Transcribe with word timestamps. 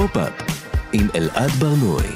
פופ-אפ 0.00 0.32
עם 0.92 1.06
אלעד 1.14 1.50
ברנועי. 1.50 2.06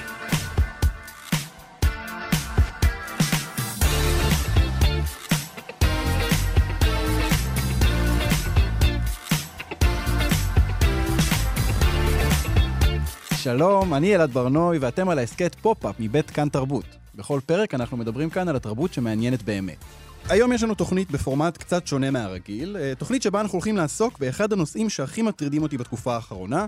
שלום, 13.35 13.95
אני 13.95 14.15
אלעד 14.15 14.31
ברנועי 14.31 14.79
ואתם 14.79 15.09
על 15.09 15.19
ההסכת 15.19 15.55
פופ-אפ 15.55 15.95
מבית 16.01 16.31
כאן 16.31 16.49
תרבות. 16.49 16.85
בכל 17.15 17.41
פרק 17.47 17.75
אנחנו 17.75 17.97
מדברים 17.97 18.31
כאן 18.31 18.49
על 18.49 18.57
התרבות 18.57 18.93
שמעניינת 18.93 19.43
באמת. 19.43 19.85
היום 20.29 20.53
יש 20.53 20.63
לנו 20.63 20.75
תוכנית 20.75 21.11
בפורמט 21.11 21.57
קצת 21.57 21.87
שונה 21.87 22.11
מהרגיל, 22.11 22.77
אה, 22.77 22.93
תוכנית 22.99 23.23
שבה 23.23 23.41
אנחנו 23.41 23.57
הולכים 23.57 23.77
לעסוק 23.77 24.19
באחד 24.19 24.53
הנושאים 24.53 24.91
שהכי 24.91 25.23
מטרידים 25.23 25.63
אותי 25.63 25.79
בתקופה 25.79 26.15
האחרונה, 26.15 26.67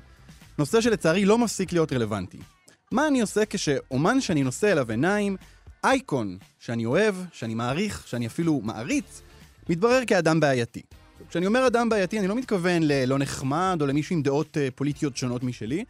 נושא 0.59 0.80
שלצערי 0.80 1.24
לא 1.24 1.38
מפסיק 1.38 1.73
להיות 1.73 1.92
רלוונטי. 1.92 2.38
מה 2.92 3.09
אני 3.09 3.20
עושה 3.20 3.42
כשאומן 3.51 4.20
שאני 4.20 4.42
נושא 4.42 4.73
אליו 4.73 4.91
עיניים, 4.91 5.37
אייקון 5.84 6.38
שאני 6.59 6.87
אוהב, 6.87 7.15
שאני 7.32 7.55
מעריך, 7.55 8.06
שאני 8.06 8.27
אפילו 8.27 8.60
מעריץ, 8.65 9.23
מתברר 9.69 10.02
כאדם 10.06 10.41
בעייתי. 10.41 10.82
כשאני 11.29 11.46
אומר 11.46 11.66
אדם 11.66 11.88
בעייתי, 11.88 12.19
אני 12.19 12.29
לא 12.29 12.34
מתכוון 12.34 12.82
ללא 12.82 13.19
נחמד 13.19 13.79
או 13.80 13.87
למישהו 13.87 14.16
עם 14.16 14.23
דעות 14.23 14.56
אה, 14.56 14.69
פוליטיות 14.74 15.16
שונות 15.16 15.42
משלי, 15.42 15.84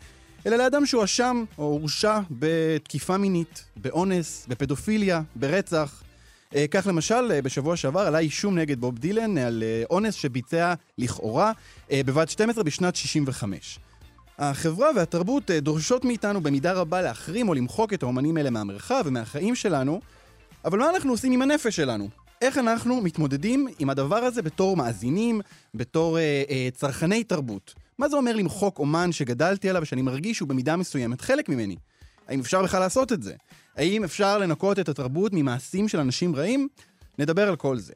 אלא 0.46 0.56
לאדם 0.56 0.86
שהואשם 0.86 1.44
או 1.58 1.64
הורשע 1.64 2.20
בתקיפה 2.30 3.16
מינית, 3.16 3.64
באונס, 3.76 4.46
בפדופיליה, 4.48 5.22
ברצח. 5.36 6.02
אה, 6.54 6.66
כך 6.70 6.86
למשל, 6.86 7.32
אה, 7.32 7.42
בשבוע 7.42 7.76
שעבר 7.76 8.00
עלה 8.00 8.18
אישום 8.18 8.58
נגד 8.58 8.80
בוב 8.80 8.98
דילן 8.98 9.38
על 9.38 9.62
אונס 9.90 10.14
שביצע 10.14 10.74
לכאורה 10.98 11.52
בבת 11.92 12.30
12 12.30 12.64
בשנת 12.64 12.96
65. 12.96 13.78
החברה 14.38 14.90
והתרבות 14.96 15.50
דורשות 15.50 16.04
מאיתנו 16.04 16.40
במידה 16.40 16.72
רבה 16.72 17.02
להחרים 17.02 17.48
או 17.48 17.54
למחוק 17.54 17.92
את 17.92 18.02
האומנים 18.02 18.36
האלה 18.36 18.50
מהמרחב 18.50 19.02
ומהחיים 19.06 19.54
שלנו, 19.54 20.00
אבל 20.64 20.78
מה 20.78 20.90
אנחנו 20.90 21.10
עושים 21.10 21.32
עם 21.32 21.42
הנפש 21.42 21.76
שלנו? 21.76 22.08
איך 22.42 22.58
אנחנו 22.58 23.00
מתמודדים 23.00 23.68
עם 23.78 23.90
הדבר 23.90 24.16
הזה 24.16 24.42
בתור 24.42 24.76
מאזינים, 24.76 25.40
בתור 25.74 26.18
אה, 26.18 26.42
אה, 26.50 26.68
צרכני 26.74 27.24
תרבות? 27.24 27.74
מה 27.98 28.08
זה 28.08 28.16
אומר 28.16 28.36
למחוק 28.36 28.78
אומן 28.78 29.12
שגדלתי 29.12 29.70
עליו 29.70 29.82
ושאני 29.82 30.02
מרגיש 30.02 30.36
שהוא 30.36 30.48
במידה 30.48 30.76
מסוימת 30.76 31.20
חלק 31.20 31.48
ממני? 31.48 31.76
האם 32.28 32.40
אפשר 32.40 32.62
בכלל 32.62 32.80
לעשות 32.80 33.12
את 33.12 33.22
זה? 33.22 33.34
האם 33.76 34.04
אפשר 34.04 34.38
לנקות 34.38 34.78
את 34.78 34.88
התרבות 34.88 35.32
ממעשים 35.34 35.88
של 35.88 35.98
אנשים 35.98 36.36
רעים? 36.36 36.68
נדבר 37.18 37.48
על 37.48 37.56
כל 37.56 37.78
זה. 37.78 37.94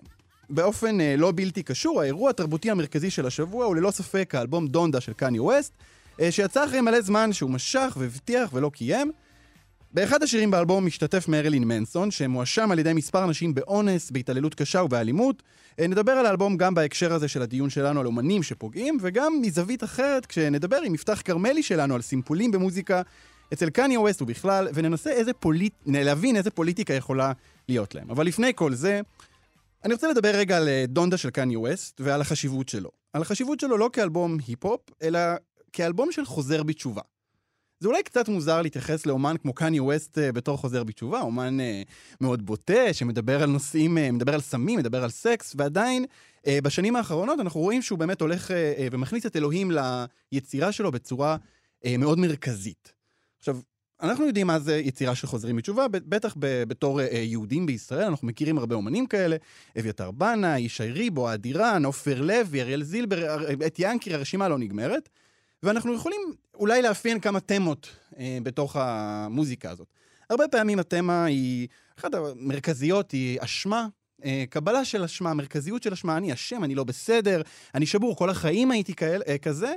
באופן 0.51 1.01
אה, 1.01 1.15
לא 1.19 1.33
בלתי 1.35 1.63
קשור, 1.63 2.01
האירוע 2.01 2.31
התרבותי 2.31 2.71
המרכזי 2.71 3.11
של 3.11 3.27
השבוע 3.27 3.65
הוא 3.65 3.77
ללא 3.77 3.91
ספק 3.91 4.35
האלבום 4.35 4.67
דונדה 4.67 5.01
של 5.01 5.13
קניה 5.13 5.43
ווסט, 5.43 5.73
אה, 5.79 5.85
שיצא 6.31 6.65
אחרי 6.65 6.81
מלא 6.81 7.01
זמן 7.01 7.33
שהוא 7.33 7.51
משך 7.51 7.97
והבטיח 8.01 8.51
ולא 8.53 8.71
קיים. 8.75 9.13
באחד 9.95 10.23
השירים 10.23 10.51
באלבום 10.51 10.87
משתתף 10.87 11.29
מרילין 11.29 11.65
מנסון, 11.65 12.11
שמואשם 12.11 12.71
על 12.71 12.79
ידי 12.79 12.93
מספר 12.93 13.25
אנשים 13.25 13.55
באונס, 13.55 14.11
בהתעללות 14.11 14.55
קשה 14.55 14.83
ובאלימות. 14.83 15.43
אה, 15.81 15.87
נדבר 15.87 16.13
על 16.13 16.27
האלבום 16.27 16.57
גם 16.57 16.75
בהקשר 16.75 17.13
הזה 17.13 17.29
של 17.29 17.43
הדיון 17.43 17.71
שלנו 17.71 18.01
על 18.01 18.07
אומנים 18.07 18.43
שפוגעים, 18.43 18.99
וגם 19.01 19.33
מזווית 19.43 19.85
אחרת 19.85 20.27
כשנדבר 20.27 20.77
עם 20.77 20.93
מפתח 20.93 21.23
כרמלי 21.25 21.63
שלנו 21.63 21.95
על 21.95 22.03
סימפולים 22.03 22.51
במוזיקה 22.51 23.03
אצל 23.53 23.71
קניה 23.71 24.01
ווסט 24.01 24.23
ובכלל, 24.23 24.69
וננסה 24.75 25.11
איזה 25.11 25.33
פוליט... 25.33 25.75
להבין 25.87 26.37
איזה 26.37 26.51
פוליטיקה 26.51 26.95
יכולה 26.95 27.33
להיות 27.69 27.95
להם. 27.95 28.11
אבל 28.11 28.27
לפני 28.27 28.53
כל 28.55 28.75
זה, 28.75 29.01
אני 29.85 29.95
רוצה 29.95 30.09
לדבר 30.09 30.31
רגע 30.31 30.57
על 30.57 30.69
אה, 30.69 30.85
דונדה 30.89 31.17
של 31.17 31.31
קניה 31.31 31.59
ווסט 31.59 32.01
ועל 32.05 32.21
החשיבות 32.21 32.69
שלו. 32.69 32.91
על 33.13 33.23
החשיבות 33.23 33.61
שלו 33.61 33.79
לא 33.79 33.91
כאלבום 33.93 34.39
היפ-הופ, 34.47 34.81
אלא 35.03 35.21
כאלבום 35.73 36.13
של 36.13 36.25
חוזר 36.25 36.63
בתשובה. 36.63 37.03
זה 37.81 37.89
אולי 37.89 38.03
קצת 38.03 38.29
מוזר 38.29 38.63
להתייחס 38.63 39.07
לאומן 39.07 39.37
כמו 39.43 39.53
קניה 39.53 39.83
ווסט 39.83 40.19
אה, 40.19 40.33
בתור 40.33 40.57
חוזר 40.57 40.85
בתשובה, 40.85 41.21
אומן 41.21 41.61
אה, 41.61 41.63
מאוד 42.21 42.47
בוטה, 42.47 42.93
שמדבר 42.93 43.43
על 43.43 43.51
נושאים, 43.51 43.99
אה, 43.99 44.13
מדבר 44.13 44.35
על 44.35 44.41
סמים, 44.41 44.79
מדבר 44.79 45.05
על 45.05 45.11
סקס, 45.11 45.55
ועדיין 45.57 46.05
אה, 46.39 46.49
בשנים 46.63 46.97
האחרונות 46.97 47.41
אנחנו 47.41 47.61
רואים 47.61 47.83
שהוא 47.83 47.99
באמת 47.99 48.21
הולך 48.21 48.51
אה, 48.51 48.51
אה, 48.51 48.55
ומכניס 48.93 49.27
את 49.27 49.37
אלוהים 49.37 49.71
ליצירה 50.33 50.73
שלו 50.73 50.91
בצורה 50.91 51.37
אה, 51.85 51.89
מאוד 51.99 52.19
מרכזית. 52.19 52.93
עכשיו, 53.39 53.59
אנחנו 54.03 54.27
יודעים 54.27 54.47
מה 54.47 54.59
זה 54.59 54.77
יצירה 54.77 55.15
של 55.15 55.27
חוזרים 55.27 55.57
בתשובה, 55.57 55.89
בטח 55.89 56.35
בתור 56.41 57.01
uh, 57.01 57.05
יהודים 57.17 57.67
בישראל, 57.67 58.07
אנחנו 58.07 58.29
מכירים 58.29 58.59
הרבה 58.59 58.75
אומנים 58.75 59.07
כאלה, 59.07 59.37
אביתר 59.79 60.11
בנה, 60.11 60.59
ישי 60.59 60.91
ריבו, 60.91 61.35
אדירן, 61.35 61.85
עופר 61.85 62.23
לוי, 62.23 62.61
אריאל 62.61 62.83
זילבר, 62.83 63.53
את 63.67 63.77
ינקי, 63.79 64.15
הרשימה 64.15 64.49
לא 64.49 64.59
נגמרת. 64.59 65.09
ואנחנו 65.63 65.95
יכולים 65.95 66.21
אולי 66.55 66.83
לאפיין 66.83 67.21
כמה 67.21 67.41
תמות 67.41 67.89
אה, 68.19 68.39
בתוך 68.43 68.77
המוזיקה 68.77 69.71
הזאת. 69.71 69.89
הרבה 70.31 70.49
פעמים 70.49 70.79
התמה 70.79 71.25
היא, 71.25 71.69
אחת 71.99 72.15
המרכזיות 72.15 73.11
היא 73.11 73.39
אשמה, 73.41 73.87
אה, 74.25 74.45
קבלה 74.51 74.85
של 74.85 75.03
אשמה, 75.03 75.35
מרכזיות 75.35 75.83
של 75.83 75.93
אשמה, 75.93 76.17
אני 76.17 76.33
אשם, 76.33 76.65
אני 76.65 76.75
לא 76.75 76.85
בסדר, 76.85 77.43
אני 77.75 77.87
שבור, 77.87 78.17
כל 78.17 78.31
החיים 78.31 78.71
הייתי 78.71 78.95
כאל, 78.95 79.23
אה, 79.29 79.39
כזה, 79.39 79.75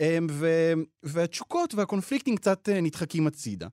אה, 0.00 0.18
ו, 0.30 0.72
והתשוקות 1.02 1.74
והקונפליקטים 1.74 2.36
קצת 2.36 2.68
אה, 2.68 2.80
נדחקים 2.80 3.26
הצידה. 3.26 3.68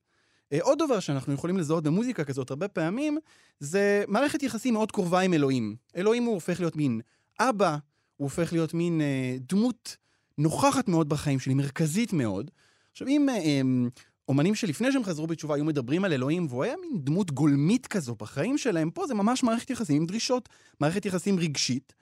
אה, 0.52 0.58
עוד 0.62 0.78
דבר 0.78 1.00
שאנחנו 1.00 1.32
יכולים 1.32 1.58
לזהות 1.58 1.84
במוזיקה 1.84 2.24
כזאת 2.24 2.50
הרבה 2.50 2.68
פעמים, 2.68 3.18
זה 3.60 4.04
מערכת 4.08 4.42
יחסים 4.42 4.74
מאוד 4.74 4.92
קרובה 4.92 5.20
עם 5.20 5.34
אלוהים. 5.34 5.76
אלוהים 5.96 6.24
הוא 6.24 6.34
הופך 6.34 6.60
להיות 6.60 6.76
מין 6.76 7.00
אבא, 7.40 7.76
הוא 8.16 8.26
הופך 8.26 8.52
להיות 8.52 8.74
מין 8.74 9.00
אה, 9.00 9.36
דמות 9.48 9.96
נוכחת 10.38 10.88
מאוד 10.88 11.08
בחיים 11.08 11.38
שלי, 11.38 11.54
מרכזית 11.54 12.12
מאוד. 12.12 12.50
עכשיו, 12.92 13.08
אם 13.08 13.28
הם, 13.28 13.38
אמ, 13.44 13.88
אומנים 14.28 14.54
שלפני 14.54 14.92
שהם 14.92 15.04
חזרו 15.04 15.26
בתשובה 15.26 15.54
היו 15.54 15.64
מדברים 15.64 16.04
על 16.04 16.12
אלוהים, 16.12 16.46
והוא 16.48 16.64
היה 16.64 16.74
מין 16.80 17.04
דמות 17.04 17.30
גולמית 17.30 17.86
כזו 17.86 18.14
בחיים 18.14 18.58
שלהם, 18.58 18.90
פה 18.90 19.06
זה 19.06 19.14
ממש 19.14 19.42
מערכת 19.42 19.70
יחסים 19.70 19.96
עם 19.96 20.06
דרישות, 20.06 20.48
מערכת 20.80 21.06
יחסים 21.06 21.38
רגשית, 21.38 21.92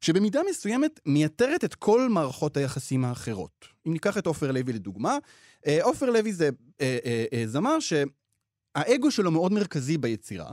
שבמידה 0.00 0.40
מסוימת 0.50 1.00
מייתרת 1.06 1.64
את 1.64 1.74
כל 1.74 2.08
מערכות 2.08 2.56
היחסים 2.56 3.04
האחרות. 3.04 3.66
אם 3.86 3.92
ניקח 3.92 4.18
את 4.18 4.26
עופר 4.26 4.52
לוי 4.52 4.72
לדוגמה, 4.72 5.18
אה, 5.66 5.78
עופר 5.82 6.10
לוי 6.10 6.32
זה 6.32 6.50
אה, 6.80 6.98
אה, 7.32 7.42
זמר 7.46 7.76
שהאגו 7.80 9.10
שלו 9.10 9.30
מאוד 9.30 9.52
מרכזי 9.52 9.98
ביצירה. 9.98 10.50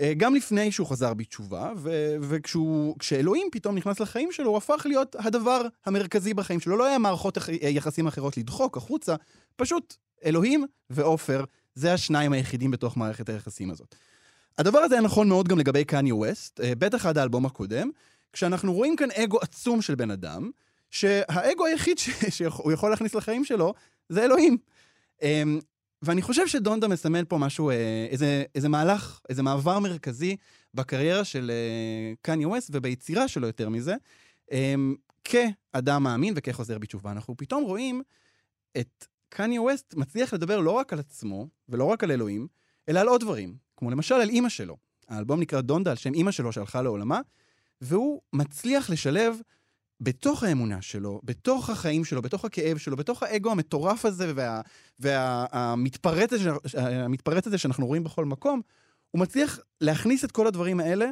אה, 0.00 0.12
גם 0.16 0.34
לפני 0.34 0.72
שהוא 0.72 0.86
חזר 0.86 1.14
בתשובה, 1.14 1.72
וכשאלוהים 2.20 3.48
פתאום 3.52 3.76
נכנס 3.76 4.00
לחיים 4.00 4.32
שלו, 4.32 4.48
הוא 4.48 4.56
הפך 4.56 4.82
להיות 4.84 5.16
הדבר 5.18 5.62
המרכזי 5.86 6.34
בחיים 6.34 6.60
שלו. 6.60 6.76
לא 6.76 6.84
היה 6.84 6.98
מערכות 6.98 7.38
יחסים 7.62 8.06
אחרות 8.06 8.36
לדחוק 8.36 8.76
החוצה, 8.76 9.14
פשוט 9.56 9.96
אלוהים 10.24 10.66
ועופר, 10.90 11.44
זה 11.74 11.92
השניים 11.92 12.32
היחידים 12.32 12.70
בתוך 12.70 12.96
מערכת 12.96 13.28
היחסים 13.28 13.70
הזאת. 13.70 13.94
הדבר 14.58 14.78
הזה 14.78 14.94
היה 14.94 15.02
נכון 15.02 15.28
מאוד 15.28 15.48
גם 15.48 15.58
לגבי 15.58 15.84
קניה 15.84 16.14
ווסט, 16.14 16.60
אה, 16.60 16.74
בטח 16.74 17.06
עד 17.06 17.18
האלבום 17.18 17.46
הקודם, 17.46 17.90
כשאנחנו 18.32 18.72
רואים 18.72 18.96
כאן 18.96 19.08
אגו 19.10 19.38
עצום 19.40 19.82
של 19.82 19.94
בן 19.94 20.10
אדם, 20.10 20.50
שהאגו 20.90 21.66
היחיד 21.66 21.98
שהוא 22.30 22.72
יכול 22.72 22.90
להכניס 22.90 23.14
לחיים 23.14 23.44
שלו 23.44 23.74
זה 24.08 24.24
אלוהים. 24.24 24.56
אמ, 26.06 26.10
ואני 26.10 26.22
חושב 26.22 26.46
שדונדה 26.46 26.88
מסמל 26.88 27.24
פה 27.24 27.38
משהו, 27.38 27.70
אה, 27.70 28.06
איזה, 28.10 28.44
איזה 28.54 28.68
מהלך, 28.68 29.20
איזה 29.28 29.42
מעבר 29.42 29.78
מרכזי 29.78 30.36
בקריירה 30.74 31.24
של 31.24 31.50
אה, 31.50 32.14
קניה 32.22 32.48
ווסט 32.48 32.70
וביצירה 32.72 33.28
שלו 33.28 33.46
יותר 33.46 33.68
מזה, 33.68 33.94
אה, 34.52 34.74
כאדם 35.24 36.02
מאמין 36.02 36.34
וכחוזר 36.36 36.78
בתשובה. 36.78 37.12
אנחנו 37.12 37.36
פתאום 37.36 37.64
רואים 37.64 38.02
את 38.78 39.06
קניה 39.28 39.62
ווסט 39.62 39.94
מצליח 39.94 40.34
לדבר 40.34 40.60
לא 40.60 40.70
רק 40.70 40.92
על 40.92 40.98
עצמו 40.98 41.48
ולא 41.68 41.84
רק 41.84 42.04
על 42.04 42.10
אלוהים, 42.10 42.46
אלא 42.88 43.00
על 43.00 43.08
עוד 43.08 43.20
דברים, 43.20 43.56
כמו 43.76 43.90
למשל 43.90 44.14
על 44.14 44.28
אימא 44.28 44.48
שלו. 44.48 44.76
האלבום 45.08 45.40
נקרא 45.40 45.60
דונדה 45.60 45.90
על 45.90 45.96
שם 45.96 46.14
אימא 46.14 46.30
שלו 46.30 46.52
שהלכה 46.52 46.82
לעולמה, 46.82 47.20
והוא 47.80 48.20
מצליח 48.32 48.90
לשלב 48.90 49.36
בתוך 50.00 50.42
האמונה 50.42 50.82
שלו, 50.82 51.20
בתוך 51.24 51.70
החיים 51.70 52.04
שלו, 52.04 52.22
בתוך 52.22 52.44
הכאב 52.44 52.78
שלו, 52.78 52.96
בתוך 52.96 53.22
האגו 53.22 53.50
המטורף 53.50 54.04
הזה 54.04 54.32
והמתפרץ 54.98 56.32
וה, 56.32 57.40
הזה 57.46 57.58
שאנחנו 57.58 57.86
רואים 57.86 58.04
בכל 58.04 58.24
מקום, 58.24 58.60
הוא 59.10 59.20
מצליח 59.20 59.58
להכניס 59.80 60.24
את 60.24 60.32
כל 60.32 60.46
הדברים 60.46 60.80
האלה 60.80 61.08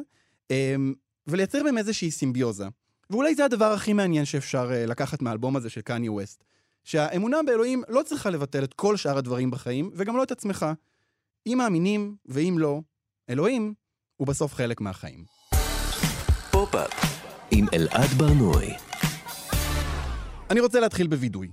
אמ, 0.51 0.93
ולייצר 1.27 1.63
בהם 1.63 1.77
איזושהי 1.77 2.11
סימביוזה. 2.11 2.67
ואולי 3.09 3.35
זה 3.35 3.45
הדבר 3.45 3.71
הכי 3.71 3.93
מעניין 3.93 4.25
שאפשר 4.25 4.71
אה, 4.73 4.85
לקחת 4.85 5.21
מהאלבום 5.21 5.55
הזה 5.55 5.69
של 5.69 5.81
קניה 5.81 6.11
ווסט. 6.11 6.43
שהאמונה 6.83 7.37
באלוהים 7.45 7.83
לא 7.87 8.01
צריכה 8.03 8.29
לבטל 8.29 8.63
את 8.63 8.73
כל 8.73 8.97
שאר 8.97 9.17
הדברים 9.17 9.51
בחיים, 9.51 9.91
וגם 9.93 10.17
לא 10.17 10.23
את 10.23 10.31
עצמך. 10.31 10.65
אם 11.47 11.57
מאמינים 11.57 12.15
ואם 12.25 12.55
לא, 12.59 12.81
אלוהים 13.29 13.73
הוא 14.17 14.27
בסוף 14.27 14.53
חלק 14.53 14.81
מהחיים. 14.81 15.25
פופ-אפ 16.51 17.14
עם 17.51 17.65
אלעד 17.73 18.09
ברנועי. 18.17 18.73
אני 20.49 20.59
רוצה 20.59 20.79
להתחיל 20.79 21.07
בווידוי. 21.07 21.51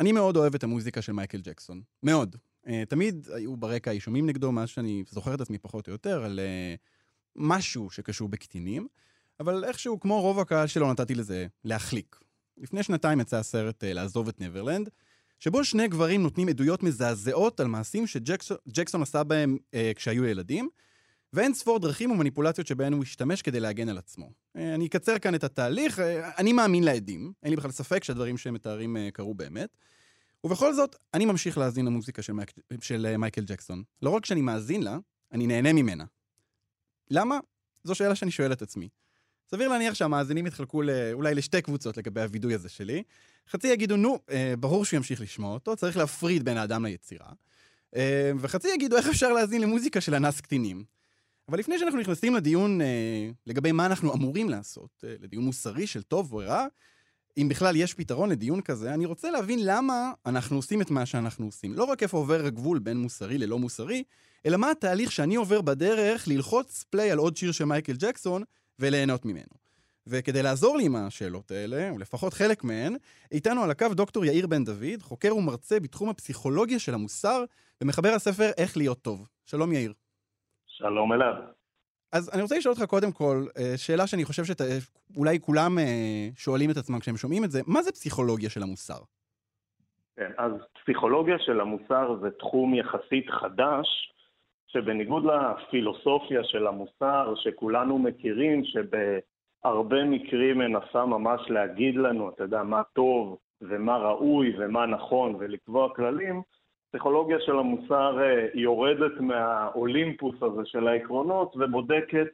אני 0.00 0.12
מאוד 0.12 0.36
אוהב 0.36 0.54
את 0.54 0.64
המוזיקה 0.64 1.02
של 1.02 1.12
מייקל 1.12 1.40
ג'קסון. 1.40 1.80
מאוד. 2.02 2.36
אה, 2.66 2.70
תמיד 2.88 3.28
היו 3.34 3.56
ברקע 3.56 3.90
אישומים 3.90 4.26
נגדו, 4.26 4.52
מאז 4.52 4.68
שאני 4.68 5.04
זוכר 5.10 5.34
את 5.34 5.40
עצמי 5.40 5.58
פחות 5.58 5.88
או 5.88 5.92
יותר, 5.92 6.24
על 6.24 6.40
אה, 6.42 6.78
משהו 7.36 7.90
שקשור 7.90 8.28
בקטינים, 8.28 8.86
אבל 9.40 9.64
איכשהו, 9.64 10.00
כמו 10.00 10.20
רוב 10.20 10.40
הקהל 10.40 10.66
שלו, 10.66 10.92
נתתי 10.92 11.14
לזה 11.14 11.46
להחליק. 11.64 12.20
לפני 12.58 12.82
שנתיים 12.82 13.20
יצא 13.20 13.36
הסרט 13.36 13.84
uh, 13.84 13.86
לעזוב 13.86 14.28
את 14.28 14.40
נברלנד, 14.40 14.88
שבו 15.38 15.64
שני 15.64 15.88
גברים 15.88 16.22
נותנים 16.22 16.48
עדויות 16.48 16.82
מזעזעות 16.82 17.60
על 17.60 17.66
מעשים 17.66 18.06
שג'קסון 18.06 19.02
עשה 19.02 19.24
בהם 19.24 19.56
אה, 19.74 19.92
כשהיו 19.96 20.24
ילדים, 20.24 20.68
ואין 21.36 21.54
ספור 21.54 21.78
דרכים 21.78 22.10
ומניפולציות 22.10 22.66
שבהן 22.66 22.92
הוא 22.92 23.02
השתמש 23.02 23.42
כדי 23.42 23.60
להגן 23.60 23.88
על 23.88 23.98
עצמו. 23.98 24.30
אה, 24.56 24.74
אני 24.74 24.86
אקצר 24.86 25.18
כאן 25.18 25.34
את 25.34 25.44
התהליך, 25.44 25.98
אה, 25.98 26.30
אני 26.38 26.52
מאמין 26.52 26.84
לעדים, 26.84 27.32
אין 27.42 27.50
לי 27.50 27.56
בכלל 27.56 27.70
ספק 27.70 28.04
שהדברים 28.04 28.38
שהם 28.38 28.54
מתארים 28.54 28.96
אה, 28.96 29.08
קרו 29.12 29.34
באמת. 29.34 29.68
ובכל 30.44 30.74
זאת, 30.74 30.96
אני 31.14 31.24
ממשיך 31.24 31.58
להאזין 31.58 31.86
למוזיקה 31.86 32.22
של, 32.22 32.32
מייק, 32.32 32.50
של 32.80 33.16
מייקל 33.16 33.44
ג'קסון. 33.44 33.82
לא 34.02 34.10
רק 34.10 34.26
שאני 34.26 34.40
מאזין 34.40 34.82
לה, 34.82 34.98
אני 35.32 35.46
נהנה 35.46 35.72
ממנה. 35.72 36.04
למה? 37.10 37.38
זו 37.84 37.94
שאלה 37.94 38.14
שאני 38.14 38.30
שואל 38.30 38.52
את 38.52 38.62
עצמי. 38.62 38.88
סביר 39.50 39.68
להניח 39.68 39.94
שהמאזינים 39.94 40.46
יתחלקו 40.46 40.82
לא, 40.82 40.92
אולי 41.12 41.34
לשתי 41.34 41.62
קבוצות 41.62 41.96
לגבי 41.96 42.20
הווידוי 42.20 42.54
הזה 42.54 42.68
שלי. 42.68 43.02
חצי 43.50 43.68
יגידו, 43.68 43.96
נו, 43.96 44.18
אה, 44.30 44.54
ברור 44.58 44.84
שהוא 44.84 44.96
ימשיך 44.96 45.20
לשמוע 45.20 45.54
אותו, 45.54 45.76
צריך 45.76 45.96
להפריד 45.96 46.44
בין 46.44 46.56
האדם 46.56 46.84
ליצירה. 46.84 47.28
אה, 47.96 48.32
וחצי 48.38 48.68
יגידו, 48.74 48.96
איך 48.96 49.08
אפשר 49.08 49.32
להאזין 49.32 49.62
למוזיקה 49.62 50.00
של 50.00 50.14
אנס 50.14 50.40
קטינים? 50.40 50.95
אבל 51.48 51.58
לפני 51.58 51.78
שאנחנו 51.78 52.00
נכנסים 52.00 52.34
לדיון 52.34 52.80
אה, 52.80 53.30
לגבי 53.46 53.72
מה 53.72 53.86
אנחנו 53.86 54.14
אמורים 54.14 54.48
לעשות, 54.48 55.04
אה, 55.04 55.14
לדיון 55.20 55.44
מוסרי 55.44 55.86
של 55.86 56.02
טוב 56.02 56.32
או 56.32 56.38
רע, 56.38 56.66
אם 57.38 57.48
בכלל 57.48 57.76
יש 57.76 57.94
פתרון 57.94 58.30
לדיון 58.30 58.60
כזה, 58.60 58.94
אני 58.94 59.06
רוצה 59.06 59.30
להבין 59.30 59.58
למה 59.62 60.12
אנחנו 60.26 60.56
עושים 60.56 60.82
את 60.82 60.90
מה 60.90 61.06
שאנחנו 61.06 61.46
עושים. 61.46 61.74
לא 61.74 61.84
רק 61.84 62.02
איפה 62.02 62.16
עובר 62.16 62.46
הגבול 62.46 62.78
בין 62.78 62.96
מוסרי 62.96 63.38
ללא 63.38 63.58
מוסרי, 63.58 64.02
אלא 64.46 64.56
מה 64.56 64.70
התהליך 64.70 65.12
שאני 65.12 65.36
עובר 65.36 65.60
בדרך 65.60 66.28
ללחוץ 66.28 66.84
פליי 66.90 67.10
על 67.10 67.18
עוד 67.18 67.36
שיר 67.36 67.52
של 67.52 67.64
מייקל 67.64 67.96
ג'קסון 67.98 68.42
וליהנות 68.78 69.24
ממנו. 69.24 69.66
וכדי 70.06 70.42
לעזור 70.42 70.76
לי 70.76 70.84
עם 70.84 70.96
השאלות 70.96 71.50
האלה, 71.50 71.90
או 71.90 71.98
לפחות 71.98 72.34
חלק 72.34 72.64
מהן, 72.64 72.96
איתנו 73.32 73.62
על 73.62 73.70
הקו 73.70 73.88
דוקטור 73.94 74.24
יאיר 74.24 74.46
בן 74.46 74.64
דוד, 74.64 75.02
חוקר 75.02 75.36
ומרצה 75.36 75.80
בתחום 75.80 76.08
הפסיכולוגיה 76.08 76.78
של 76.78 76.94
המוסר, 76.94 77.44
ומחבר 77.80 78.08
הספר 78.08 78.50
איך 78.56 78.76
להיות 78.76 79.02
טוב. 79.02 79.26
שלום 79.46 79.72
יאיר. 79.72 79.92
שלום 80.78 81.12
אלעד. 81.12 81.36
אז 82.12 82.30
אני 82.34 82.42
רוצה 82.42 82.56
לשאול 82.58 82.74
אותך 82.74 82.84
קודם 82.84 83.12
כל, 83.12 83.44
אה, 83.58 83.76
שאלה 83.76 84.06
שאני 84.06 84.24
חושב 84.24 84.42
שאולי 84.44 85.40
כולם 85.40 85.78
אה, 85.78 86.28
שואלים 86.36 86.70
את 86.70 86.76
עצמם 86.76 86.98
כשהם 86.98 87.16
שומעים 87.16 87.44
את 87.44 87.50
זה, 87.50 87.60
מה 87.66 87.82
זה 87.82 87.92
פסיכולוגיה 87.92 88.50
של 88.50 88.62
המוסר? 88.62 88.98
כן, 90.16 90.30
אז 90.38 90.52
פסיכולוגיה 90.82 91.38
של 91.38 91.60
המוסר 91.60 92.16
זה 92.22 92.30
תחום 92.30 92.74
יחסית 92.74 93.30
חדש, 93.30 94.12
שבניגוד 94.66 95.24
לפילוסופיה 95.24 96.44
של 96.44 96.66
המוסר, 96.66 97.34
שכולנו 97.36 97.98
מכירים, 97.98 98.62
שבהרבה 98.64 100.04
מקרים 100.04 100.58
מנסה 100.58 101.04
ממש 101.04 101.40
להגיד 101.48 101.94
לנו, 101.96 102.30
אתה 102.30 102.44
יודע, 102.44 102.62
מה 102.62 102.82
טוב 102.92 103.38
ומה 103.62 103.96
ראוי 103.96 104.52
ומה 104.58 104.86
נכון 104.86 105.36
ולקבוע 105.38 105.94
כללים, 105.94 106.42
הפסיכולוגיה 106.88 107.40
של 107.40 107.58
המוסר 107.58 108.18
אה, 108.22 108.46
יורדת 108.54 109.20
מהאולימפוס 109.20 110.42
הזה 110.42 110.62
של 110.64 110.88
העקרונות 110.88 111.56
ובודקת 111.56 112.26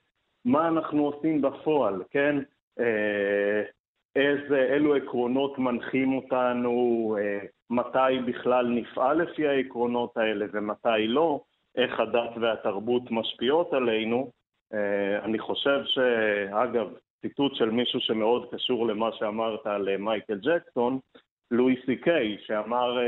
מה 0.44 0.68
אנחנו 0.68 1.06
עושים 1.06 1.42
בפועל, 1.42 2.02
כן? 2.10 2.36
אה, 2.80 3.62
איזה, 4.16 4.74
אילו 4.74 4.94
עקרונות 4.94 5.58
מנחים 5.58 6.12
אותנו, 6.12 7.16
אה, 7.20 7.38
מתי 7.70 8.18
בכלל 8.26 8.66
נפעל 8.66 9.22
לפי 9.22 9.48
העקרונות 9.48 10.16
האלה 10.16 10.46
ומתי 10.52 11.06
לא, 11.06 11.40
איך 11.76 12.00
הדת 12.00 12.36
והתרבות 12.40 13.02
משפיעות 13.10 13.72
עלינו. 13.72 14.30
אני 15.22 15.38
חושב 15.38 15.80
שאגב, 15.84 16.88
ציטוט 17.20 17.54
של 17.54 17.70
מישהו 17.70 18.00
שמאוד 18.00 18.48
קשור 18.54 18.86
למה 18.86 19.10
שאמרת 19.12 19.66
על 19.66 19.96
מייקל 19.96 20.38
ג'קסון, 20.38 20.98
לואי 21.50 21.74
סי 21.86 21.96
קיי, 21.96 22.36
שאמר 22.46 22.98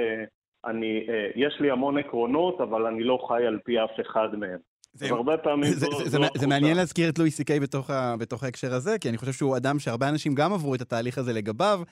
אני, 0.67 1.07
אה, 1.09 1.29
יש 1.35 1.57
לי 1.61 1.71
המון 1.71 1.99
עקרונות, 1.99 2.61
אבל 2.61 2.87
אני 2.87 3.05
לא 3.05 3.19
חי 3.29 3.47
על 3.47 3.59
פי 3.65 3.79
אף 3.85 3.91
אחד 4.01 4.29
מהם. 4.39 4.59
זה, 4.95 5.11
הרבה 5.11 5.37
פעמים 5.37 5.73
זה, 5.73 5.87
זו, 5.87 6.05
זה, 6.05 6.11
זו 6.11 6.19
זה 6.35 6.47
מעניין 6.47 6.77
להזכיר 6.77 7.09
את 7.09 7.19
לואי 7.19 7.31
סי 7.31 7.45
קיי 7.45 7.61
בתוך, 7.61 7.91
בתוך 8.19 8.45
ההקשר 8.45 8.75
הזה, 8.75 8.99
כי 8.99 9.09
אני 9.09 9.19
חושב 9.19 9.33
שהוא 9.33 9.57
אדם 9.57 9.79
שהרבה 9.79 10.09
אנשים 10.09 10.35
גם 10.35 10.53
עברו 10.53 10.75
את 10.75 10.81
התהליך 10.81 11.19
הזה 11.19 11.33
לגביו, 11.33 11.83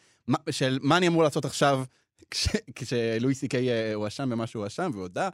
של 0.51 0.79
מה 0.83 0.97
אני 0.97 1.09
אמור 1.09 1.23
לעשות 1.23 1.45
עכשיו 1.45 1.81
כש, 2.31 2.49
כשלואי 2.75 3.35
סי 3.35 3.49
קיי 3.49 3.71
אה, 3.71 3.95
הואשם 3.95 4.31
במה 4.31 4.47
שהוא 4.47 4.61
הואשם 4.63 4.91
והודה. 4.95 5.29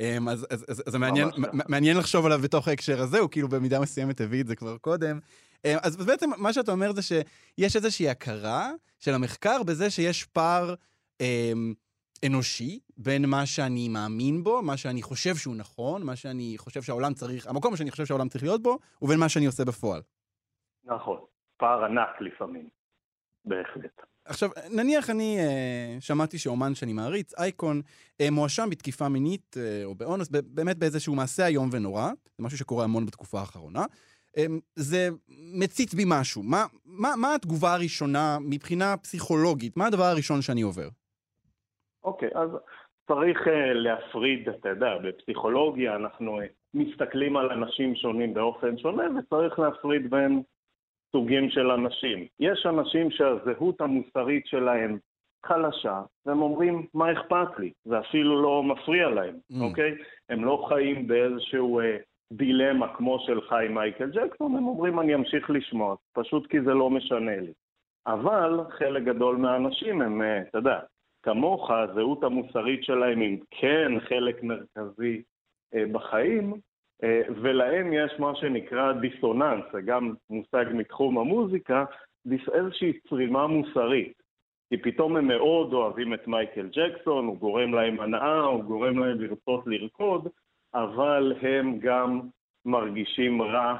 אמ, 0.00 0.28
אז, 0.28 0.46
אז, 0.50 0.64
אז, 0.68 0.82
אז 0.86 0.92
זה 0.92 0.98
מעניין, 0.98 1.28
מעניין 1.68 1.96
לחשוב 1.96 2.26
עליו 2.26 2.38
בתוך 2.42 2.68
ההקשר 2.68 3.00
הזה, 3.00 3.18
הוא 3.18 3.30
כאילו 3.30 3.48
במידה 3.48 3.80
מסוימת 3.80 4.20
הביא 4.20 4.40
את 4.40 4.46
זה 4.46 4.56
כבר 4.56 4.76
קודם. 4.78 5.18
אמ, 5.64 5.76
אז 5.82 5.96
בעצם 5.96 6.30
מה 6.36 6.52
שאתה 6.52 6.72
אומר 6.72 6.92
זה 6.92 7.02
שיש 7.02 7.76
איזושהי 7.76 8.08
הכרה 8.08 8.70
של 8.98 9.14
המחקר 9.14 9.62
בזה 9.62 9.90
שיש 9.90 10.24
פער 10.24 10.74
אמ, 11.20 11.74
אנושי 12.26 12.80
בין 12.96 13.26
מה 13.26 13.46
שאני 13.46 13.88
מאמין 13.88 14.44
בו, 14.44 14.62
מה 14.62 14.76
שאני 14.76 15.02
חושב 15.02 15.36
שהוא 15.36 15.56
נכון, 15.56 16.02
מה 16.02 16.16
שאני 16.16 16.54
חושב 16.58 16.82
שהעולם 16.82 17.14
צריך, 17.14 17.46
המקום 17.46 17.76
שאני 17.76 17.90
חושב 17.90 18.06
שהעולם 18.06 18.28
צריך 18.28 18.44
להיות 18.44 18.62
בו, 18.62 18.78
ובין 19.02 19.18
מה 19.18 19.28
שאני 19.28 19.46
עושה 19.46 19.64
בפועל. 19.64 20.02
נכון, 20.84 21.18
פער 21.56 21.84
ענק 21.84 22.20
לפעמים, 22.20 22.68
בהחלט. 23.44 24.02
עכשיו, 24.24 24.50
נניח 24.70 25.10
אני 25.10 25.38
אה, 25.38 25.96
שמעתי 26.00 26.38
שאומן 26.38 26.74
שאני 26.74 26.92
מעריץ, 26.92 27.34
אייקון, 27.34 27.82
אה, 28.20 28.30
מואשם 28.30 28.70
בתקיפה 28.70 29.08
מינית 29.08 29.56
אה, 29.56 29.84
או 29.84 29.94
באונס, 29.94 30.28
באמת 30.30 30.78
באיזשהו 30.78 31.14
מעשה 31.14 31.46
איום 31.46 31.68
ונורא, 31.72 32.10
זה 32.38 32.44
משהו 32.44 32.58
שקורה 32.58 32.84
המון 32.84 33.06
בתקופה 33.06 33.40
האחרונה. 33.40 33.84
אה, 34.36 34.46
זה 34.76 35.08
מציץ 35.28 35.94
בי 35.94 36.04
משהו. 36.06 36.42
מה, 36.42 36.66
מה, 36.84 37.16
מה 37.16 37.34
התגובה 37.34 37.72
הראשונה 37.72 38.38
מבחינה 38.40 38.96
פסיכולוגית? 38.96 39.76
מה 39.76 39.86
הדבר 39.86 40.04
הראשון 40.04 40.42
שאני 40.42 40.62
עובר? 40.62 40.88
אוקיי, 42.04 42.28
אז 42.34 42.50
צריך 43.08 43.38
uh, 43.46 43.50
להפריד, 43.74 44.48
אתה 44.48 44.68
יודע, 44.68 44.98
בפסיכולוגיה 44.98 45.96
אנחנו 45.96 46.40
uh, 46.40 46.44
מסתכלים 46.74 47.36
על 47.36 47.50
אנשים 47.50 47.94
שונים 47.94 48.34
באופן 48.34 48.78
שונה 48.78 49.04
וצריך 49.18 49.58
להפריד 49.58 50.10
בין 50.10 50.42
סוגים 51.12 51.50
של 51.50 51.70
אנשים. 51.70 52.26
יש 52.40 52.66
אנשים 52.66 53.10
שהזהות 53.10 53.80
המוסרית 53.80 54.46
שלהם 54.46 54.98
חלשה, 55.46 56.02
והם 56.26 56.42
אומרים, 56.42 56.86
מה 56.94 57.12
אכפת 57.12 57.58
לי? 57.58 57.72
זה 57.84 57.98
אפילו 57.98 58.42
לא 58.42 58.62
מפריע 58.62 59.08
להם, 59.08 59.34
mm. 59.52 59.54
אוקיי? 59.60 59.94
הם 60.28 60.44
לא 60.44 60.66
חיים 60.68 61.08
באיזשהו 61.08 61.80
uh, 61.80 61.84
דילמה 62.32 62.96
כמו 62.96 63.18
של 63.26 63.40
חי 63.40 63.66
מייקל 63.70 64.10
ג'קסון, 64.10 64.56
הם 64.56 64.66
אומרים, 64.66 65.00
אני 65.00 65.14
אמשיך 65.14 65.50
לשמוע, 65.50 65.96
פשוט 66.12 66.46
כי 66.46 66.60
זה 66.60 66.74
לא 66.74 66.90
משנה 66.90 67.36
לי. 67.36 67.52
אבל 68.06 68.60
חלק 68.70 69.02
גדול 69.02 69.36
מהאנשים 69.36 70.02
הם, 70.02 70.22
אתה 70.48 70.58
יודע, 70.58 70.78
כמוך, 71.28 71.70
הזהות 71.70 72.24
המוסרית 72.24 72.84
שלהם 72.84 73.20
היא 73.20 73.38
כן 73.50 73.92
חלק 74.00 74.42
מרכזי 74.42 75.22
אה, 75.74 75.84
בחיים, 75.92 76.52
אה, 77.04 77.22
ולהם 77.42 77.92
יש 77.92 78.12
מה 78.18 78.34
שנקרא 78.34 78.92
דיסוננס, 78.92 79.64
זה 79.72 79.80
גם 79.80 80.14
מושג 80.30 80.64
מתחום 80.74 81.18
המוזיקה, 81.18 81.84
איזושהי 82.52 82.92
צרימה 83.08 83.46
מוסרית. 83.46 84.12
כי 84.68 84.76
פתאום 84.76 85.16
הם 85.16 85.28
מאוד 85.28 85.72
אוהבים 85.72 86.14
את 86.14 86.26
מייקל 86.26 86.68
ג'קסון, 86.68 87.26
הוא 87.26 87.38
גורם 87.38 87.74
להם 87.74 88.00
הנאה, 88.00 88.40
הוא 88.40 88.64
גורם 88.64 88.98
להם 88.98 89.20
לרצות 89.20 89.66
לרקוד, 89.66 90.28
אבל 90.74 91.34
הם 91.42 91.78
גם 91.78 92.20
מרגישים 92.64 93.42
רע 93.42 93.76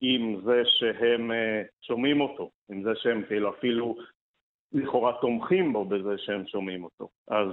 עם 0.00 0.40
זה 0.44 0.62
שהם 0.64 1.30
uh, 1.30 1.34
שומעים 1.80 2.20
אותו, 2.20 2.50
עם 2.70 2.82
זה 2.82 2.90
שהם 2.94 3.22
כאילו 3.28 3.50
אפילו 3.50 3.96
לכאורה 4.72 5.12
תומכים 5.20 5.72
בו 5.72 5.84
בזה 5.84 6.14
שהם 6.18 6.46
שומעים 6.46 6.84
אותו. 6.84 7.08
אז 7.28 7.48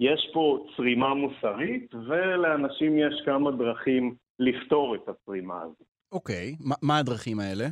יש 0.00 0.30
פה 0.32 0.66
צרימה 0.76 1.14
מוסרית, 1.14 1.94
ולאנשים 1.94 2.98
יש 2.98 3.22
כמה 3.24 3.50
דרכים 3.50 4.14
לפתור 4.38 4.94
את 4.94 5.08
הצרימה 5.08 5.62
הזאת. 5.62 5.86
אוקיי, 6.12 6.56
okay. 6.60 6.74
מה 6.82 6.98
הדרכים 6.98 7.40
האלה? 7.40 7.66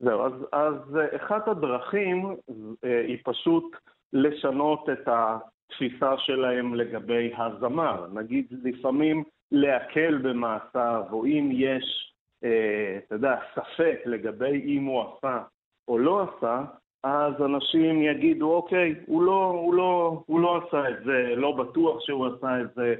זהו, 0.00 0.26
אז, 0.26 0.32
אז 0.52 0.98
אחת 1.16 1.48
הדרכים 1.48 2.36
אה, 2.84 3.00
היא 3.06 3.18
פשוט 3.24 3.76
לשנות 4.12 4.88
את 4.92 5.08
התפיסה 5.08 6.18
שלהם 6.18 6.74
לגבי 6.74 7.32
הזמר. 7.36 8.06
נגיד, 8.12 8.46
לפעמים 8.62 9.24
להקל 9.52 10.18
במעשיו, 10.18 11.04
או 11.10 11.26
אם 11.26 11.50
יש, 11.52 12.14
אה, 12.44 12.98
אתה 13.06 13.14
יודע, 13.14 13.36
ספק 13.54 13.98
לגבי 14.06 14.76
אם 14.76 14.84
הוא 14.84 15.02
עשה 15.02 15.42
או 15.88 15.98
לא 15.98 16.22
עשה, 16.22 16.64
אז 17.06 17.42
אנשים 17.44 18.02
יגידו, 18.02 18.54
אוקיי, 18.54 18.94
הוא 19.06 19.22
לא, 19.22 19.44
הוא, 19.44 19.74
לא, 19.74 20.22
הוא 20.26 20.40
לא 20.40 20.62
עשה 20.62 20.88
את 20.88 21.04
זה, 21.04 21.34
לא 21.36 21.52
בטוח 21.52 22.00
שהוא 22.00 22.26
עשה 22.26 22.60
את 22.60 22.74
זה, 22.74 22.94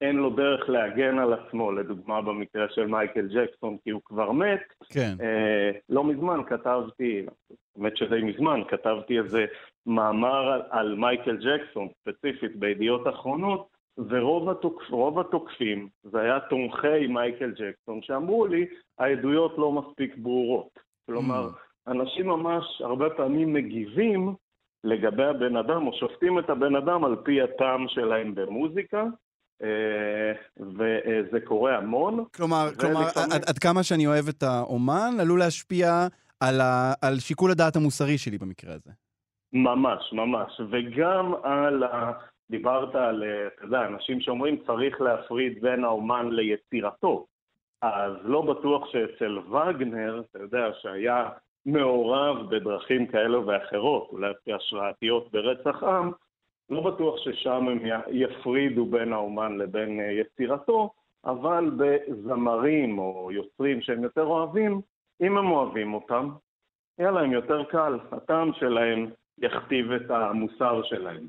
אין 0.00 0.16
לו 0.16 0.30
דרך 0.30 0.68
להגן 0.68 1.18
על 1.18 1.32
עצמו, 1.32 1.72
לדוגמה 1.72 2.22
במקרה 2.22 2.66
של 2.70 2.86
מייקל 2.86 3.28
ג'קסון, 3.28 3.76
כי 3.84 3.90
הוא 3.90 4.00
כבר 4.04 4.32
מת. 4.32 4.60
כן. 4.88 5.14
אה, 5.20 5.70
לא 5.88 6.04
מזמן 6.04 6.40
כתבתי, 6.46 7.26
האמת 7.76 7.96
שדי 7.96 8.22
מזמן, 8.22 8.60
כתבתי 8.68 9.18
איזה 9.18 9.46
מאמר 9.86 10.52
על, 10.52 10.62
על 10.70 10.94
מייקל 10.94 11.36
ג'קסון, 11.36 11.88
ספציפית 12.00 12.56
בידיעות 12.56 13.08
אחרונות, 13.08 13.68
ורוב 14.08 14.48
התוקפ, 14.50 15.18
התוקפים, 15.20 15.88
זה 16.02 16.20
היה 16.20 16.40
תומכי 16.40 17.06
מייקל 17.08 17.50
ג'קסון, 17.50 18.02
שאמרו 18.02 18.46
לי, 18.46 18.66
העדויות 18.98 19.54
לא 19.58 19.72
מספיק 19.72 20.16
ברורות. 20.16 20.78
כלומר, 21.06 21.48
mm. 21.48 21.71
אנשים 21.86 22.26
ממש 22.26 22.64
הרבה 22.84 23.10
פעמים 23.16 23.52
מגיבים 23.52 24.34
לגבי 24.84 25.24
הבן 25.24 25.56
אדם, 25.56 25.86
או 25.86 25.92
שופטים 25.92 26.38
את 26.38 26.50
הבן 26.50 26.76
אדם 26.76 27.04
על 27.04 27.16
פי 27.24 27.42
הטעם 27.42 27.88
שלהם 27.88 28.34
במוזיקה, 28.34 29.04
אה, 29.62 30.32
וזה 30.60 31.40
קורה 31.44 31.76
המון. 31.78 32.24
כלומר, 32.36 32.68
כלומר 32.80 33.00
ולפעמים- 33.00 33.32
עד, 33.32 33.42
עד 33.48 33.58
כמה 33.58 33.82
שאני 33.82 34.06
אוהב 34.06 34.28
את 34.28 34.42
האומן, 34.42 35.10
עלול 35.20 35.38
להשפיע 35.38 36.06
על, 36.40 36.60
ה, 36.60 36.92
על 37.02 37.18
שיקול 37.18 37.50
הדעת 37.50 37.76
המוסרי 37.76 38.18
שלי 38.18 38.38
במקרה 38.38 38.74
הזה. 38.74 38.90
ממש, 39.52 40.12
ממש. 40.12 40.60
וגם 40.70 41.34
על 41.42 41.82
ה... 41.82 42.12
דיברת 42.50 42.94
על, 42.94 43.22
אה, 43.22 43.46
אתה 43.46 43.64
יודע, 43.64 43.86
אנשים 43.86 44.20
שאומרים 44.20 44.56
צריך 44.66 45.00
להפריד 45.00 45.60
בין 45.62 45.84
האומן 45.84 46.28
ליצירתו. 46.30 47.26
אז 47.82 48.12
לא 48.22 48.42
בטוח 48.42 48.82
שאצל 48.92 49.38
וגנר, 49.38 50.22
אתה 50.30 50.38
יודע, 50.38 50.66
שהיה 50.80 51.28
מעורב 51.66 52.50
בדרכים 52.50 53.06
כאלו 53.06 53.46
ואחרות, 53.46 54.08
אולי 54.12 54.32
השראתיות 54.56 55.32
ברצח 55.32 55.82
עם, 55.82 56.10
לא 56.70 56.80
בטוח 56.80 57.14
ששם 57.24 57.68
הם 57.68 57.78
יפרידו 58.10 58.86
בין 58.86 59.12
האומן 59.12 59.58
לבין 59.58 60.00
אה, 60.00 60.10
יצירתו, 60.12 60.90
אבל 61.24 61.70
בזמרים 61.76 62.98
או 62.98 63.30
יוצרים 63.32 63.80
שהם 63.82 64.02
יותר 64.02 64.24
אוהבים, 64.24 64.80
אם 65.22 65.38
הם 65.38 65.50
אוהבים 65.50 65.94
אותם, 65.94 66.30
יהיה 66.98 67.10
להם 67.10 67.32
יותר 67.32 67.64
קל, 67.64 67.98
הטעם 68.12 68.50
שלהם 68.60 69.10
יכתיב 69.38 69.92
את 69.92 70.10
המוסר 70.10 70.80
שלהם. 70.84 71.28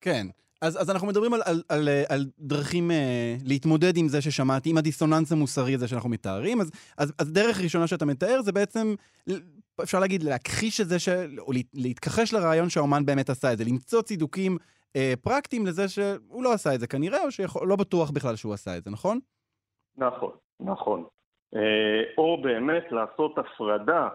כן. 0.00 0.26
אז, 0.62 0.82
אז 0.82 0.90
אנחנו 0.90 1.06
מדברים 1.08 1.34
על, 1.34 1.40
על, 1.44 1.62
על, 1.68 1.88
אה, 1.88 2.02
על 2.08 2.26
דרכים 2.38 2.90
אה, 2.90 3.36
להתמודד 3.44 3.96
עם 3.96 4.08
זה 4.08 4.20
ששמעתי, 4.20 4.70
עם 4.70 4.76
הדיסוננס 4.76 5.32
המוסרי 5.32 5.74
הזה 5.74 5.88
שאנחנו 5.88 6.10
מתארים. 6.10 6.60
אז, 6.60 6.70
אז, 6.98 7.12
אז 7.18 7.32
דרך 7.32 7.60
ראשונה 7.60 7.86
שאתה 7.86 8.04
מתאר 8.04 8.42
זה 8.42 8.52
בעצם, 8.52 8.94
אפשר 9.82 10.00
להגיד, 10.00 10.22
להכחיש 10.22 10.80
את 10.80 10.88
זה, 10.88 10.98
ש... 10.98 11.08
או 11.38 11.52
להת- 11.52 11.74
להתכחש 11.74 12.34
לרעיון 12.34 12.68
שהאומן 12.68 13.06
באמת 13.06 13.30
עשה 13.30 13.52
את 13.52 13.58
זה, 13.58 13.64
למצוא 13.64 14.02
צידוקים 14.02 14.56
אה, 14.96 15.12
פרקטיים 15.22 15.66
לזה 15.66 15.88
שהוא 15.88 16.42
לא 16.42 16.52
עשה 16.52 16.74
את 16.74 16.80
זה 16.80 16.86
כנראה, 16.86 17.24
או 17.24 17.30
שלא 17.30 17.76
בטוח 17.76 18.10
בכלל 18.10 18.36
שהוא 18.36 18.54
עשה 18.54 18.76
את 18.76 18.84
זה, 18.84 18.90
נכון? 18.90 19.18
נכון, 19.96 20.30
נכון. 20.60 21.04
אה, 21.56 22.02
או 22.18 22.42
באמת 22.42 22.84
לעשות 22.90 23.38
הפרדה 23.38 24.08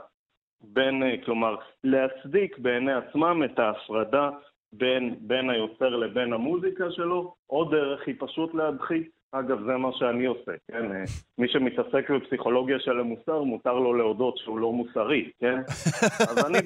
בין, 0.61 1.03
אה, 1.03 1.25
כלומר, 1.25 1.55
להצדיק 1.83 2.57
בעיני 2.57 2.93
עצמם 2.93 3.41
את 3.45 3.59
ההפרדה 3.59 4.29
בין, 4.73 5.15
בין 5.21 5.49
היוצר 5.49 5.89
לבין 5.89 6.33
המוזיקה 6.33 6.91
שלו, 6.91 7.35
או 7.49 7.65
דרך 7.65 8.07
היא 8.07 8.15
פשוט 8.19 8.53
להדחיק. 8.53 9.09
אגב, 9.35 9.63
זה 9.65 9.77
מה 9.77 9.89
שאני 9.93 10.25
עושה, 10.25 10.51
כן? 10.67 10.91
אה, 10.91 11.03
מי 11.37 11.47
שמתעסק 11.47 12.11
בפסיכולוגיה 12.11 12.79
של 12.79 12.99
המוסר, 12.99 13.43
מותר 13.43 13.73
לו 13.73 13.93
להודות 13.93 14.37
שהוא 14.37 14.59
לא 14.59 14.71
מוסרי, 14.71 15.31
כן? 15.39 15.59
אז 16.29 16.45
אני, 16.45 16.57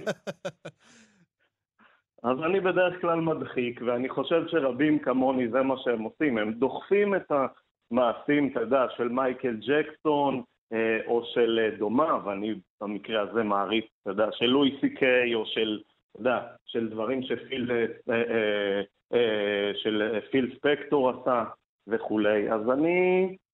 אז 2.24 2.38
אני 2.46 2.60
בדרך 2.60 3.02
כלל 3.02 3.20
מדחיק, 3.20 3.82
ואני 3.86 4.10
חושב 4.10 4.48
שרבים 4.48 5.00
כמוני 5.00 5.50
זה 5.50 5.62
מה 5.62 5.76
שהם 5.78 6.02
עושים. 6.02 6.38
הם 6.38 6.54
דוחפים 6.54 7.16
את 7.16 7.32
המעשים, 7.32 8.50
אתה 8.52 8.62
יודע, 8.62 8.86
של 8.98 9.08
מייקל 9.08 9.56
ג'קסון, 9.56 10.44
אה, 10.74 11.00
או 11.06 11.26
של 11.34 11.60
אה, 11.64 11.78
דומה, 11.78 12.20
ואני 12.26 12.56
במקרה 12.82 13.22
הזה 13.22 13.44
מעריץ, 13.44 13.86
אתה 14.02 14.12
יודע, 14.12 14.28
של 14.32 14.46
לואי 14.46 14.78
סי 14.82 14.90
קיי, 14.96 15.36
או 15.36 15.46
של, 15.46 15.82
אתה 16.12 16.20
יודע, 16.20 16.40
של 16.66 16.90
דברים 16.90 17.24
שפיל, 17.24 17.72
אה, 17.72 17.86
אה, 18.14 18.82
אה, 19.14 19.72
של 19.76 20.20
פיל 20.32 20.56
ספקטור 20.58 21.10
עשה 21.10 21.44
וכולי. 21.88 22.52
אז 22.52 22.62
אני 22.74 22.92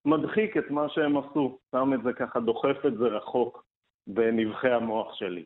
מדחיק 0.06 0.58
את 0.58 0.72
מה 0.72 0.86
שהם 0.90 1.18
עשו, 1.18 1.58
שם 1.72 1.92
את 1.94 2.04
זה 2.04 2.10
ככה, 2.14 2.40
דוחף 2.40 2.86
את 2.88 2.98
זה 2.98 3.06
רחוק 3.06 3.64
בנבחי 4.08 4.70
המוח 4.70 5.14
שלי. 5.16 5.44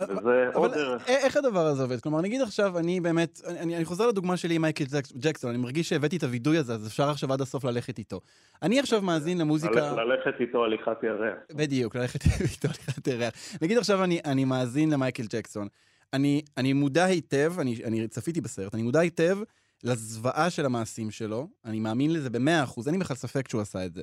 וזה 0.00 0.46
עוד 0.54 0.70
אבל 0.70 0.74
דרך. 0.74 1.08
איך 1.08 1.36
הדבר 1.36 1.66
הזה 1.66 1.82
עובד? 1.82 2.00
כלומר, 2.00 2.20
נגיד 2.20 2.40
עכשיו, 2.42 2.78
אני 2.78 3.00
באמת, 3.00 3.40
אני, 3.46 3.76
אני 3.76 3.84
חוזר 3.84 4.06
לדוגמה 4.08 4.36
שלי 4.36 4.54
עם 4.54 4.62
מייקל 4.62 4.84
ג'ק- 4.84 5.16
ג'קסון, 5.18 5.50
אני 5.50 5.58
מרגיש 5.58 5.88
שהבאתי 5.88 6.16
את 6.16 6.22
הווידוי 6.22 6.58
הזה, 6.58 6.74
אז 6.74 6.86
אפשר 6.88 7.08
עכשיו 7.10 7.32
עד 7.32 7.40
הסוף 7.40 7.64
ללכת 7.64 7.98
איתו. 7.98 8.20
אני 8.62 8.80
עכשיו 8.80 9.02
מאזין 9.02 9.38
למוזיקה... 9.38 9.92
ללכת- 10.04 10.40
איתו 10.40 10.64
הליכת 10.64 11.02
ירח. 11.02 11.38
בדיוק, 11.56 11.96
ללכת 11.96 12.20
איתו 12.52 12.68
לקראת 12.68 13.06
הירח. 13.06 13.32
נגיד 13.62 13.78
עכשיו 13.78 14.04
אני, 14.04 14.20
אני 14.24 14.44
מאזין 14.44 14.90
למייקל 14.90 15.24
ג'קסון. 15.30 15.68
אני, 16.12 16.42
אני 16.58 16.72
מודע 16.72 17.04
היטב, 17.04 17.52
אני, 17.60 17.76
אני 17.84 18.08
צפיתי 18.08 18.40
בסרט, 18.40 18.74
אני 18.74 18.82
מודע 18.82 19.00
היטב 19.00 19.38
לזוועה 19.84 20.50
של 20.50 20.64
המעשים 20.66 21.10
שלו, 21.10 21.48
אני 21.64 21.80
מאמין 21.80 22.12
לזה 22.12 22.30
במאה 22.30 22.64
אחוז, 22.64 22.86
אין 22.88 22.94
לי 22.94 23.00
בכלל 23.00 23.16
ספק 23.16 23.48
שהוא 23.48 23.60
עשה 23.60 23.86
את 23.86 23.94
זה. 23.94 24.02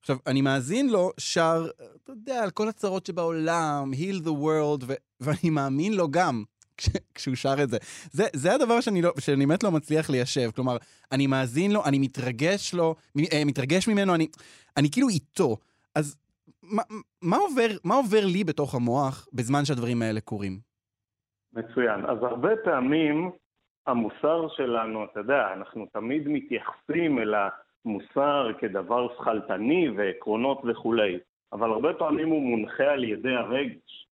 עכשיו, 0.00 0.16
אני 0.26 0.40
מאזין 0.42 0.90
לו 0.90 1.10
שר, 1.18 1.66
אתה 2.02 2.12
יודע, 2.12 2.42
על 2.42 2.50
כל 2.50 2.68
הצרות 2.68 3.06
שבעולם, 3.06 3.90
heal 3.92 4.24
the 4.24 4.30
world, 4.30 4.84
ו- 4.86 4.94
ואני 5.20 5.50
מאמין 5.50 5.92
לו 5.94 6.10
גם 6.10 6.44
כש- 6.76 6.88
כשהוא 7.14 7.34
שר 7.36 7.62
את 7.62 7.70
זה. 7.70 7.78
זה, 8.10 8.24
זה 8.36 8.54
הדבר 8.54 8.80
שאני, 8.80 9.02
לא, 9.02 9.12
שאני 9.20 9.46
באמת 9.46 9.62
לא 9.62 9.70
מצליח 9.70 10.10
ליישב. 10.10 10.50
כלומר, 10.54 10.76
אני 11.12 11.26
מאזין 11.26 11.70
לו, 11.72 11.84
אני 11.84 11.98
מתרגש 11.98 12.74
לו, 12.74 12.94
אה, 13.32 13.42
מתרגש 13.44 13.88
ממנו, 13.88 14.14
אני, 14.14 14.26
אני 14.76 14.90
כאילו 14.90 15.08
איתו. 15.08 15.56
אז 15.94 16.16
מה, 16.62 16.82
מה, 17.22 17.36
עובר, 17.36 17.66
מה 17.84 17.94
עובר 17.94 18.26
לי 18.26 18.44
בתוך 18.44 18.74
המוח 18.74 19.28
בזמן 19.32 19.64
שהדברים 19.64 20.02
האלה 20.02 20.20
קורים? 20.20 20.60
מצוין. 21.52 22.00
אז 22.08 22.18
הרבה 22.30 22.48
פעמים 22.64 23.30
המוסר 23.86 24.48
שלנו, 24.56 25.04
אתה 25.04 25.20
יודע, 25.20 25.52
אנחנו 25.52 25.86
תמיד 25.92 26.28
מתייחסים 26.28 27.18
אל 27.18 27.34
המוסר 27.34 28.50
כדבר 28.58 29.08
שכלתני 29.14 29.88
ועקרונות 29.96 30.60
וכולי, 30.64 31.18
אבל 31.52 31.70
הרבה 31.70 31.94
פעמים 31.94 32.28
הוא 32.28 32.42
מונחה 32.42 32.84
על 32.84 33.04
ידי 33.04 33.34
הרגש. 33.34 34.08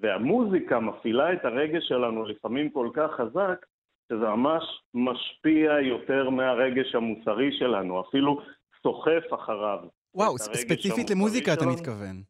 והמוזיקה 0.00 0.80
מפעילה 0.80 1.32
את 1.32 1.44
הרגש 1.44 1.88
שלנו 1.88 2.24
לפעמים 2.24 2.70
כל 2.70 2.90
כך 2.94 3.10
חזק, 3.16 3.66
שזה 4.08 4.24
ממש 4.24 4.62
משפיע 4.94 5.80
יותר 5.80 6.30
מהרגש 6.30 6.94
המוסרי 6.94 7.58
שלנו, 7.58 8.00
אפילו 8.00 8.40
סוחף 8.82 9.34
אחריו. 9.34 9.78
וואו, 10.14 10.38
ספציפית 10.38 11.10
למוזיקה 11.10 11.52
אתה 11.52 11.60
שלנו. 11.60 11.72
מתכוון. 11.72 12.22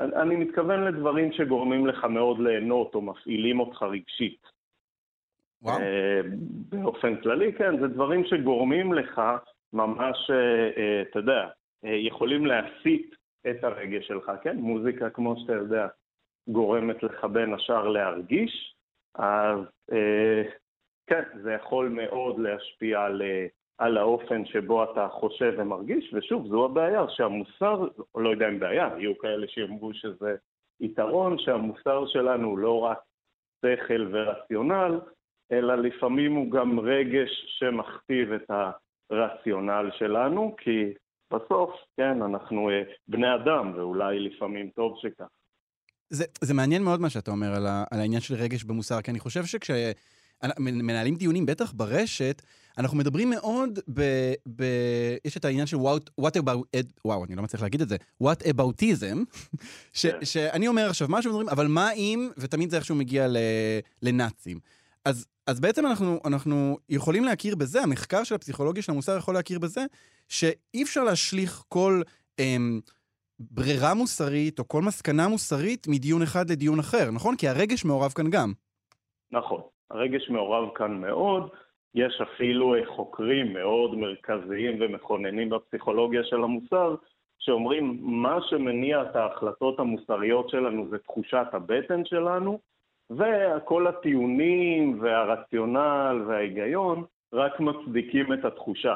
אני 0.00 0.22
אני 0.22 0.36
מתכוון 0.36 0.84
לדברים 0.84 1.32
שגורמים 1.32 1.86
לך 1.86 2.04
מאוד 2.04 2.38
ליהנות 2.38 2.94
או 2.94 3.02
מפעילים 3.02 3.60
אותך 3.60 3.82
רגשית. 3.82 4.57
וואו. 5.62 5.78
אה, 5.78 6.20
באופן 6.68 7.16
כללי, 7.16 7.52
כן, 7.52 7.80
זה 7.80 7.88
דברים 7.88 8.24
שגורמים 8.24 8.92
לך 8.92 9.22
ממש, 9.72 10.30
אה, 10.30 10.70
אה, 10.76 11.02
אתה 11.02 11.18
יודע, 11.18 11.48
אה, 11.84 11.94
יכולים 11.94 12.46
להסיט 12.46 13.14
את 13.50 13.64
הרגש 13.64 14.06
שלך, 14.06 14.32
כן? 14.42 14.56
מוזיקה, 14.56 15.10
כמו 15.10 15.36
שאתה 15.40 15.52
יודע, 15.52 15.86
גורמת 16.48 17.02
לך 17.02 17.24
בין 17.24 17.54
השאר 17.54 17.88
להרגיש, 17.88 18.74
אז 19.14 19.58
אה, 19.92 20.42
כן, 21.06 21.22
זה 21.42 21.52
יכול 21.52 21.88
מאוד 21.88 22.38
להשפיע 22.38 23.00
על, 23.00 23.22
אה, 23.22 23.46
על 23.78 23.96
האופן 23.96 24.44
שבו 24.44 24.84
אתה 24.84 25.08
חושב 25.08 25.54
ומרגיש, 25.58 26.14
ושוב, 26.14 26.46
זו 26.46 26.64
הבעיה, 26.64 27.04
שהמוסר, 27.08 27.88
לא 28.14 28.28
יודע 28.28 28.48
אם 28.48 28.58
בעיה, 28.58 28.90
יהיו 28.98 29.18
כאלה 29.18 29.48
שיאמרו 29.48 29.94
שזה 29.94 30.36
יתרון, 30.80 31.38
שהמוסר 31.38 32.06
שלנו 32.06 32.48
הוא 32.48 32.58
לא 32.58 32.80
רק 32.80 32.98
שכל 33.64 34.06
ורציונל, 34.12 35.00
אלא 35.52 35.74
לפעמים 35.74 36.32
הוא 36.32 36.50
גם 36.50 36.80
רגש 36.80 37.30
שמכתיב 37.58 38.32
את 38.32 38.50
הרציונל 39.10 39.90
שלנו, 39.98 40.56
כי 40.58 40.92
בסוף, 41.32 41.70
כן, 41.96 42.22
אנחנו 42.22 42.70
אה, 42.70 42.82
בני 43.08 43.34
אדם, 43.34 43.72
ואולי 43.76 44.20
לפעמים 44.20 44.70
טוב 44.76 44.98
שכך. 45.02 45.26
זה, 46.10 46.24
זה 46.40 46.54
מעניין 46.54 46.82
מאוד 46.82 47.00
מה 47.00 47.10
שאתה 47.10 47.30
אומר 47.30 47.54
על, 47.54 47.66
ה, 47.66 47.84
על 47.90 48.00
העניין 48.00 48.20
של 48.20 48.34
רגש 48.34 48.64
במוסר, 48.64 49.00
כי 49.00 49.10
אני 49.10 49.18
חושב 49.18 49.42
שכשמנהלים 49.44 51.14
דיונים, 51.14 51.46
בטח 51.46 51.72
ברשת, 51.72 52.42
אנחנו 52.78 52.96
מדברים 52.96 53.30
מאוד 53.30 53.78
ב... 53.94 54.02
ב 54.56 54.62
יש 55.24 55.36
את 55.36 55.44
העניין 55.44 55.66
של 55.66 55.76
what, 55.76 56.24
what 56.24 56.40
about... 56.42 56.78
וואו, 57.04 57.24
אני 57.24 57.36
לא 57.36 57.42
מצליח 57.42 57.62
להגיד 57.62 57.80
את 57.80 57.88
זה. 57.88 57.96
what 58.22 58.42
aboutism, 58.46 59.38
ש, 59.92 60.06
כן. 60.06 60.24
שאני 60.24 60.68
אומר 60.68 60.90
עכשיו 60.90 61.08
משהו, 61.10 61.42
אבל 61.50 61.66
מה 61.66 61.92
אם, 61.92 62.30
ותמיד 62.38 62.70
זה 62.70 62.76
איכשהו 62.76 62.96
מגיע 62.96 63.28
ל, 63.28 63.36
לנאצים. 64.02 64.58
אז, 65.04 65.26
אז 65.46 65.60
בעצם 65.60 65.86
אנחנו, 65.86 66.20
אנחנו 66.24 66.78
יכולים 66.88 67.24
להכיר 67.24 67.56
בזה, 67.56 67.82
המחקר 67.82 68.24
של 68.24 68.34
הפסיכולוגיה 68.34 68.82
של 68.82 68.92
המוסר 68.92 69.16
יכול 69.16 69.34
להכיר 69.34 69.58
בזה, 69.58 69.80
שאי 70.28 70.82
אפשר 70.82 71.04
להשליך 71.04 71.62
כל... 71.68 72.02
אמ, 72.38 72.80
ברירה 73.40 73.94
מוסרית 73.94 74.58
או 74.58 74.68
כל 74.68 74.82
מסקנה 74.82 75.28
מוסרית 75.28 75.86
מדיון 75.88 76.22
אחד 76.22 76.50
לדיון 76.50 76.78
אחר, 76.78 77.10
נכון? 77.14 77.36
כי 77.36 77.48
הרגש 77.48 77.84
מעורב 77.84 78.12
כאן 78.12 78.30
גם. 78.30 78.52
נכון, 79.30 79.60
הרגש 79.90 80.30
מעורב 80.30 80.68
כאן 80.74 81.00
מאוד, 81.00 81.48
יש 81.94 82.20
אפילו 82.20 82.74
אה, 82.74 82.80
חוקרים 82.96 83.52
מאוד 83.52 83.94
מרכזיים 83.94 84.78
ומכוננים 84.80 85.50
בפסיכולוגיה 85.50 86.24
של 86.24 86.36
המוסר, 86.36 86.94
שאומרים 87.38 87.98
מה 88.02 88.38
שמניע 88.50 89.02
את 89.02 89.16
ההחלטות 89.16 89.78
המוסריות 89.78 90.50
שלנו 90.50 90.88
זה 90.90 90.98
תחושת 90.98 91.46
הבטן 91.52 92.04
שלנו, 92.04 92.58
וכל 93.10 93.86
הטיעונים 93.86 95.00
והרציונל 95.00 96.24
וההיגיון 96.28 97.04
רק 97.32 97.60
מצדיקים 97.60 98.32
את 98.32 98.44
התחושה. 98.44 98.94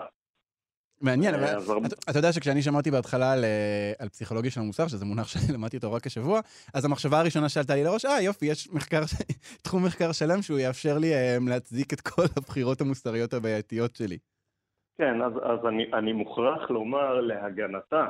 מעניין, 1.03 1.35
אבל 1.35 1.45
אתה 1.87 2.11
אתה 2.11 2.19
יודע 2.19 2.33
שכשאני 2.33 2.63
שמעתי 2.63 2.91
בהתחלה 2.91 3.33
על, 3.33 3.45
אה, 3.45 3.93
על 3.99 4.09
פסיכולוגיה 4.09 4.51
של 4.51 4.61
המוסר, 4.61 4.89
שזה 4.89 5.05
מונח 5.05 5.27
שלמדתי 5.33 5.77
אותו 5.77 5.93
רק 5.93 6.07
השבוע, 6.07 6.41
אז 6.75 6.85
המחשבה 6.85 7.21
הראשונה 7.21 7.49
שעלתה 7.49 7.75
לי 7.75 7.85
לראש, 7.85 8.05
אה 8.05 8.23
יופי, 8.23 8.47
יש 8.47 8.69
מחקר, 8.73 9.01
תחום 9.65 9.85
מחקר 9.87 10.13
שלם 10.13 10.43
שהוא 10.43 10.59
יאפשר 10.59 10.99
לי 10.99 11.15
אה, 11.15 11.37
להצדיק 11.49 11.93
את 11.93 12.01
כל 12.01 12.23
הבחירות 12.37 12.81
המוסריות 12.81 13.33
הבעייתיות 13.35 13.97
שלי. 13.97 14.19
כן, 14.99 15.23
אז, 15.23 15.33
אז 15.43 15.67
אני, 15.67 15.93
אני 15.93 16.13
מוכרח 16.13 16.71
לומר 16.71 17.21
להגנתה 17.21 18.07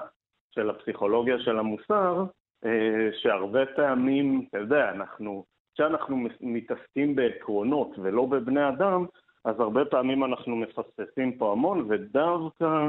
של 0.54 0.70
הפסיכולוגיה 0.70 1.38
של 1.38 1.58
המוסר, 1.58 2.24
אה, 2.64 3.08
שהרבה 3.22 3.60
פעמים, 3.76 4.46
אתה 4.50 4.58
יודע, 4.58 4.90
אנחנו, 4.90 5.44
כשאנחנו 5.74 6.16
מתעסקים 6.40 7.14
בעקרונות 7.14 7.98
ולא 7.98 8.26
בבני 8.26 8.68
אדם, 8.68 9.06
אז 9.44 9.60
הרבה 9.60 9.84
פעמים 9.84 10.24
אנחנו 10.24 10.56
מפספסים 10.56 11.32
פה 11.38 11.52
המון, 11.52 11.86
ודווקא 11.88 12.88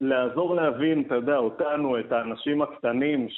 לעזור 0.00 0.54
להבין, 0.54 1.02
אתה 1.06 1.14
יודע, 1.14 1.36
אותנו, 1.36 2.00
את 2.00 2.12
האנשים 2.12 2.62
הקטנים 2.62 3.28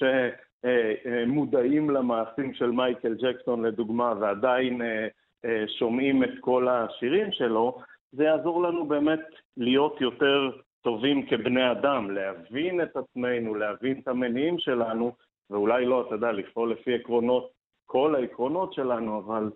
שמודעים 0.62 1.90
למעשים 1.90 2.54
של 2.54 2.70
מייקל 2.70 3.14
ג'קסון 3.14 3.64
לדוגמה, 3.64 4.14
ועדיין 4.20 4.82
אה, 4.82 5.06
אה, 5.44 5.64
שומעים 5.78 6.24
את 6.24 6.30
כל 6.40 6.68
השירים 6.68 7.32
שלו, 7.32 7.78
זה 8.12 8.24
יעזור 8.24 8.62
לנו 8.62 8.86
באמת 8.86 9.20
להיות 9.56 10.00
יותר 10.00 10.50
טובים 10.82 11.26
כבני 11.26 11.70
אדם, 11.70 12.10
להבין 12.10 12.82
את 12.82 12.96
עצמנו, 12.96 13.54
להבין 13.54 14.00
את 14.02 14.08
המניעים 14.08 14.58
שלנו, 14.58 15.12
ואולי 15.50 15.86
לא, 15.86 16.04
אתה 16.06 16.14
יודע, 16.14 16.32
לפעול 16.32 16.72
לפי 16.72 16.94
עקרונות, 16.94 17.50
כל 17.92 18.14
העקרונות 18.14 18.72
שלנו, 18.72 19.18
אבל 19.18 19.50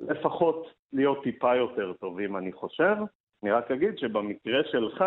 לפחות 0.00 0.66
להיות 0.92 1.22
טיפה 1.22 1.56
יותר 1.56 1.92
טובים, 1.92 2.36
אני 2.36 2.52
חושב. 2.52 2.94
אני 3.42 3.50
רק 3.50 3.70
אגיד 3.70 3.98
שבמקרה 3.98 4.60
שלך, 4.72 5.04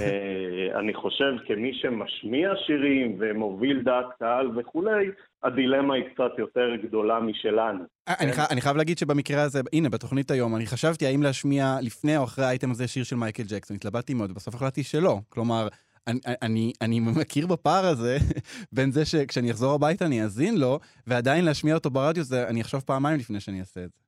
אה, 0.00 0.78
אני 0.80 0.94
חושב 0.94 1.32
כמי 1.46 1.74
שמשמיע 1.74 2.50
שירים 2.66 3.16
ומוביל 3.20 3.82
דעת 3.82 4.06
קהל 4.18 4.58
וכולי, 4.58 5.06
הדילמה 5.42 5.94
היא 5.94 6.04
קצת 6.14 6.32
יותר 6.38 6.76
גדולה 6.82 7.20
משלנו. 7.20 7.84
אה, 8.08 8.14
אני, 8.20 8.32
כן. 8.32 8.36
חי- 8.36 8.52
אני 8.52 8.60
חייב 8.60 8.76
להגיד 8.76 8.98
שבמקרה 8.98 9.42
הזה, 9.42 9.60
הנה, 9.72 9.88
בתוכנית 9.88 10.30
היום, 10.30 10.56
אני 10.56 10.66
חשבתי 10.66 11.06
האם 11.06 11.22
להשמיע 11.22 11.76
לפני 11.82 12.16
או 12.16 12.24
אחרי 12.24 12.44
האייטם 12.44 12.70
הזה 12.70 12.88
שיר 12.88 13.04
של 13.04 13.16
מייקל 13.16 13.42
ג'קסון. 13.48 13.76
התלבטתי 13.76 14.14
מאוד, 14.14 14.32
בסוף 14.34 14.54
החלטתי 14.54 14.82
שלא. 14.82 15.16
כלומר, 15.28 15.68
אני, 16.08 16.20
אני, 16.42 16.72
אני 16.82 17.00
מכיר 17.00 17.46
בפער 17.46 17.86
הזה 17.86 18.16
בין 18.76 18.90
זה 18.90 19.04
שכשאני 19.04 19.50
אחזור 19.50 19.74
הביתה 19.74 20.06
אני 20.06 20.22
אאזין 20.22 20.56
לו, 20.60 20.78
ועדיין 21.06 21.44
להשמיע 21.44 21.74
אותו 21.74 21.90
ברדיו, 21.90 22.24
זה, 22.24 22.48
אני 22.48 22.60
אחשוב 22.60 22.80
פעמיים 22.80 23.18
לפני 23.18 23.40
שאני 23.40 23.60
אעשה 23.60 23.84
את 23.84 23.90
זה. 23.90 23.98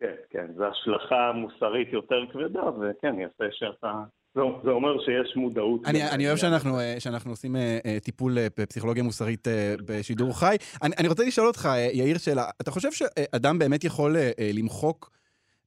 כן, 0.00 0.14
כן, 0.30 0.46
זו 0.56 0.64
השלכה 0.64 1.32
מוסרית 1.34 1.92
יותר 1.92 2.24
כבדה, 2.32 2.62
וכן, 2.80 3.14
יפה 3.18 3.44
שאתה... 3.50 4.02
זה, 4.34 4.70
אומר 4.70 4.98
שיש 4.98 5.36
מודעות. 5.36 5.80
אני, 5.86 6.10
אני 6.10 6.26
אוהב. 6.26 6.36
שאנחנו, 6.36 6.80
אה, 6.80 6.94
שאנחנו 6.98 7.30
עושים 7.30 7.56
אה, 7.56 7.78
אה, 7.86 7.98
טיפול 8.00 8.36
בפסיכולוגיה 8.58 9.02
מוסרית 9.02 9.48
בשידור 9.86 10.38
חי. 10.38 10.56
אני, 10.82 10.94
אני 10.98 11.08
רוצה 11.08 11.24
לשאול 11.24 11.46
אותך, 11.46 11.68
יאיר, 11.92 12.18
שאלה, 12.18 12.44
אתה 12.60 12.70
חושב 12.70 12.92
שאדם 12.92 13.58
באמת 13.58 13.84
יכול 13.84 14.16
למחוק 14.54 15.10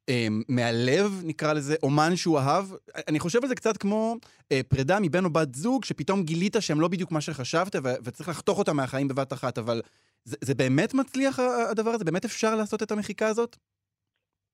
אה, 0.10 0.28
מהלב, 0.50 1.22
נקרא 1.26 1.54
לזה, 1.54 1.76
אומן 1.84 2.16
שהוא 2.16 2.40
אהב? 2.40 2.66
אני 3.10 3.20
חושב 3.20 3.40
על 3.44 3.48
זה 3.48 3.56
קצת 3.56 3.78
כמו 3.78 4.16
אה, 4.52 4.62
פרידה 4.70 4.98
מבן 5.02 5.26
או 5.26 5.30
בת 5.30 5.56
זוג, 5.56 5.86
שפתאום 5.86 6.24
גילית 6.24 6.56
שהם 6.60 6.82
לא 6.82 6.88
בדיוק 6.88 7.12
מה 7.12 7.22
שחשבת, 7.22 7.76
ו- 7.76 8.00
וצריך 8.04 8.30
לחתוך 8.30 8.60
אותם 8.60 8.76
מהחיים 8.76 9.08
בבת 9.08 9.34
אחת, 9.34 9.58
אבל 9.58 9.82
זה, 10.24 10.38
זה 10.42 10.56
באמת 10.56 10.94
מצליח 10.94 11.40
הדבר 11.72 11.90
הזה? 11.90 12.06
באמת 12.06 12.26
אפשר 12.26 12.56
לעשות 12.56 12.84
את 12.84 12.92
המחיקה 12.92 13.28
הזאת? 13.28 13.56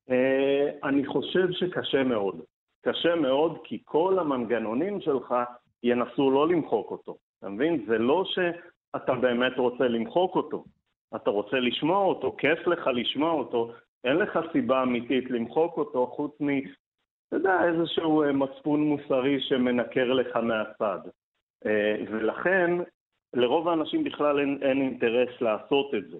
אה, 0.09 0.89
אני 0.89 1.05
חושב 1.05 1.47
שקשה 1.51 2.03
מאוד. 2.03 2.41
קשה 2.81 3.15
מאוד 3.15 3.57
כי 3.63 3.81
כל 3.85 4.19
המנגנונים 4.19 5.01
שלך 5.01 5.33
ינסו 5.83 6.31
לא 6.31 6.47
למחוק 6.47 6.91
אותו. 6.91 7.17
אתה 7.39 7.49
מבין? 7.49 7.85
זה 7.87 7.97
לא 7.97 8.23
שאתה 8.25 9.13
באמת 9.13 9.57
רוצה 9.57 9.83
למחוק 9.83 10.35
אותו. 10.35 10.65
אתה 11.15 11.29
רוצה 11.29 11.59
לשמוע 11.59 12.05
אותו, 12.05 12.35
כיף 12.37 12.67
לך 12.67 12.87
לשמוע 12.93 13.31
אותו, 13.31 13.71
אין 14.03 14.15
לך 14.17 14.39
סיבה 14.51 14.83
אמיתית 14.83 15.31
למחוק 15.31 15.77
אותו 15.77 16.07
חוץ 16.07 16.41
מ... 16.41 16.49
אתה 17.27 17.39
יודע, 17.39 17.63
איזשהו 17.63 18.23
אה, 18.23 18.31
מצפון 18.31 18.81
מוסרי 18.81 19.41
שמנקר 19.41 20.13
לך 20.13 20.35
מהצד. 20.35 20.99
אה, 21.65 21.95
ולכן, 22.11 22.71
לרוב 23.33 23.67
האנשים 23.67 24.03
בכלל 24.03 24.39
אין, 24.39 24.59
אין 24.61 24.81
אינטרס 24.81 25.41
לעשות 25.41 25.95
את 25.95 26.09
זה. 26.09 26.17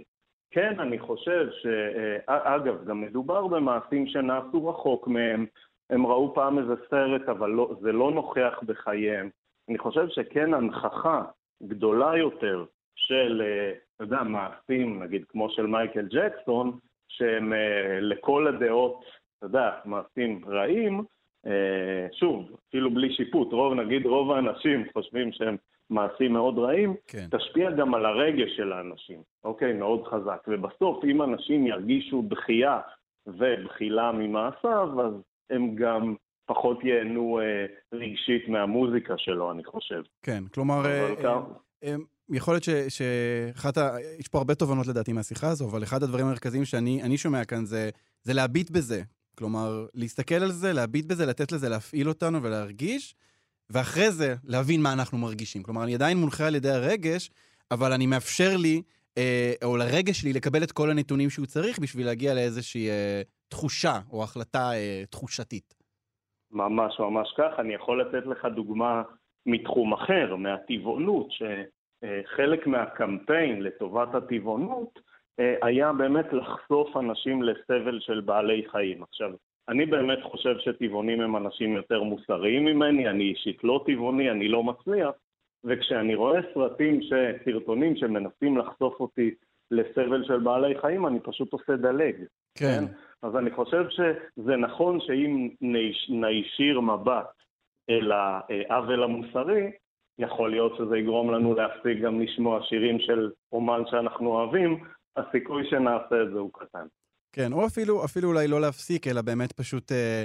כן, 0.51 0.79
אני 0.79 0.99
חושב 0.99 1.47
ש... 1.51 1.65
אה, 1.65 2.55
אגב, 2.55 2.85
גם 2.85 3.01
מדובר 3.01 3.47
במעשים 3.47 4.07
שנעשו 4.07 4.67
רחוק 4.67 5.07
מהם. 5.07 5.45
הם 5.89 6.07
ראו 6.07 6.33
פעם 6.35 6.59
איזה 6.59 6.73
סרט, 6.89 7.29
אבל 7.29 7.49
לא, 7.49 7.75
זה 7.81 7.91
לא 7.91 8.11
נוכח 8.11 8.59
בחייהם. 8.65 9.29
אני 9.69 9.77
חושב 9.77 10.07
שכן 10.09 10.53
הנכחה 10.53 11.23
גדולה 11.63 12.17
יותר 12.17 12.65
של, 12.95 13.41
אתה 13.95 14.03
יודע, 14.03 14.23
מעשים, 14.23 15.03
נגיד 15.03 15.25
כמו 15.27 15.49
של 15.49 15.65
מייקל 15.65 16.07
ג'קסון, 16.07 16.79
שהם 17.17 17.53
אה, 17.53 17.99
לכל 18.01 18.47
הדעות, 18.47 19.03
אתה 19.37 19.45
יודע, 19.45 19.69
מעשים 19.85 20.41
רעים, 20.47 21.03
אה, 21.45 22.07
שוב, 22.19 22.49
אפילו 22.69 22.93
בלי 22.93 23.13
שיפוט, 23.13 23.53
רוב, 23.53 23.73
נגיד 23.73 24.05
רוב 24.05 24.31
האנשים 24.31 24.85
חושבים 24.93 25.31
שהם 25.31 25.57
מעשים 25.89 26.33
מאוד 26.33 26.57
רעים, 26.57 26.95
כן. 27.07 27.27
תשפיע 27.31 27.71
גם 27.71 27.93
על 27.93 28.05
הרגש 28.05 28.55
של 28.57 28.73
האנשים, 28.73 29.21
אוקיי? 29.43 29.73
מאוד 29.73 30.07
חזק. 30.07 30.43
ובסוף, 30.47 31.03
אם 31.03 31.21
אנשים 31.21 31.67
ירגישו 31.67 32.23
דחייה 32.27 32.79
ובחילה 33.27 34.11
ממעשיו, 34.11 35.01
אז 35.01 35.13
הם 35.49 35.75
גם 35.75 36.15
פחות 36.45 36.83
ייהנו 36.83 37.39
אה, 37.39 37.65
רגשית 37.93 38.47
מהמוזיקה 38.47 39.13
שלו, 39.17 39.51
אני 39.51 39.63
חושב. 39.63 40.01
כן, 40.23 40.43
כלומר, 40.53 40.85
אה, 40.85 41.13
אה, 41.25 41.39
אה, 41.83 41.95
יכול 42.33 42.53
להיות 42.53 42.63
ש- 42.63 42.69
שאחת 42.69 43.77
ה... 43.77 43.95
יש 44.19 44.27
פה 44.27 44.37
הרבה 44.37 44.55
תובנות 44.55 44.87
לדעתי 44.87 45.13
מהשיחה 45.13 45.49
הזו, 45.49 45.69
אבל 45.69 45.83
אחד 45.83 46.03
הדברים 46.03 46.25
המרכזיים 46.25 46.65
שאני 46.65 47.03
אני 47.03 47.17
שומע 47.17 47.45
כאן 47.45 47.65
זה, 47.65 47.89
זה 48.23 48.33
להביט 48.33 48.71
בזה. 48.71 49.01
כלומר, 49.37 49.85
להסתכל 49.93 50.35
על 50.35 50.51
זה, 50.51 50.73
להביט 50.73 51.05
בזה, 51.05 51.25
לתת 51.25 51.51
לזה 51.51 51.69
להפעיל 51.69 52.09
אותנו 52.09 52.43
ולהרגיש, 52.43 53.15
ואחרי 53.69 54.11
זה 54.11 54.35
להבין 54.43 54.81
מה 54.81 54.93
אנחנו 54.93 55.17
מרגישים. 55.17 55.63
כלומר, 55.63 55.83
אני 55.83 55.95
עדיין 55.95 56.17
מונחה 56.17 56.47
על 56.47 56.55
ידי 56.55 56.69
הרגש, 56.69 57.31
אבל 57.71 57.93
אני 57.93 58.05
מאפשר 58.05 58.57
לי, 58.57 58.81
אה, 59.17 59.53
או 59.63 59.77
לרגש 59.77 60.21
שלי, 60.21 60.33
לקבל 60.33 60.63
את 60.63 60.71
כל 60.71 60.89
הנתונים 60.89 61.29
שהוא 61.29 61.45
צריך 61.45 61.79
בשביל 61.79 62.05
להגיע 62.05 62.33
לאיזושהי 62.33 62.89
אה, 62.89 63.21
תחושה 63.47 63.99
או 64.11 64.23
החלטה 64.23 64.71
אה, 64.73 65.03
תחושתית. 65.09 65.73
ממש 66.51 66.99
ממש 66.99 67.33
כך. 67.37 67.59
אני 67.59 67.73
יכול 67.73 68.01
לתת 68.01 68.27
לך 68.27 68.45
דוגמה 68.55 69.03
מתחום 69.45 69.93
אחר, 69.93 70.35
מהטבעונות, 70.35 71.27
שחלק 72.05 72.67
מהקמפיין 72.67 73.61
לטובת 73.61 74.15
הטבעונות 74.15 74.99
אה, 75.39 75.55
היה 75.61 75.93
באמת 75.93 76.33
לחשוף 76.33 76.97
אנשים 76.97 77.43
לסבל 77.43 77.99
של 77.99 78.19
בעלי 78.21 78.63
חיים. 78.71 79.03
עכשיו, 79.03 79.31
אני 79.69 79.85
באמת 79.85 80.19
חושב 80.23 80.55
שטבעונים 80.59 81.21
הם 81.21 81.37
אנשים 81.37 81.75
יותר 81.75 82.03
מוסריים 82.03 82.65
ממני, 82.65 83.09
אני 83.09 83.23
אישית 83.23 83.63
לא 83.63 83.83
טבעוני, 83.85 84.31
אני 84.31 84.47
לא 84.47 84.63
מצליח, 84.63 85.09
וכשאני 85.63 86.15
רואה 86.15 86.39
סרטים, 86.53 87.01
ש... 87.01 87.13
סרטונים 87.45 87.95
שמנסים 87.95 88.57
לחשוף 88.57 88.99
אותי 88.99 89.31
לסבל 89.71 90.23
של 90.23 90.39
בעלי 90.39 90.79
חיים, 90.81 91.07
אני 91.07 91.19
פשוט 91.19 91.53
עושה 91.53 91.75
דלג. 91.75 92.15
כן. 92.57 92.83
אז 93.23 93.35
אני 93.35 93.51
חושב 93.51 93.85
שזה 93.89 94.55
נכון 94.55 94.99
שאם 94.99 95.49
ניש- 95.61 96.09
נישיר 96.09 96.79
מבט 96.79 97.27
אל 97.89 98.11
העוול 98.11 99.03
המוסרי, 99.03 99.71
יכול 100.21 100.51
להיות 100.51 100.73
שזה 100.77 100.97
יגרום 100.97 101.31
לנו 101.31 101.55
להפסיק 101.55 102.03
גם 102.03 102.21
לשמוע 102.21 102.59
שירים 102.69 102.99
של 102.99 103.29
אומן 103.51 103.81
שאנחנו 103.91 104.27
אוהבים, 104.27 104.83
הסיכוי 105.17 105.63
שנעשה 105.69 106.15
את 106.23 106.33
זה 106.33 106.39
הוא 106.39 106.51
קטן. 106.53 106.85
כן, 107.33 107.53
או 107.53 107.65
אפילו, 107.65 108.05
אפילו 108.05 108.29
אולי 108.29 108.47
לא 108.47 108.61
להפסיק, 108.61 109.07
אלא 109.07 109.21
באמת 109.21 109.51
פשוט 109.51 109.91
אה, 109.91 110.23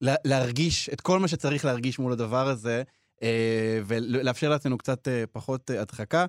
לה, 0.00 0.14
להרגיש 0.24 0.88
את 0.88 1.00
כל 1.00 1.18
מה 1.18 1.28
שצריך 1.28 1.64
להרגיש 1.64 1.98
מול 1.98 2.12
הדבר 2.12 2.46
הזה, 2.46 2.82
אה, 3.22 3.78
ולאפשר 3.86 4.48
לעצמנו 4.48 4.78
קצת 4.78 5.08
אה, 5.08 5.24
פחות 5.32 5.70
אה, 5.70 5.80
הדחקה. 5.80 6.26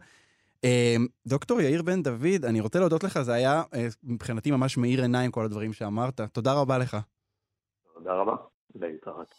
אה, 0.63 0.95
דוקטור 1.27 1.61
יאיר 1.61 1.81
בן 1.81 2.03
דוד, 2.03 2.45
אני 2.45 2.59
רוצה 2.59 2.79
להודות 2.79 3.03
לך, 3.03 3.21
זה 3.21 3.33
היה 3.33 3.63
אה, 3.73 3.87
מבחינתי 4.03 4.51
ממש 4.51 4.77
מאיר 4.77 5.01
עיניים 5.01 5.31
כל 5.31 5.45
הדברים 5.45 5.73
שאמרת. 5.73 6.21
תודה 6.21 6.53
רבה 6.53 6.77
לך. 6.77 6.97
תודה 7.93 8.13
רבה, 8.13 8.35
להתראות. 8.75 9.33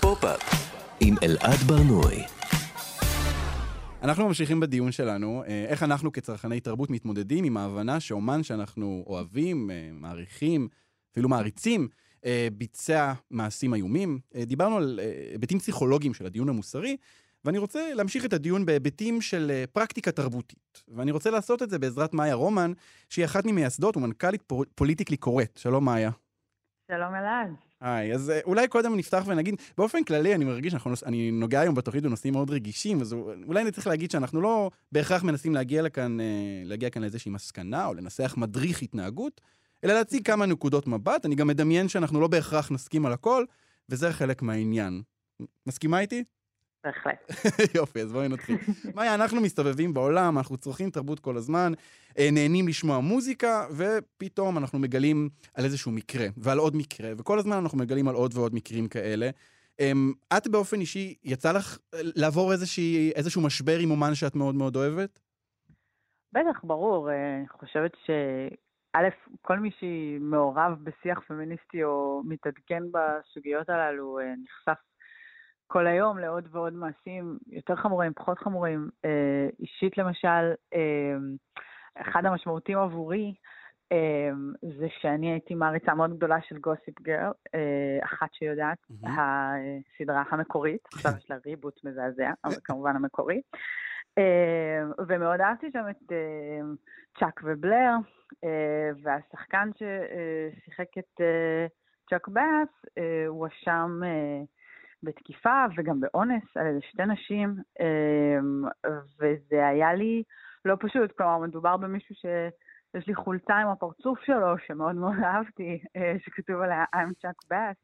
פופ-אפ 0.00 0.70
עם 1.00 1.14
אלעד 1.22 1.58
ברנועי. 1.66 2.49
אנחנו 4.02 4.26
ממשיכים 4.26 4.60
בדיון 4.60 4.92
שלנו, 4.92 5.44
אה, 5.46 5.64
איך 5.68 5.82
אנחנו 5.82 6.12
כצרכני 6.12 6.60
תרבות 6.60 6.90
מתמודדים 6.90 7.44
עם 7.44 7.56
ההבנה 7.56 8.00
שאומן 8.00 8.42
שאנחנו 8.42 9.04
אוהבים, 9.06 9.70
אה, 9.70 9.90
מעריכים, 9.92 10.68
אפילו 11.12 11.28
מעריצים, 11.28 11.88
אה, 12.24 12.48
ביצע 12.52 13.12
מעשים 13.30 13.74
איומים. 13.74 14.18
דיברנו 14.46 14.76
על 14.76 15.00
היבטים 15.32 15.58
פסיכולוגיים 15.58 16.14
של 16.14 16.26
הדיון 16.26 16.48
המוסרי, 16.48 16.96
ואני 17.44 17.58
רוצה 17.58 17.94
להמשיך 17.94 18.24
את 18.24 18.32
הדיון 18.32 18.66
בהיבטים 18.66 19.20
של 19.20 19.64
פרקטיקה 19.72 20.12
תרבותית. 20.12 20.82
ואני 20.88 21.10
רוצה 21.10 21.30
לעשות 21.30 21.62
את 21.62 21.70
זה 21.70 21.78
בעזרת 21.78 22.14
מאיה 22.14 22.34
רומן, 22.34 22.72
שהיא 23.08 23.24
אחת 23.24 23.44
ממייסדות 23.46 23.96
ומנכ"לית 23.96 24.42
פול- 24.42 24.66
פוליטיקלי 24.74 25.16
קוראת. 25.16 25.56
שלום 25.56 25.84
מאיה. 25.84 26.10
שלום 26.90 27.14
אלעד. 27.14 27.69
היי, 27.80 28.14
אז 28.14 28.30
אה, 28.30 28.40
אולי 28.44 28.68
קודם 28.68 28.96
נפתח 28.96 29.22
ונגיד, 29.26 29.54
באופן 29.78 30.04
כללי 30.04 30.34
אני 30.34 30.44
מרגיש 30.44 30.74
שאני 30.94 31.30
נוגע 31.30 31.60
היום 31.60 31.74
בתוכנית 31.74 32.04
בנושאים 32.04 32.32
מאוד 32.32 32.50
רגישים, 32.50 33.00
אז 33.00 33.12
אולי 33.46 33.62
אני 33.62 33.70
צריך 33.70 33.86
להגיד 33.86 34.10
שאנחנו 34.10 34.40
לא 34.40 34.70
בהכרח 34.92 35.22
מנסים 35.22 35.54
להגיע 35.54 35.82
לכאן, 35.82 36.20
אה, 36.20 36.26
להגיע 36.64 36.90
כאן 36.90 37.02
לאיזושהי 37.02 37.30
מסקנה 37.30 37.86
או 37.86 37.94
לנסח 37.94 38.34
מדריך 38.36 38.82
התנהגות, 38.82 39.40
אלא 39.84 39.94
להציג 39.94 40.26
כמה 40.26 40.46
נקודות 40.46 40.86
מבט. 40.86 41.26
אני 41.26 41.34
גם 41.34 41.46
מדמיין 41.46 41.88
שאנחנו 41.88 42.20
לא 42.20 42.28
בהכרח 42.28 42.70
נסכים 42.70 43.06
על 43.06 43.12
הכל, 43.12 43.44
וזה 43.88 44.12
חלק 44.12 44.42
מהעניין. 44.42 45.02
מסכימה 45.66 46.00
איתי? 46.00 46.24
בהחלט. 46.84 47.32
יופי, 47.76 48.00
אז 48.00 48.12
בואי 48.12 48.28
נתחיל. 48.28 48.56
מאיה, 48.94 49.14
אנחנו 49.14 49.40
מסתובבים 49.40 49.94
בעולם, 49.94 50.38
אנחנו 50.38 50.56
צורכים 50.56 50.90
תרבות 50.90 51.20
כל 51.20 51.36
הזמן, 51.36 51.72
אה, 52.18 52.28
נהנים 52.32 52.68
לשמוע 52.68 53.00
מוזיקה, 53.00 53.66
ופתאום 53.76 54.58
אנחנו 54.58 54.78
מגלים 54.78 55.28
על 55.54 55.64
איזשהו 55.64 55.92
מקרה, 55.92 56.26
ועל 56.36 56.58
עוד 56.58 56.76
מקרה, 56.76 57.12
וכל 57.18 57.38
הזמן 57.38 57.56
אנחנו 57.56 57.78
מגלים 57.78 58.08
על 58.08 58.14
עוד 58.14 58.34
ועוד 58.34 58.54
מקרים 58.54 58.88
כאלה. 58.88 59.30
אמ, 59.80 60.12
את 60.36 60.48
באופן 60.48 60.80
אישי, 60.80 61.14
יצא 61.24 61.52
לך 61.52 61.78
אה, 61.94 62.00
לעבור 62.16 62.52
איזושהי, 62.52 63.12
איזשהו 63.14 63.42
משבר 63.42 63.78
עם 63.78 63.90
אומן 63.90 64.14
שאת 64.14 64.36
מאוד 64.36 64.54
מאוד 64.54 64.76
אוהבת? 64.76 65.18
בטח, 66.32 66.64
ברור. 66.64 67.10
אה, 67.10 67.36
אני 67.36 67.48
חושבת 67.48 67.92
ש... 68.06 68.10
א', 68.94 69.08
כל 69.42 69.58
מי 69.58 69.70
שמעורב 69.70 70.72
בשיח 70.84 71.20
פמיניסטי 71.28 71.84
או 71.84 72.22
מתעדכן 72.24 72.82
בסוגיות 72.92 73.68
הללו 73.68 74.18
נחשף 74.44 74.80
כל 75.72 75.86
היום 75.86 76.18
לעוד 76.18 76.48
ועוד 76.50 76.72
מעשים 76.72 77.38
יותר 77.46 77.76
חמורים, 77.76 78.12
פחות 78.14 78.38
חמורים. 78.38 78.90
אה, 79.04 79.48
אישית 79.60 79.98
למשל, 79.98 80.52
אה, 80.74 81.16
אחד 81.94 82.26
המשמעותים 82.26 82.78
עבורי 82.78 83.34
אה, 83.92 84.30
זה 84.78 84.86
שאני 85.00 85.30
הייתי 85.30 85.54
מעריצה 85.54 85.94
מאוד 85.94 86.16
גדולה 86.16 86.36
של 86.48 86.58
גוסיפ 86.58 87.00
גרל, 87.00 87.32
אה, 87.54 88.04
אחת 88.04 88.28
שיודעת, 88.32 88.78
mm-hmm. 88.90 89.08
הסדרה 89.08 90.22
המקורית, 90.30 90.88
עכשיו 90.92 91.12
יש 91.18 91.30
לה 91.30 91.36
ריבוט 91.46 91.84
מזעזע, 91.84 92.30
אבל 92.44 92.56
כמובן 92.64 92.96
המקורי. 92.96 93.40
אה, 94.18 95.04
ומאוד 95.08 95.40
אהבתי 95.40 95.66
שם 95.72 95.84
את 95.90 96.12
אה, 96.12 96.60
צ'אק 97.18 97.40
ובלר, 97.44 97.94
אה, 98.44 98.90
והשחקן 99.02 99.70
ששיחק 99.74 100.98
את 100.98 101.20
אה, 101.20 101.66
צ'אק 102.10 102.28
באס 102.28 102.84
אה, 102.98 103.26
הואשם 103.26 104.00
אה, 104.04 104.42
בתקיפה 105.02 105.64
וגם 105.76 106.00
באונס 106.00 106.56
על 106.56 106.66
איזה 106.66 106.80
שתי 106.82 107.06
נשים, 107.06 107.54
אמ, 107.80 108.64
וזה 109.20 109.68
היה 109.68 109.94
לי 109.94 110.22
לא 110.64 110.76
פשוט, 110.80 111.12
כלומר, 111.12 111.38
מדובר 111.38 111.76
במישהו 111.76 112.14
שיש 112.14 113.06
לי 113.08 113.14
חולצה 113.14 113.54
עם 113.54 113.68
הפרצוף 113.68 114.20
שלו, 114.20 114.58
שמאוד 114.66 114.96
מאוד 114.96 115.16
אהבתי, 115.24 115.82
אה, 115.96 116.14
שכתוב 116.18 116.60
עליה 116.60 116.84
I'm 116.96 117.26
Chuck 117.26 117.46
Bass, 117.52 117.78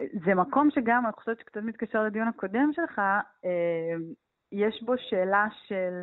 וזה 0.00 0.34
מקום 0.34 0.70
שגם, 0.70 1.04
אני 1.04 1.12
חושבת 1.12 1.38
שקצת 1.38 1.56
מתקשר 1.62 2.02
לדיון 2.02 2.28
הקודם 2.28 2.70
שלך, 2.72 2.98
אמ, 3.44 4.02
יש 4.52 4.82
בו 4.82 4.94
שאלה 4.98 5.46
של, 5.66 6.02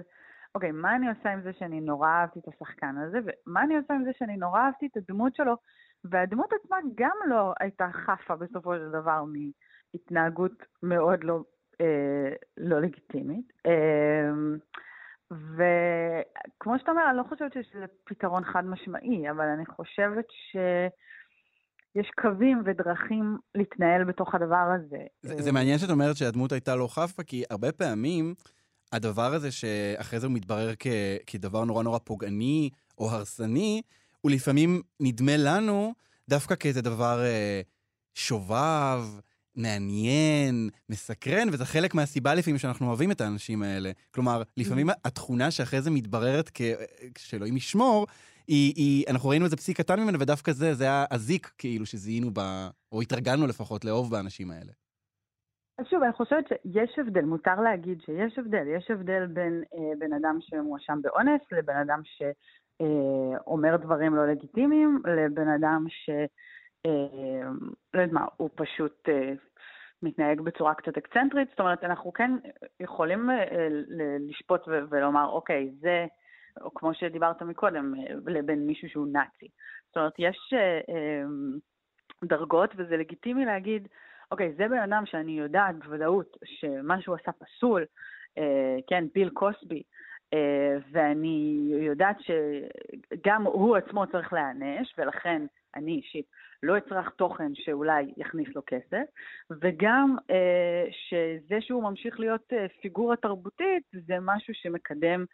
אוקיי, 0.56 0.72
מה 0.72 0.96
אני 0.96 1.10
עושה 1.10 1.30
עם 1.30 1.42
זה 1.42 1.54
שאני 1.54 1.82
נורא 1.82 2.10
אהבתי 2.10 2.40
את 2.40 2.48
השחקן 2.48 2.96
הזה, 2.98 3.20
ומה 3.26 3.64
אני 3.64 3.78
עושה 3.78 3.94
עם 3.94 4.04
זה 4.04 4.12
שאני 4.18 4.38
נורא 4.38 4.62
אהבתי 4.62 4.88
את 4.88 4.98
הדמות 4.98 5.36
שלו, 5.36 5.56
והדמות 6.04 6.50
עצמה 6.64 6.78
גם 6.96 7.16
לא 7.30 7.54
הייתה 7.60 7.88
חפה 8.06 8.36
בסופו 8.36 8.76
של 8.76 8.90
דבר 8.90 9.24
מהתנהגות 9.24 10.64
מאוד 10.84 11.24
לא, 11.24 11.44
אה, 11.82 12.34
לא 12.58 12.82
לגיטימית. 12.82 13.54
אה, 13.66 14.32
וכמו 15.32 16.80
שאתה 16.80 16.92
אומר, 16.92 17.02
אני 17.10 17.18
לא 17.18 17.24
חושבת 17.30 17.54
שיש 17.54 17.76
לזה 17.76 17.86
פתרון 18.04 18.44
חד 18.44 18.66
משמעי, 18.66 19.30
אבל 19.32 19.46
אני 19.46 19.66
חושבת 19.66 20.26
שיש 20.52 22.10
קווים 22.22 22.64
ודרכים 22.66 23.38
להתנהל 23.56 24.04
בתוך 24.04 24.36
הדבר 24.36 24.68
הזה. 24.76 25.04
זה, 25.22 25.42
זה 25.42 25.52
מעניין 25.52 25.78
שאת 25.78 25.90
אומרת 25.90 26.16
שהדמות 26.16 26.52
הייתה 26.52 26.76
לא 26.76 26.88
חפה, 26.88 27.24
כי 27.24 27.44
הרבה 27.50 27.72
פעמים 27.72 28.34
הדבר 28.92 29.34
הזה 29.34 29.52
שאחרי 29.52 30.20
זה 30.20 30.28
הוא 30.28 30.36
מתברר 30.36 30.74
כ, 30.80 30.88
כדבר 31.28 31.66
נורא 31.66 31.84
נורא 31.84 32.00
פוגעני 32.00 32.70
או 32.98 33.10
הרסני, 33.10 33.82
הוא 34.22 34.32
לפעמים 34.32 34.82
נדמה 35.00 35.38
לנו 35.38 35.94
דווקא 36.30 36.56
כאיזה 36.56 36.82
דבר 36.82 37.22
אה, 37.24 37.62
שובב, 38.14 39.00
מעניין, 39.56 40.70
מסקרן, 40.90 41.48
וזה 41.52 41.66
חלק 41.66 41.96
מהסיבה 41.96 42.36
לפעמים 42.36 42.58
שאנחנו 42.58 42.88
אוהבים 42.88 43.12
את 43.12 43.22
האנשים 43.22 43.64
האלה. 43.64 43.92
כלומר, 44.12 44.42
לפעמים 44.58 44.90
mm-hmm. 44.90 45.00
התכונה 45.06 45.52
שאחרי 45.52 45.82
זה 45.82 45.92
מתבררת 45.92 46.50
כ... 46.54 46.62
שאלוהים 47.18 47.58
ישמור, 47.58 48.08
היא, 48.48 48.74
היא, 48.76 49.06
אנחנו 49.10 49.30
ראינו 49.30 49.46
איזה 49.46 49.58
פסיק 49.58 49.78
קטן 49.78 50.00
ממנו, 50.00 50.20
ודווקא 50.20 50.52
זה, 50.52 50.74
זה 50.74 50.84
היה 50.84 51.06
הזיק 51.12 51.52
כאילו 51.58 51.86
שזיהינו 51.86 52.30
ב... 52.34 52.40
או 52.92 53.02
התרגלנו 53.02 53.48
לפחות 53.48 53.86
לאהוב 53.86 54.12
באנשים 54.12 54.52
האלה. 54.52 54.72
אז 55.80 55.86
שוב, 55.90 56.04
אני 56.04 56.14
חושבת 56.14 56.46
שיש 56.48 57.00
הבדל, 57.00 57.22
מותר 57.22 57.56
להגיד 57.56 58.02
שיש 58.06 58.38
הבדל. 58.38 58.68
יש 58.78 58.92
הבדל 58.92 59.26
בין 59.26 59.64
אה, 59.74 59.94
בן 60.00 60.14
אדם 60.14 60.38
שמואשם 60.42 61.00
באונס 61.02 61.42
לבן 61.52 61.78
אדם 61.78 62.02
ש... 62.04 62.24
אומר 63.48 63.76
דברים 63.76 64.16
לא 64.16 64.28
לגיטימיים 64.28 65.02
לבן 65.06 65.48
אדם 65.48 65.86
ש... 65.90 66.10
אה, 66.86 67.50
לא 67.94 68.02
יודעת 68.02 68.14
מה, 68.14 68.26
הוא 68.38 68.50
פשוט 68.56 69.10
אה, 69.10 69.34
מתנהג 70.02 70.42
בצורה 70.42 70.74
קצת 70.74 70.98
אקצנטרית. 70.98 71.50
זאת 71.50 71.60
אומרת, 71.60 71.84
אנחנו 71.84 72.14
כן 72.14 72.32
יכולים 72.80 73.30
לשפוט 74.30 74.62
ולומר, 74.68 75.26
אוקיי, 75.26 75.72
זה, 75.80 76.06
או 76.62 76.74
כמו 76.74 76.94
שדיברת 76.94 77.42
מקודם, 77.42 77.94
לבין 78.28 78.68
מישהו 78.68 78.90
שהוא 78.90 79.08
נאצי. 79.12 79.48
זאת 79.88 79.98
אומרת, 79.98 80.14
יש 80.20 80.54
דרגות, 82.24 82.70
וזה 82.78 82.98
לגיטימי 82.98 83.46
להגיד, 83.46 83.88
אוקיי, 84.32 84.54
זה 84.58 84.68
בן 84.68 84.80
אדם 84.80 85.04
שאני 85.06 85.40
יודעת 85.40 85.76
בוודאות 85.76 86.38
שמה 86.46 87.02
שהוא 87.02 87.16
עשה 87.16 87.32
פסול, 87.32 87.86
כן, 88.88 89.04
ביל 89.14 89.30
קוסבי, 89.30 89.76
אה, 89.76 90.01
ואני 90.92 91.72
יודעת 91.82 92.18
שגם 92.20 93.44
הוא 93.44 93.78
עצמו 93.78 94.08
צריך 94.12 94.34
להיענש, 94.34 94.94
ולכן 94.98 95.42
אני 95.76 95.92
אישית 95.92 96.26
לא 96.64 96.78
אצרך 96.78 97.10
תוכן 97.10 97.52
שאולי 97.56 98.14
יכניס 98.18 98.56
לו 98.56 98.62
כסף, 98.68 99.04
וגם 99.62 100.16
אה, 100.30 100.86
שזה 100.92 101.62
שהוא 101.62 101.84
ממשיך 101.84 102.20
להיות 102.20 102.54
אה, 102.54 102.66
פיגורה 102.82 103.16
תרבותית, 103.16 103.84
זה 103.92 104.16
משהו 104.22 104.54
שמקדם 104.54 105.26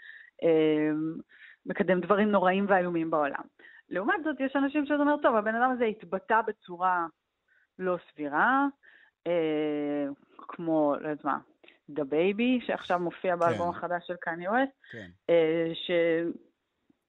מקדם 1.66 2.00
דברים 2.00 2.32
נוראים 2.32 2.66
ואיומים 2.70 3.12
בעולם. 3.12 3.44
לעומת 3.90 4.16
זאת, 4.24 4.40
יש 4.40 4.56
אנשים 4.56 4.86
שזה 4.86 4.96
אומר, 4.96 5.18
טוב, 5.22 5.36
הבן 5.36 5.56
אדם 5.56 5.72
הזה 5.72 5.86
התבטא 5.86 6.42
בצורה 6.42 7.06
לא 7.80 7.98
סבירה, 8.12 8.66
כמו, 10.38 10.96
לא 11.02 11.08
יודעת 11.10 11.26
מה, 11.26 11.38
The 11.92 12.04
Baby, 12.04 12.68
שעכשיו 12.68 13.00
מופיע 13.00 13.34
כן. 13.34 13.40
באלבום 13.40 13.70
החדש 13.70 14.04
של 14.08 14.16
קניה 14.22 14.52
ווסט, 14.52 14.72
כן. 14.92 15.08
אה, 15.30 15.72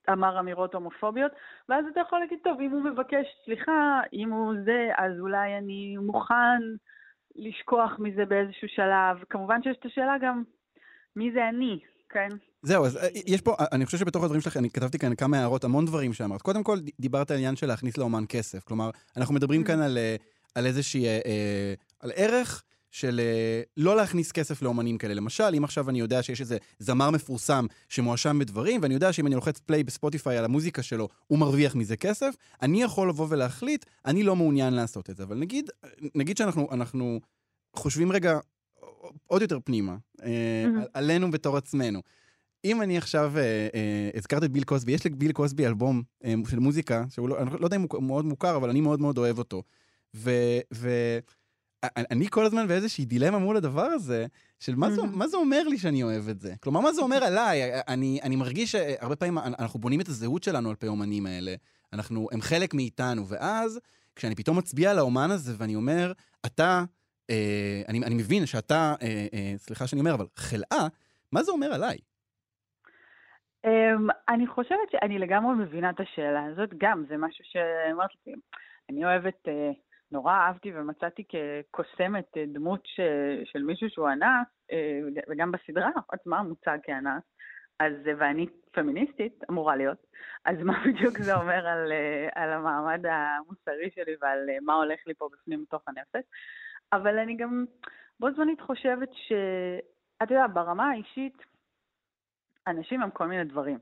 שאמר 0.07 0.41
אמירות 0.41 0.75
הומופוביות, 0.75 1.33
ואז 1.69 1.85
אתה 1.93 2.01
יכול 2.01 2.19
להגיד, 2.19 2.39
טוב, 2.45 2.61
אם 2.61 2.71
הוא 2.71 2.83
מבקש 2.85 3.27
סליחה, 3.45 4.01
אם 4.13 4.31
הוא 4.31 4.55
זה, 4.65 4.89
אז 4.97 5.21
אולי 5.21 5.59
אני 5.59 5.97
מוכן 5.97 6.61
לשכוח 7.37 7.91
מזה 7.99 8.25
באיזשהו 8.25 8.69
שלב. 8.69 9.25
כמובן 9.31 9.63
שיש 9.63 9.77
את 9.81 9.87
השאלה 9.87 10.15
גם, 10.23 10.43
מי 11.17 11.33
זה 11.33 11.49
אני, 11.49 11.79
כן? 12.09 12.29
זהו, 12.63 12.85
אז 12.85 12.97
אה, 12.97 13.09
יש 13.27 13.41
פה, 13.41 13.55
אני 13.73 13.87
חושב 13.87 13.99
שבתוך 13.99 14.25
הדברים 14.25 14.41
שלך, 14.41 14.57
אני 14.57 14.71
כתבתי 14.71 14.99
כאן 14.99 15.15
כמה 15.15 15.39
הערות, 15.39 15.65
המון 15.65 15.87
דברים 15.87 16.13
שאמרת. 16.13 16.43
קודם 16.43 16.63
כל, 16.63 16.79
דיברת 17.01 17.31
על 17.31 17.37
עניין 17.37 17.57
של 17.57 17.67
להכניס 17.67 17.99
לאומן 17.99 18.25
כסף. 18.29 18.65
כלומר, 18.65 18.91
אנחנו 19.17 19.35
מדברים 19.35 19.65
כאן 19.65 19.81
על, 19.81 19.99
אה, 19.99 20.17
על 20.55 20.67
איזושהי, 20.67 21.05
על 22.01 22.11
ערך 22.17 22.65
של 22.99 23.21
אה, 23.21 23.63
לא 23.77 23.97
להכניס 23.97 24.33
כסף 24.33 24.63
לאומנים 24.63 24.99
כאלה. 24.99 25.15
למשל, 25.15 25.55
אם 25.57 25.65
עכשיו 25.65 25.91
אני 25.91 26.01
יודע 26.01 26.23
שיש 26.23 26.41
איזה 26.41 26.57
זמר 26.79 27.11
מפורסם 27.11 27.67
שמואשם 27.89 28.39
בדברים, 28.39 28.81
ואני 28.83 28.95
יודע 28.95 29.13
שאם 29.13 29.27
אני 29.27 29.35
לוחץ 29.35 29.59
פליי 29.59 29.85
בספוטיפיי 29.85 30.39
על 30.39 30.45
המוזיקה 30.45 30.83
שלו, 30.83 31.09
הוא 31.27 31.39
מרוויח 31.39 31.75
מזה 31.75 31.97
כסף, 31.97 32.35
אני 32.63 32.83
יכול 32.83 33.09
לבוא 33.09 33.27
ולהחליט, 33.31 33.85
אני 34.07 34.23
לא 34.23 34.37
מעוניין 34.37 34.75
לעשות 34.75 35.11
את 35.11 35.17
זה. 35.17 35.23
אבל 35.23 35.37
נגיד, 35.37 35.71
נגיד 36.15 36.37
שאנחנו 36.37 37.21
חושבים 37.77 38.13
רגע 38.13 38.39
עוד 39.27 39.43
יותר 39.43 39.59
פנימה, 39.65 39.97
אה, 40.23 40.65
עלינו 40.95 41.31
בתור 41.31 41.57
עצמנו. 41.57 42.01
אם 42.65 42.83
אני 42.83 42.99
עכשיו 42.99 43.33
אה, 43.37 43.69
אה, 43.75 44.11
הזכרת 44.15 44.45
את 44.45 44.51
ביל 44.51 44.65
קוסבי, 44.65 44.93
יש 44.93 45.07
לביל 45.07 45.33
קוסבי 45.33 45.67
אלבום 45.67 46.03
אה, 46.25 46.35
של 46.51 46.59
מוזיקה, 46.59 47.05
שהוא 47.11 47.29
לא, 47.29 47.39
אני 47.43 47.51
לא 47.61 47.67
יודע 47.67 47.77
אם 47.77 47.87
הוא 47.93 48.03
מאוד 48.03 48.25
מוכר, 48.25 48.57
אבל 48.57 48.71
אני 48.71 48.81
מאוד 48.81 49.01
מאוד 49.01 49.19
אוהב 49.19 49.39
אותו. 49.39 49.63
ו... 50.17 50.31
אני 51.85 52.29
כל 52.31 52.45
הזמן 52.45 52.69
באיזושהי 52.69 53.05
דילמה 53.05 53.39
מול 53.39 53.57
הדבר 53.57 53.83
הזה, 53.83 54.27
של 54.61 54.75
מה 54.75 54.91
זה, 54.91 55.03
מה 55.03 55.29
זה 55.29 55.37
אומר 55.37 55.63
לי 55.69 55.79
שאני 55.79 56.03
אוהב 56.03 56.29
את 56.29 56.41
זה? 56.41 56.55
כלומר, 56.61 56.81
מה 56.81 56.93
זה 56.93 57.03
אומר 57.03 57.25
עליי? 57.25 57.61
אני, 57.89 58.21
אני 58.23 58.37
מרגיש 58.37 58.73
שהרבה 58.73 59.17
פעמים 59.17 59.39
אנחנו 59.39 59.81
בונים 59.81 60.01
את 60.01 60.09
הזהות 60.09 60.43
שלנו 60.43 60.71
על 60.71 60.77
פי 60.77 60.87
האומנים 60.87 61.27
האלה. 61.27 61.55
אנחנו, 61.93 62.29
הם 62.33 62.41
חלק 62.41 62.75
מאיתנו, 62.75 63.29
ואז 63.29 63.81
כשאני 64.17 64.35
פתאום 64.35 64.59
מצביע 64.59 64.91
על 64.91 64.99
האומן 64.99 65.31
הזה 65.31 65.55
ואני 65.59 65.75
אומר, 65.75 66.13
אתה, 66.47 66.85
אה, 67.31 67.83
אני, 67.89 67.99
אני 68.07 68.15
מבין 68.15 68.47
שאתה, 68.47 68.95
אה, 69.03 69.27
אה, 69.35 69.53
סליחה 69.57 69.87
שאני 69.87 70.01
אומר, 70.01 70.15
אבל 70.15 70.27
חלאה, 70.37 70.87
מה 71.33 71.43
זה 71.43 71.53
אומר 71.53 71.75
עליי? 71.75 71.99
Um, 73.67 74.13
אני 74.29 74.47
חושבת 74.47 74.91
שאני 74.91 75.19
לגמרי 75.19 75.55
מבינה 75.55 75.91
את 75.91 76.01
השאלה 76.01 76.45
הזאת, 76.45 76.71
גם 76.79 77.05
זה 77.09 77.17
משהו 77.17 77.45
שאמרתי, 77.45 78.35
אני 78.91 79.05
אוהבת, 79.05 79.49
uh, 79.49 79.75
נורא 80.13 80.33
אהבתי 80.33 80.73
ומצאתי 80.75 81.25
כקוסמת 81.29 82.29
uh, 82.37 82.55
דמות 82.55 82.81
ש, 82.85 83.01
של 83.45 83.63
מישהו 83.63 83.91
שהוא 83.91 84.09
אנס, 84.09 84.47
uh, 84.71 85.23
וגם 85.29 85.53
בסדרה 85.53 85.91
עצמה 86.09 86.43
מוצג 86.43 86.79
כאנס, 86.83 87.23
אז, 87.81 87.93
ואני 88.19 88.47
פמיניסטית, 88.73 89.45
אמורה 89.51 89.77
להיות, 89.77 90.07
אז 90.45 90.57
מה 90.63 90.73
בדיוק 90.87 91.19
זה 91.19 91.35
אומר 91.35 91.67
על, 91.67 91.93
על 92.35 92.53
המעמד 92.53 93.07
המוסרי 93.07 93.91
שלי 93.95 94.17
ועל 94.21 94.39
מה 94.63 94.75
הולך 94.75 95.01
לי 95.07 95.15
פה 95.15 95.29
בפנים 95.33 95.65
בתוך 95.65 95.83
הנפש? 95.89 96.29
אבל 96.93 97.19
אני 97.19 97.37
גם 97.37 97.65
בו 98.21 98.33
זמנית 98.33 98.61
חושבת 98.61 99.09
ש... 99.13 99.33
אתה 100.23 100.35
יודע, 100.35 100.47
ברמה 100.47 100.91
האישית, 100.91 101.37
אנשים 102.67 103.03
הם 103.03 103.11
כל 103.11 103.27
מיני 103.27 103.45
דברים. 103.45 103.79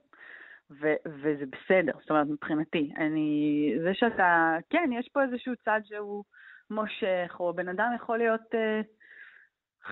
ו- 0.70 1.00
וזה 1.06 1.44
בסדר, 1.46 1.92
זאת 2.00 2.10
אומרת, 2.10 2.26
מבחינתי. 2.26 2.92
אני... 2.96 3.72
זה 3.82 3.94
שאתה... 3.94 4.56
כן, 4.70 4.90
יש 4.92 5.08
פה 5.12 5.22
איזשהו 5.22 5.52
צד 5.64 5.80
שהוא 5.84 6.24
מושך, 6.70 7.36
או 7.40 7.54
בן 7.54 7.68
אדם 7.68 7.92
יכול 7.96 8.18
להיות 8.18 8.54
uh, 8.54 8.86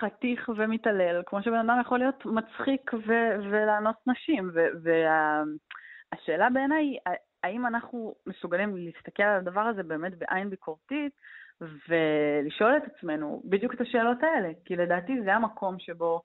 חתיך 0.01 0.51
ומתעלל, 0.57 1.23
כמו 1.27 1.43
שבן 1.43 1.71
אדם 1.71 1.81
יכול 1.81 1.99
להיות 1.99 2.27
מצחיק 2.27 2.91
ו- 2.95 3.37
ולאנוס 3.51 3.97
נשים. 4.07 4.51
והשאלה 4.83 6.45
וה... 6.45 6.51
בעיניי 6.51 6.85
היא, 6.85 6.99
האם 7.43 7.67
אנחנו 7.67 8.15
מסוגלים 8.27 8.77
להסתכל 8.77 9.23
על 9.23 9.39
הדבר 9.39 9.61
הזה 9.61 9.83
באמת 9.83 10.19
בעין 10.19 10.51
ביקורתית, 10.51 11.13
ולשאול 11.61 12.77
את 12.77 12.83
עצמנו 12.85 13.43
בדיוק 13.45 13.75
את 13.75 13.81
השאלות 13.81 14.23
האלה, 14.23 14.49
כי 14.65 14.77
לדעתי 14.77 15.23
זה 15.23 15.35
המקום 15.35 15.79
שבו 15.79 16.23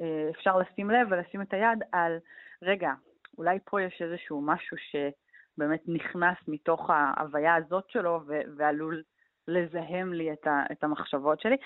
אה, 0.00 0.30
אפשר 0.30 0.58
לשים 0.58 0.90
לב 0.90 1.08
ולשים 1.10 1.42
את 1.42 1.52
היד 1.52 1.78
על, 1.92 2.18
רגע, 2.62 2.92
אולי 3.38 3.58
פה 3.64 3.82
יש 3.82 4.02
איזשהו 4.02 4.42
משהו 4.42 4.76
שבאמת 4.90 5.80
נכנס 5.86 6.36
מתוך 6.48 6.90
ההוויה 6.90 7.54
הזאת 7.54 7.84
שלו 7.88 8.20
ועלול 8.56 9.02
לזהם 9.48 10.12
לי 10.12 10.32
את, 10.32 10.46
ה, 10.46 10.62
את 10.72 10.84
המחשבות 10.84 11.40
שלי. 11.40 11.56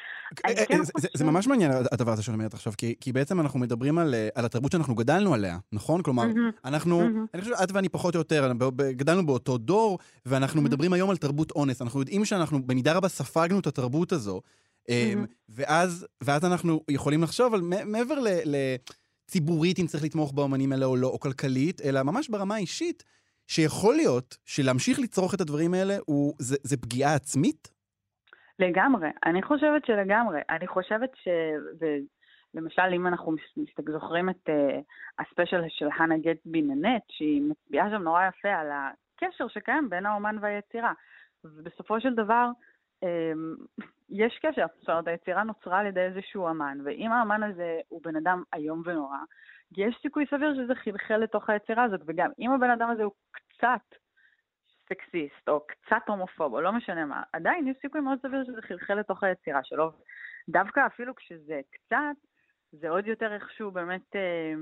אה, 0.46 0.50
אה, 0.50 0.66
כן 0.66 0.82
זה, 0.82 0.92
חושב... 0.92 1.08
זה 1.14 1.24
ממש 1.24 1.46
מעניין 1.46 1.70
הדבר 1.92 2.12
הזה 2.12 2.22
שאת 2.22 2.34
אומרת 2.34 2.54
עכשיו, 2.54 2.72
כי, 2.78 2.94
כי 3.00 3.12
בעצם 3.12 3.40
אנחנו 3.40 3.58
מדברים 3.58 3.98
על, 3.98 4.14
על 4.34 4.44
התרבות 4.44 4.72
שאנחנו 4.72 4.94
גדלנו 4.94 5.34
עליה, 5.34 5.58
נכון? 5.72 6.02
כלומר, 6.02 6.24
mm-hmm. 6.24 6.68
אנחנו, 6.68 7.00
mm-hmm. 7.00 7.28
אני 7.34 7.42
חושב 7.42 7.54
שאת 7.56 7.72
ואני 7.72 7.88
פחות 7.88 8.14
או 8.14 8.20
יותר, 8.20 8.52
גדלנו 8.90 9.26
באותו 9.26 9.58
דור, 9.58 9.98
ואנחנו 10.26 10.60
mm-hmm. 10.60 10.64
מדברים 10.64 10.92
היום 10.92 11.10
על 11.10 11.16
תרבות 11.16 11.50
אונס. 11.50 11.82
אנחנו 11.82 12.00
יודעים 12.00 12.24
שאנחנו 12.24 12.62
במידה 12.66 12.96
רבה 12.96 13.08
ספגנו 13.08 13.60
את 13.60 13.66
התרבות 13.66 14.12
הזו, 14.12 14.40
Mm-hmm. 14.88 15.26
ואז, 15.48 16.06
ואז 16.24 16.44
אנחנו 16.44 16.80
יכולים 16.90 17.22
לחשוב 17.22 17.54
על 17.54 17.60
מעבר 17.62 18.14
לציבורית 19.28 19.78
אם 19.78 19.86
צריך 19.86 20.04
לתמוך 20.04 20.32
באמנים 20.32 20.72
האלה 20.72 20.86
או 20.86 20.96
לא, 20.96 21.06
או 21.06 21.20
כלכלית, 21.20 21.80
אלא 21.84 22.02
ממש 22.02 22.28
ברמה 22.28 22.54
האישית, 22.54 23.04
שיכול 23.46 23.94
להיות 23.94 24.36
שלהמשיך 24.44 24.98
לצרוך 25.00 25.34
את 25.34 25.40
הדברים 25.40 25.74
האלה 25.74 25.94
הוא, 26.06 26.34
זה, 26.38 26.56
זה 26.62 26.76
פגיעה 26.76 27.14
עצמית? 27.14 27.68
לגמרי. 28.58 29.08
אני 29.26 29.42
חושבת 29.42 29.86
שלגמרי. 29.86 30.40
אני 30.50 30.66
חושבת 30.66 31.10
ש... 31.14 31.28
למשל, 32.54 32.82
אם 32.96 33.06
אנחנו 33.06 33.34
זוכרים 33.92 34.30
את 34.30 34.48
uh, 34.48 34.52
הספיישל 35.18 35.60
של 35.68 35.88
חנה 35.98 36.18
גטבי 36.18 36.62
ננט, 36.62 37.02
שהיא 37.08 37.42
מצביעה 37.42 37.90
שם 37.90 38.02
נורא 38.02 38.22
יפה 38.28 38.48
על 38.48 38.66
הקשר 38.72 39.48
שקיים 39.48 39.90
בין 39.90 40.06
האומן 40.06 40.36
והיצירה. 40.40 40.92
ובסופו 41.44 42.00
של 42.00 42.14
דבר, 42.14 42.50
אמ, 43.02 43.54
יש 44.10 44.38
קשר, 44.42 44.66
זאת 44.80 44.88
אומרת, 44.88 45.08
היצירה 45.08 45.42
נוצרה 45.42 45.78
על 45.78 45.86
ידי 45.86 46.00
איזשהו 46.00 46.48
אמן, 46.48 46.78
ואם 46.84 47.12
האמן 47.12 47.42
הזה 47.42 47.80
הוא 47.88 48.00
בן 48.04 48.16
אדם 48.16 48.42
איום 48.54 48.82
ונורא, 48.84 49.18
יש 49.76 49.98
סיכוי 50.02 50.26
סביר 50.30 50.54
שזה 50.54 50.74
חלחל 50.74 51.16
לתוך 51.16 51.50
היצירה 51.50 51.84
הזאת, 51.84 52.00
וגם 52.06 52.30
אם 52.38 52.52
הבן 52.52 52.70
אדם 52.70 52.90
הזה 52.90 53.02
הוא 53.02 53.12
קצת 53.30 53.98
סקסיסט, 54.88 55.48
או 55.48 55.66
קצת 55.66 56.02
הומופוב, 56.08 56.54
או 56.54 56.60
לא 56.60 56.72
משנה 56.72 57.04
מה, 57.04 57.22
עדיין 57.32 57.68
יש 57.68 57.76
סיכוי 57.80 58.00
מאוד 58.00 58.18
סביר 58.22 58.44
שזה 58.44 58.62
חלחל 58.62 58.94
לתוך 58.94 59.22
היצירה 59.22 59.64
שלו. 59.64 59.90
דווקא 60.48 60.86
אפילו 60.86 61.14
כשזה 61.14 61.60
קצת, 61.70 62.16
זה 62.72 62.90
עוד 62.90 63.06
יותר 63.06 63.34
איכשהו 63.34 63.70
באמת 63.70 64.16
אה, 64.16 64.52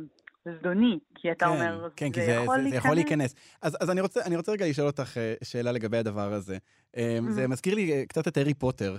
זדוני, 0.53 0.99
כי 1.15 1.33
אתה 1.33 1.45
כן, 1.45 1.51
אומר, 1.51 1.89
כן, 1.97 2.13
זה, 2.15 2.27
זה, 2.27 2.33
יכול 2.33 2.63
זה, 2.63 2.71
זה 2.71 2.77
יכול 2.77 2.95
להיכנס. 2.95 3.35
אז, 3.63 3.77
אז 3.81 3.91
אני, 3.91 4.01
רוצה, 4.01 4.23
אני 4.25 4.37
רוצה 4.37 4.53
רגע 4.53 4.69
לשאול 4.69 4.87
אותך 4.87 5.19
אה, 5.19 5.35
שאלה 5.45 5.73
לגבי 5.73 5.97
הדבר 5.97 6.33
הזה. 6.33 6.59
אה, 6.97 7.19
זה 7.29 7.45
mm-hmm. 7.45 7.49
מזכיר 7.49 7.75
לי 7.75 7.93
אה, 7.93 8.07
קצת 8.07 8.29
את 8.29 8.37
הארי 8.37 8.55
פוטר, 8.55 8.97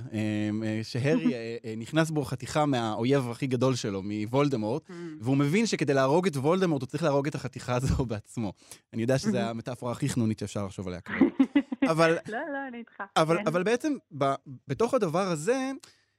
שהארי 0.84 1.34
נכנס 1.78 2.10
בו 2.10 2.24
חתיכה 2.24 2.66
מהאויב 2.66 3.30
הכי 3.30 3.48
גדול 3.48 3.76
שלו, 3.76 4.02
מוולדמורט, 4.04 4.90
mm-hmm. 4.90 4.94
והוא 5.22 5.38
מבין 5.38 5.66
שכדי 5.66 5.94
להרוג 5.94 6.28
את 6.28 6.36
וולדמורט 6.38 6.82
הוא 6.82 6.88
צריך 6.88 7.04
להרוג 7.04 7.28
את 7.28 7.36
החתיכה 7.36 7.76
הזו 7.76 8.06
בעצמו. 8.12 8.54
אני 8.94 9.02
יודע 9.02 9.18
שזו 9.18 9.38
mm-hmm. 9.38 9.42
המטאפורה 9.42 9.92
הכי 9.92 10.10
חנונית 10.10 10.40
שאפשר 10.40 10.66
לחשוב 10.66 10.88
עליה 10.88 11.02
כרגע. 11.02 11.26
אבל... 11.92 12.18
לא, 12.28 12.38
לא, 12.54 12.68
אני 12.68 12.78
איתך. 12.78 13.04
אבל, 13.18 13.38
כן. 13.38 13.48
אבל 13.48 13.64
בעצם, 13.64 13.94
ב, 14.18 14.34
בתוך 14.68 14.94
הדבר 14.94 15.28
הזה, 15.28 15.72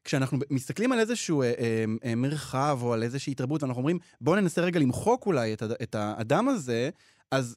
כשאנחנו 0.08 0.38
מסתכלים 0.50 0.92
על 0.92 0.98
איזשהו 0.98 1.42
אה, 1.42 1.46
אה, 1.46 1.84
אה, 2.04 2.14
מרחב 2.16 2.78
או 2.82 2.94
על 2.94 3.02
איזושהי 3.02 3.32
התרבות, 3.32 3.62
ואנחנו 3.62 3.80
אומרים, 3.80 3.98
בואו 4.20 4.36
ננסה 4.36 4.60
רגע 4.62 4.80
למחוק 4.80 5.26
אולי 5.26 5.54
את, 5.54 5.62
את 5.82 5.94
האדם 5.94 6.48
הזה, 6.48 6.90
אז, 7.32 7.56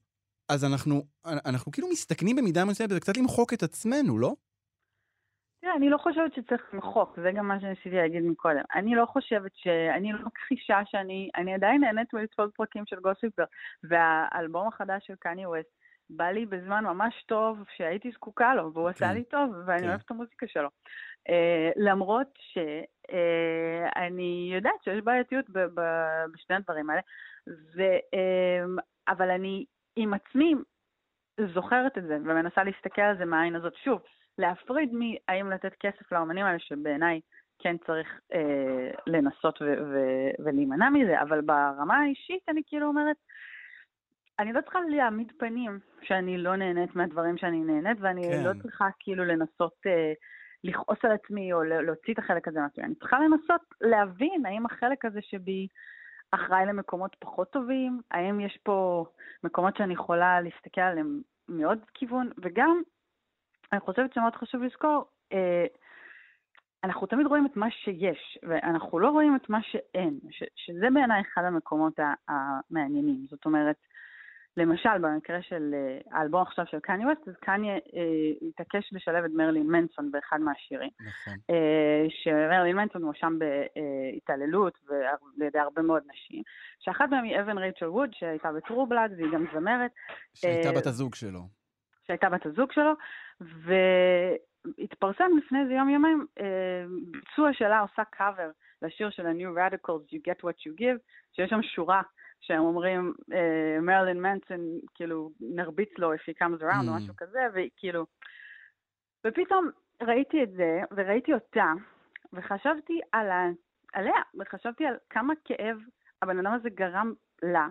אז 0.49 0.65
אנחנו, 0.71 1.01
אנחנו 1.25 1.71
כאילו 1.71 1.87
מסתכנים 1.91 2.35
במידה 2.35 2.65
מסוימת, 2.65 2.91
וקצת 2.97 3.17
למחוק 3.17 3.53
את 3.53 3.63
עצמנו, 3.63 4.19
לא? 4.19 4.33
תראה, 5.61 5.75
אני 5.75 5.89
לא 5.89 5.97
חושבת 5.97 6.33
שצריך 6.33 6.61
למחוק, 6.73 7.19
זה 7.23 7.31
גם 7.35 7.47
מה 7.47 7.59
שניסיתי 7.59 7.95
להגיד 7.95 8.23
מקודם. 8.23 8.63
אני 8.75 8.95
לא 8.95 9.05
חושבת 9.05 9.51
ש... 9.55 9.67
אני 9.67 10.11
לא 10.13 10.19
מכחישה 10.25 10.79
שאני... 10.85 11.29
אני 11.35 11.53
עדיין 11.53 11.81
נהנית 11.81 12.13
מלצפות 12.13 12.55
פרקים 12.55 12.83
של 12.85 12.99
גוסיפר, 12.99 13.43
והאלבום 13.83 14.67
החדש 14.67 15.07
של 15.07 15.15
קני 15.19 15.45
ווסט 15.45 15.81
בא 16.11 16.25
לי 16.25 16.45
בזמן 16.45 16.83
ממש 16.83 17.23
טוב 17.27 17.57
שהייתי 17.77 18.11
זקוקה 18.11 18.55
לו, 18.55 18.73
והוא 18.73 18.91
כן. 18.91 19.05
עשה 19.05 19.13
לי 19.13 19.23
טוב, 19.23 19.53
ואני 19.65 19.79
כן. 19.79 19.87
אוהבת 19.87 20.05
את 20.05 20.11
המוזיקה 20.11 20.45
שלו. 20.47 20.69
Uh, 21.29 21.33
למרות 21.75 22.39
שאני 22.39 22.79
uh, 24.51 24.55
יודעת 24.55 24.83
שיש 24.83 25.01
בעייתיות 25.03 25.45
בשני 26.33 26.55
הדברים 26.55 26.89
האלה, 26.89 27.01
ו, 27.47 27.81
uh, 27.81 28.81
אבל 29.07 29.29
אני 29.29 29.65
עם 29.95 30.13
עצמי 30.13 30.55
זוכרת 31.53 31.97
את 31.97 32.03
זה 32.03 32.15
ומנסה 32.15 32.63
להסתכל 32.63 33.01
על 33.01 33.17
זה 33.17 33.25
מהעין 33.25 33.55
הזאת. 33.55 33.75
שוב, 33.75 34.01
להפריד 34.37 34.89
מהאם 34.93 35.51
לתת 35.51 35.73
כסף 35.79 36.11
לאמנים 36.11 36.45
האלה, 36.45 36.59
שבעיניי 36.59 37.21
כן 37.59 37.77
צריך 37.77 38.19
uh, 38.33 39.01
לנסות 39.07 39.61
ו- 39.61 39.65
ו- 39.65 40.45
ולהימנע 40.45 40.89
מזה, 40.89 41.21
אבל 41.21 41.41
ברמה 41.41 41.99
האישית 41.99 42.49
אני 42.49 42.61
כאילו 42.65 42.87
אומרת, 42.87 43.17
אני 44.39 44.53
לא 44.53 44.61
צריכה 44.61 44.79
להעמיד 44.89 45.31
פנים 45.37 45.79
שאני 46.01 46.37
לא 46.37 46.55
נהנית 46.55 46.95
מהדברים 46.95 47.37
שאני 47.37 47.59
נהנית, 47.59 47.97
ואני 48.01 48.23
כן. 48.23 48.43
לא 48.43 48.51
צריכה 48.61 48.85
כאילו 48.99 49.25
לנסות 49.25 49.73
אה, 49.87 50.13
לכעוס 50.63 50.97
על 51.03 51.11
עצמי 51.11 51.53
או 51.53 51.63
להוציא 51.63 52.13
את 52.13 52.19
החלק 52.19 52.47
הזה 52.47 52.59
מעצמי. 52.59 52.83
אני 52.83 52.95
צריכה 52.95 53.19
לנסות 53.19 53.61
להבין 53.81 54.45
האם 54.45 54.65
החלק 54.65 55.05
הזה 55.05 55.19
שבי 55.21 55.67
אחראי 56.31 56.65
למקומות 56.65 57.15
פחות 57.19 57.51
טובים, 57.51 58.01
האם 58.11 58.39
יש 58.39 58.57
פה 58.63 59.05
מקומות 59.43 59.77
שאני 59.77 59.93
יכולה 59.93 60.41
להסתכל 60.41 60.81
עליהם 60.81 61.21
מעוד 61.47 61.79
כיוון, 61.93 62.29
וגם, 62.43 62.81
אני 63.71 63.79
חושבת 63.79 64.13
שמאוד 64.13 64.35
חשוב 64.35 64.63
לזכור, 64.63 65.05
אה, 65.33 65.65
אנחנו 66.83 67.07
תמיד 67.07 67.27
רואים 67.27 67.45
את 67.45 67.57
מה 67.57 67.71
שיש, 67.71 68.37
ואנחנו 68.43 68.99
לא 68.99 69.09
רואים 69.09 69.35
את 69.35 69.49
מה 69.49 69.59
שאין, 69.63 70.19
ש, 70.29 70.43
שזה 70.55 70.87
בעיניי 70.93 71.21
אחד 71.21 71.43
המקומות 71.43 71.99
המעניינים. 72.27 73.25
זאת 73.29 73.45
אומרת, 73.45 73.75
למשל, 74.57 74.97
במקרה 75.01 75.41
של 75.41 75.73
אה, 75.73 76.17
האלבום 76.17 76.41
עכשיו 76.41 76.65
של 76.67 76.79
קניה 76.79 77.07
ווסט, 77.07 77.27
אז 77.27 77.33
קניה 77.35 77.73
אה, 77.73 78.47
התעקש 78.49 78.93
לשלב 78.93 79.23
את 79.23 79.31
מרלין 79.33 79.67
מנסון 79.67 80.11
באחד 80.11 80.39
מהשירים. 80.39 80.89
נכון. 80.99 81.33
אה, 81.49 82.05
שמרלין 82.09 82.75
מנסון 82.75 83.03
מואשם 83.03 83.37
בהתעללות 83.39 84.73
על 84.89 85.41
ידי 85.47 85.59
הרבה 85.59 85.81
מאוד 85.81 86.03
נשים, 86.13 86.43
שאחת 86.79 87.09
מהן 87.09 87.23
היא 87.23 87.39
אבן 87.41 87.57
רייצ'ל 87.57 87.87
ווד, 87.87 88.09
שהייתה 88.13 88.51
בטרו 88.51 88.87
בלאד, 88.87 89.11
והיא 89.17 89.31
גם 89.33 89.45
זמרת. 89.53 89.91
שהייתה 90.33 90.69
אה, 90.69 90.75
בת 90.75 90.85
הזוג 90.85 91.15
שלו. 91.15 91.39
שהייתה 92.07 92.29
בת 92.29 92.45
הזוג 92.45 92.71
שלו, 92.71 92.91
והתפרסם 94.77 95.37
לפני 95.37 95.61
איזה 95.61 95.73
יום 95.73 95.89
יומיים 95.89 96.25
אה, 96.39 96.85
ביצוע 97.11 97.53
שלה 97.53 97.79
עושה 97.79 98.03
קאבר 98.09 98.49
לשיר 98.81 99.09
של 99.09 99.25
ה-New 99.25 99.57
Radicals, 99.57 100.13
You 100.13 100.19
Get 100.27 100.43
What 100.43 100.59
You 100.67 100.79
Give, 100.79 100.99
שיש 101.31 101.49
שם 101.49 101.61
שורה. 101.61 102.01
שהם 102.41 102.59
אומרים, 102.59 103.13
מרלין 103.81 104.17
uh, 104.17 104.19
מנסון, 104.19 104.79
כאילו, 104.93 105.29
נרביץ 105.41 105.89
לו 105.97 106.13
if 106.13 106.17
he 106.17 106.33
comes 106.43 106.61
around 106.61 106.85
mm. 106.85 106.89
או 106.89 106.95
משהו 106.95 107.13
כזה, 107.17 107.39
וכאילו... 107.53 108.05
ופתאום 109.27 109.69
ראיתי 110.01 110.43
את 110.43 110.51
זה, 110.51 110.81
וראיתי 110.91 111.33
אותה, 111.33 111.71
וחשבתי 112.33 112.99
על 113.11 113.31
ה... 113.31 113.49
עליה, 113.93 114.21
וחשבתי 114.39 114.85
על 114.85 114.95
כמה 115.09 115.33
כאב 115.45 115.77
הבן 116.21 116.39
אדם 116.39 116.53
הזה 116.53 116.69
גרם 116.69 117.13
לה, 117.43 117.67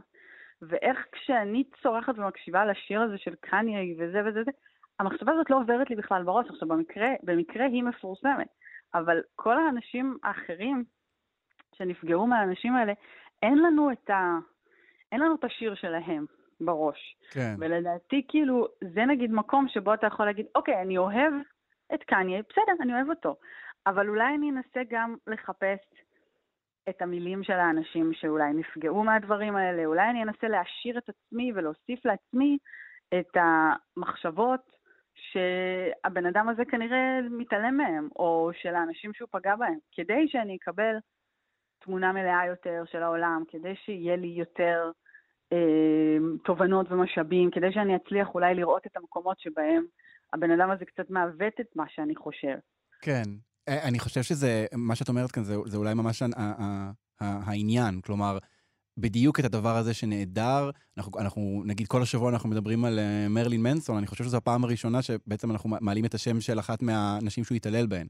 ואיך 0.62 1.06
כשאני 1.12 1.64
צורחת 1.82 2.18
ומקשיבה 2.18 2.64
לשיר 2.64 3.00
הזה 3.00 3.18
של 3.18 3.34
קניה 3.40 3.94
וזה 3.98 4.20
וזה 4.26 4.40
וזה, 4.40 4.50
המחשבה 4.98 5.32
הזאת 5.32 5.50
לא 5.50 5.56
עוברת 5.56 5.90
לי 5.90 5.96
בכלל 5.96 6.22
בראש. 6.22 6.50
עכשיו, 6.50 6.68
במקרה, 6.68 7.08
במקרה 7.22 7.64
היא 7.64 7.82
מפורסמת, 7.82 8.48
אבל 8.94 9.20
כל 9.36 9.58
האנשים 9.58 10.18
האחרים 10.22 10.84
שנפגעו 11.74 12.26
מהאנשים 12.26 12.76
האלה, 12.76 12.92
אין 13.42 13.58
לנו 13.58 13.92
את 13.92 14.10
ה... 14.10 14.38
אין 15.12 15.20
לנו 15.20 15.34
את 15.34 15.44
השיר 15.44 15.74
שלהם 15.74 16.26
בראש. 16.60 17.16
כן. 17.30 17.54
ולדעתי, 17.58 18.26
כאילו, 18.28 18.66
זה 18.94 19.04
נגיד 19.04 19.32
מקום 19.32 19.68
שבו 19.68 19.94
אתה 19.94 20.06
יכול 20.06 20.26
להגיד, 20.26 20.46
אוקיי, 20.54 20.82
אני 20.82 20.98
אוהב 20.98 21.32
את 21.94 22.02
קניה, 22.02 22.42
בסדר, 22.50 22.82
אני 22.82 22.94
אוהב 22.94 23.10
אותו. 23.10 23.36
אבל 23.86 24.08
אולי 24.08 24.34
אני 24.34 24.50
אנסה 24.50 24.80
גם 24.90 25.16
לחפש 25.26 25.80
את 26.88 27.02
המילים 27.02 27.42
של 27.42 27.52
האנשים 27.52 28.12
שאולי 28.12 28.52
נפגעו 28.52 29.04
מהדברים 29.04 29.56
האלה, 29.56 29.84
אולי 29.86 30.10
אני 30.10 30.22
אנסה 30.22 30.48
להעשיר 30.48 30.98
את 30.98 31.08
עצמי 31.08 31.52
ולהוסיף 31.52 32.04
לעצמי 32.04 32.58
את 33.14 33.36
המחשבות 33.36 34.60
שהבן 35.14 36.26
אדם 36.26 36.48
הזה 36.48 36.64
כנראה 36.64 37.20
מתעלם 37.30 37.76
מהם, 37.76 38.08
או 38.16 38.50
של 38.54 38.74
האנשים 38.74 39.12
שהוא 39.14 39.28
פגע 39.32 39.56
בהם, 39.56 39.78
כדי 39.92 40.28
שאני 40.28 40.56
אקבל 40.56 40.96
תמונה 41.78 42.12
מלאה 42.12 42.46
יותר 42.46 42.82
של 42.86 43.02
העולם, 43.02 43.42
כדי 43.48 43.76
שיהיה 43.76 44.16
לי 44.16 44.26
יותר 44.26 44.90
תובנות 46.44 46.92
ומשאבים, 46.92 47.50
כדי 47.50 47.72
שאני 47.72 47.96
אצליח 47.96 48.28
אולי 48.34 48.54
לראות 48.54 48.86
את 48.86 48.96
המקומות 48.96 49.40
שבהם 49.40 49.84
הבן 50.32 50.50
אדם 50.50 50.70
הזה 50.70 50.84
קצת 50.84 51.10
מעוות 51.10 51.54
את 51.60 51.66
מה 51.76 51.84
שאני 51.88 52.16
חושב. 52.16 52.56
כן. 53.02 53.22
אה, 53.68 53.88
אני 53.88 53.98
חושב 53.98 54.22
שזה, 54.22 54.66
מה 54.74 54.94
שאת 54.94 55.08
אומרת 55.08 55.30
כאן, 55.30 55.42
זה, 55.42 55.54
זה 55.66 55.76
אולי 55.76 55.94
ממש 55.94 56.22
העניין. 57.20 58.00
כלומר, 58.00 58.38
בדיוק 58.98 59.40
את 59.40 59.44
הדבר 59.44 59.76
הזה 59.76 59.94
שנעדר, 59.94 60.70
אנחנו, 60.96 61.18
אנחנו 61.18 61.62
נגיד 61.66 61.86
כל 61.86 62.02
השבוע 62.02 62.30
אנחנו 62.30 62.48
מדברים 62.48 62.84
על 62.84 62.98
uh, 62.98 63.28
מרלין 63.28 63.62
מנסון, 63.62 63.96
אני 63.96 64.06
חושב 64.06 64.24
שזו 64.24 64.36
הפעם 64.36 64.64
הראשונה 64.64 65.02
שבעצם 65.02 65.50
אנחנו 65.50 65.70
מעלים 65.80 66.04
את 66.04 66.14
השם 66.14 66.40
של 66.40 66.58
אחת 66.58 66.82
מהנשים 66.82 67.44
שהוא 67.44 67.56
התעלל 67.56 67.86
בהן. 67.86 68.06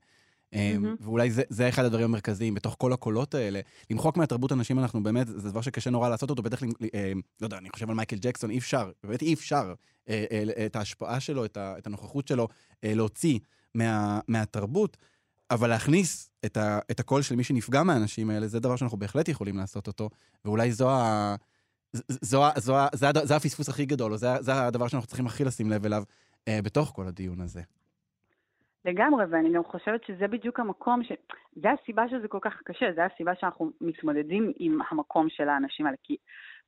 Mm-hmm. 0.54 0.56
ואולי 1.00 1.30
זה, 1.30 1.42
זה 1.48 1.68
אחד 1.68 1.84
הדברים 1.84 2.04
המרכזיים, 2.04 2.54
בתוך 2.54 2.76
כל 2.78 2.92
הקולות 2.92 3.34
האלה. 3.34 3.60
למחוק 3.90 4.16
מהתרבות 4.16 4.52
אנשים 4.52 4.78
אנחנו 4.78 5.02
באמת, 5.02 5.26
זה 5.26 5.50
דבר 5.50 5.60
שקשה 5.60 5.90
נורא 5.90 6.08
לעשות 6.08 6.30
אותו, 6.30 6.42
בטח, 6.42 6.62
אה, 6.94 7.12
לא 7.40 7.46
יודע, 7.46 7.58
אני 7.58 7.70
חושב 7.70 7.90
על 7.90 7.96
מייקל 7.96 8.16
ג'קסון, 8.16 8.50
אי 8.50 8.58
אפשר, 8.58 8.90
באמת 9.04 9.22
אי 9.22 9.34
אפשר 9.34 9.74
אה, 10.08 10.24
אה, 10.30 10.66
את 10.66 10.76
ההשפעה 10.76 11.20
שלו, 11.20 11.44
את, 11.44 11.56
ה, 11.56 11.74
את 11.78 11.86
הנוכחות 11.86 12.28
שלו, 12.28 12.48
אה, 12.84 12.94
להוציא 12.94 13.38
מה, 13.74 14.20
מהתרבות. 14.28 14.96
אבל 15.50 15.68
להכניס 15.68 16.30
את, 16.44 16.56
ה, 16.56 16.78
את 16.90 17.00
הקול 17.00 17.22
של 17.22 17.36
מי 17.36 17.44
שנפגע 17.44 17.82
מהאנשים 17.82 18.30
האלה, 18.30 18.48
זה 18.48 18.60
דבר 18.60 18.76
שאנחנו 18.76 18.98
בהחלט 18.98 19.28
יכולים 19.28 19.56
לעשות 19.56 19.86
אותו, 19.86 20.10
ואולי 20.44 20.72
זו 20.72 20.90
ה... 20.90 21.36
זו, 21.92 22.02
זו, 22.20 22.44
זו, 22.56 22.76
זה, 22.94 23.10
זה 23.24 23.36
הפספוס 23.36 23.68
הכי 23.68 23.84
גדול, 23.84 24.12
או 24.12 24.18
זה, 24.18 24.28
זה 24.40 24.66
הדבר 24.66 24.88
שאנחנו 24.88 25.06
צריכים 25.06 25.26
הכי 25.26 25.44
לשים 25.44 25.70
לב 25.70 25.84
אליו 25.84 26.02
אה, 26.48 26.62
בתוך 26.62 26.92
כל 26.94 27.06
הדיון 27.06 27.40
הזה. 27.40 27.62
לגמרי, 28.84 29.24
ואני 29.30 29.52
גם 29.52 29.64
חושבת 29.64 30.04
שזה 30.04 30.28
בדיוק 30.28 30.60
המקום, 30.60 31.04
ש... 31.04 31.12
זה 31.56 31.68
הסיבה 31.70 32.08
שזה 32.08 32.28
כל 32.28 32.38
כך 32.40 32.62
קשה, 32.64 32.92
זה 32.92 33.04
הסיבה 33.04 33.34
שאנחנו 33.34 33.70
מתמודדים 33.80 34.52
עם 34.58 34.78
המקום 34.90 35.28
של 35.28 35.48
האנשים 35.48 35.86
האלה, 35.86 35.96
כי 36.02 36.16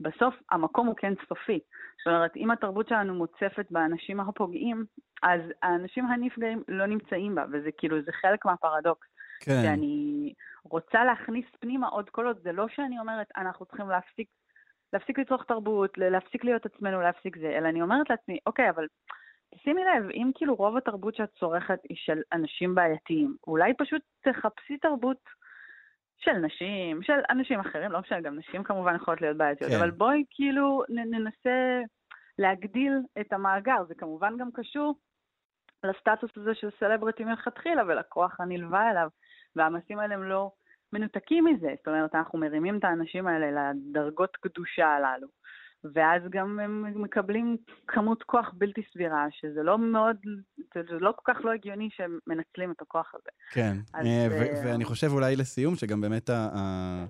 בסוף 0.01 0.35
המקום 0.51 0.87
הוא 0.87 0.97
כן 0.97 1.13
סופי. 1.29 1.61
זאת 1.99 2.07
אומרת, 2.07 2.37
אם 2.37 2.51
התרבות 2.51 2.89
שלנו 2.89 3.15
מוצפת 3.15 3.67
באנשים 3.71 4.21
הפוגעים, 4.21 4.85
אז 5.23 5.41
האנשים 5.63 6.07
הנפגעים 6.07 6.63
לא 6.69 6.87
נמצאים 6.87 7.35
בה, 7.35 7.45
וזה 7.53 7.71
כאילו, 7.79 8.03
זה 8.03 8.13
חלק 8.13 8.45
מהפרדוקס. 8.45 9.09
כן. 9.41 9.63
שאני 9.63 10.33
רוצה 10.65 11.05
להכניס 11.05 11.47
פנימה 11.61 11.89
עוד 11.89 12.11
כל 12.11 12.27
עוד, 12.27 12.39
זה 12.43 12.53
לא 12.53 12.69
שאני 12.69 12.99
אומרת, 12.99 13.27
אנחנו 13.37 13.67
צריכים 13.67 13.89
להפסיק, 13.89 14.29
להפסיק 14.93 15.19
לצרוך 15.19 15.45
תרבות, 15.45 15.99
להפסיק 15.99 16.45
להיות 16.45 16.67
עצמנו, 16.67 17.01
להפסיק 17.01 17.37
זה, 17.37 17.49
אלא 17.59 17.69
אני 17.69 17.83
אומרת 17.83 18.11
לעצמי, 18.11 18.39
אוקיי, 18.47 18.71
אבל 18.71 18.87
שימי 19.57 19.83
לב, 19.85 20.11
אם 20.11 20.31
כאילו 20.35 20.55
רוב 20.55 20.77
התרבות 20.77 21.15
שאת 21.15 21.31
צורכת 21.39 21.79
היא 21.89 21.97
של 22.01 22.21
אנשים 22.33 22.75
בעייתיים, 22.75 23.37
אולי 23.47 23.73
פשוט 23.79 24.03
תחפשי 24.23 24.79
תרבות 24.79 25.21
של 26.19 26.33
נשים, 26.33 27.03
של 27.03 27.21
אנשים 27.31 27.61
אחרים, 27.61 27.93
לא 27.93 28.01
משנה, 28.01 28.21
גם 28.21 28.39
נשים 28.39 28.65
כמובן 28.65 28.95
יכולות 28.97 29.21
להיות 29.21 29.37
בעייתיות, 29.37 29.71
כן. 29.71 29.77
אבל 29.77 29.91
בואי 29.91 30.25
כאילו 30.31 30.83
ננסה 30.89 31.81
להגדיל 32.39 32.93
את 33.21 33.33
המאגר, 33.33 33.85
זה 33.89 33.95
כמובן 33.95 34.37
גם 34.39 34.49
קשור 34.55 34.95
לסטטוס 35.85 36.31
הזה 36.37 36.55
של 36.55 36.69
סלבריטי 36.81 37.25
מלכתחילה 37.25 37.83
ולכוח 37.87 38.41
הנלווה 38.41 38.91
אליו, 38.91 39.09
והמעשים 39.57 39.99
האלה 39.99 40.15
הם 40.15 40.23
לא 40.23 40.51
מנותקים 40.93 41.45
מזה, 41.45 41.75
זאת 41.79 41.89
אומרת, 41.89 42.15
אנחנו 42.15 42.39
מרימים 42.39 42.79
את 42.79 42.85
האנשים 42.85 43.27
האלה 43.27 43.73
לדרגות 43.73 44.37
קדושה 44.37 44.87
הללו. 44.87 45.29
ואז 45.95 46.23
גם 46.31 46.61
הם 46.61 47.03
מקבלים 47.03 47.57
כמות 47.89 48.23
כוח 48.23 48.53
בלתי 48.59 48.81
סבירה, 48.93 49.27
שזה 49.31 49.63
לא 49.63 49.79
מאוד, 49.79 50.17
זה 50.75 50.99
לא 51.01 51.13
כל 51.17 51.33
כך 51.33 51.41
לא 51.45 51.53
הגיוני 51.53 51.89
שהם 51.97 52.19
מנצלים 52.27 52.71
את 52.71 52.83
הכוח 52.83 53.13
הזה. 53.15 53.29
כן, 53.53 53.77
אז, 53.95 54.07
אה, 54.07 54.27
ו- 54.31 54.45
uh... 54.45 54.67
ואני 54.67 54.85
חושב 54.85 55.13
אולי 55.13 55.37
לסיום, 55.37 55.77
שגם 55.77 56.01
באמת 56.01 56.31
ה- 56.31 57.07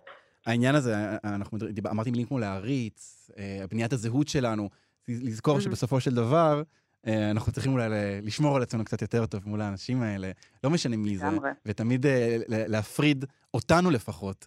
העניין 0.46 0.74
הזה, 0.74 0.94
אנחנו 1.24 1.58
אמרתי 1.90 2.10
מילים 2.10 2.26
כמו 2.26 2.38
להעריץ, 2.38 3.30
אה, 3.38 3.64
בניית 3.70 3.92
הזהות 3.92 4.28
שלנו, 4.28 4.68
לזכור 5.08 5.60
שבסופו 5.60 6.00
של 6.00 6.14
דבר, 6.14 6.62
אנחנו 7.06 7.52
צריכים 7.52 7.72
אולי 7.72 7.88
לשמור 8.22 8.56
על 8.56 8.62
עצמנו 8.62 8.84
קצת 8.84 9.02
יותר 9.02 9.26
טוב 9.26 9.48
מול 9.48 9.60
האנשים 9.60 10.02
האלה, 10.02 10.30
לא 10.64 10.70
משנה 10.70 10.96
מי 10.96 11.16
זה, 11.16 11.26
ותמיד 11.66 12.06
להפריד 12.48 13.24
אותנו 13.54 13.90
לפחות 13.90 14.46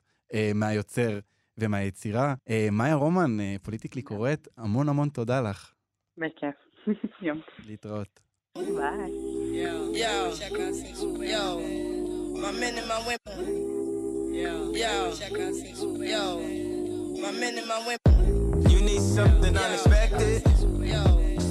מהיוצר. 0.56 1.20
ומהיצירה. 1.58 2.34
אה, 2.50 2.68
מאיה 2.72 2.96
רומן, 2.96 3.40
אה, 3.40 3.56
פוליטיקלי 3.64 4.02
קורט, 4.02 4.48
המון 4.58 4.90
המון 4.90 5.10
תודה 5.10 5.42
לך. 5.42 5.72
בכיף. 6.18 6.56
יום. 7.22 7.42
להתראות. 7.68 8.20
ביי. 8.58 9.12
You 18.72 18.82
need 18.82 19.02
something 19.02 19.56
unexpected. 19.58 20.44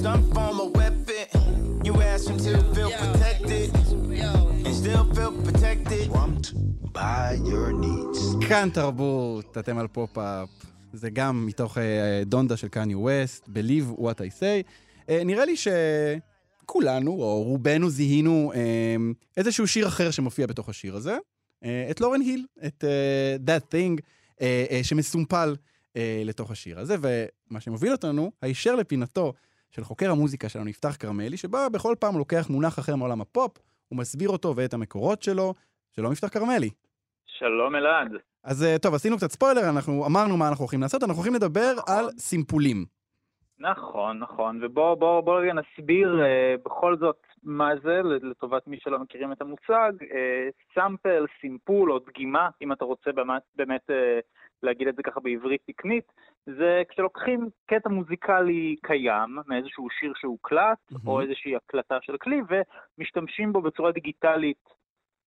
Some 0.02 0.22
form 0.32 0.60
of 0.60 0.76
weapon. 0.76 1.80
You 1.84 2.00
ask 2.02 2.26
them 2.26 2.38
to 2.38 2.62
feel 2.74 2.90
protected. 2.90 3.73
כאן 8.48 8.68
תרבות, 8.74 9.58
אתם 9.58 9.78
על 9.78 9.86
פופ-אפ. 9.86 10.48
זה 10.92 11.10
גם 11.10 11.46
מתוך 11.46 11.78
uh, 11.78 11.80
דונדה 12.26 12.56
של 12.56 12.68
קניה 12.68 12.98
ווסט, 12.98 13.48
Believe 13.48 13.98
what 13.98 14.18
I 14.18 14.40
say. 14.40 14.68
Uh, 15.00 15.10
נראה 15.24 15.44
לי 15.44 15.54
שכולנו, 15.56 17.10
או 17.10 17.42
רובנו, 17.42 17.90
זיהינו 17.90 18.52
uh, 18.54 18.56
איזשהו 19.36 19.66
שיר 19.66 19.88
אחר 19.88 20.10
שמופיע 20.10 20.46
בתוך 20.46 20.68
השיר 20.68 20.96
הזה. 20.96 21.16
את 21.90 22.00
לורן 22.00 22.20
היל, 22.20 22.46
את 22.66 22.84
That 23.46 23.74
Thing, 23.74 24.00
שמסומפל 24.82 25.56
לתוך 26.24 26.50
השיר 26.50 26.80
הזה, 26.80 26.96
ומה 27.00 27.60
שמוביל 27.60 27.92
אותנו, 27.92 28.32
הישר 28.42 28.74
לפינתו 28.74 29.32
של 29.70 29.84
חוקר 29.84 30.10
המוזיקה 30.10 30.48
שלנו, 30.48 30.68
יפתח 30.68 30.96
כרמלי, 30.98 31.36
שבה 31.36 31.68
בכל 31.68 31.94
פעם 31.98 32.18
לוקח 32.18 32.46
מונח 32.50 32.78
אחר 32.78 32.96
מעולם 32.96 33.20
הפופ, 33.20 33.58
הוא 33.88 33.98
מסביר 33.98 34.28
אותו 34.28 34.56
ואת 34.56 34.74
המקורות 34.74 35.22
שלו. 35.22 35.54
שלום 35.96 36.12
יפתח 36.12 36.28
כרמלי. 36.28 36.70
שלום 37.26 37.76
אלעד. 37.76 38.12
אז 38.44 38.64
אה, 38.64 38.78
טוב, 38.78 38.94
עשינו 38.94 39.16
קצת 39.16 39.30
ספוילר, 39.30 39.70
אנחנו 39.70 40.06
אמרנו 40.06 40.36
מה 40.36 40.48
אנחנו 40.48 40.62
הולכים 40.62 40.80
לעשות, 40.80 41.02
אנחנו 41.02 41.14
הולכים 41.14 41.34
לדבר 41.34 41.72
נכון. 41.76 41.94
על 41.94 42.10
סימפולים. 42.18 42.84
נכון, 43.58 44.18
נכון, 44.18 44.60
ובואו 44.62 44.96
בוא, 44.96 45.20
בוא 45.20 45.40
רגע 45.40 45.52
נסביר 45.52 46.20
uh, 46.20 46.62
בכל 46.64 46.96
זאת 46.96 47.16
מה 47.42 47.70
זה, 47.82 48.00
לטובת 48.02 48.66
מי 48.66 48.76
שלא 48.80 48.98
מכירים 48.98 49.32
את 49.32 49.40
המושג, 49.40 49.92
סאמפל, 50.74 51.24
uh, 51.24 51.40
סימפול 51.40 51.92
או 51.92 51.98
דגימה, 51.98 52.48
אם 52.62 52.72
אתה 52.72 52.84
רוצה 52.84 53.12
באמת, 53.12 53.42
באמת 53.56 53.90
uh, 53.90 53.94
להגיד 54.64 54.88
את 54.88 54.96
זה 54.96 55.02
ככה 55.02 55.20
בעברית 55.20 55.60
תקנית, 55.66 56.04
זה 56.46 56.82
כשלוקחים 56.88 57.48
קטע 57.66 57.88
מוזיקלי 57.88 58.76
קיים 58.82 59.38
מאיזשהו 59.46 59.88
שיר 60.00 60.12
שהוקלט, 60.20 60.78
mm-hmm. 60.92 61.06
או 61.06 61.20
איזושהי 61.20 61.56
הקלטה 61.56 61.98
של 62.02 62.16
כלי, 62.16 62.40
ומשתמשים 62.48 63.52
בו 63.52 63.62
בצורה 63.62 63.92
דיגיטלית 63.92 64.64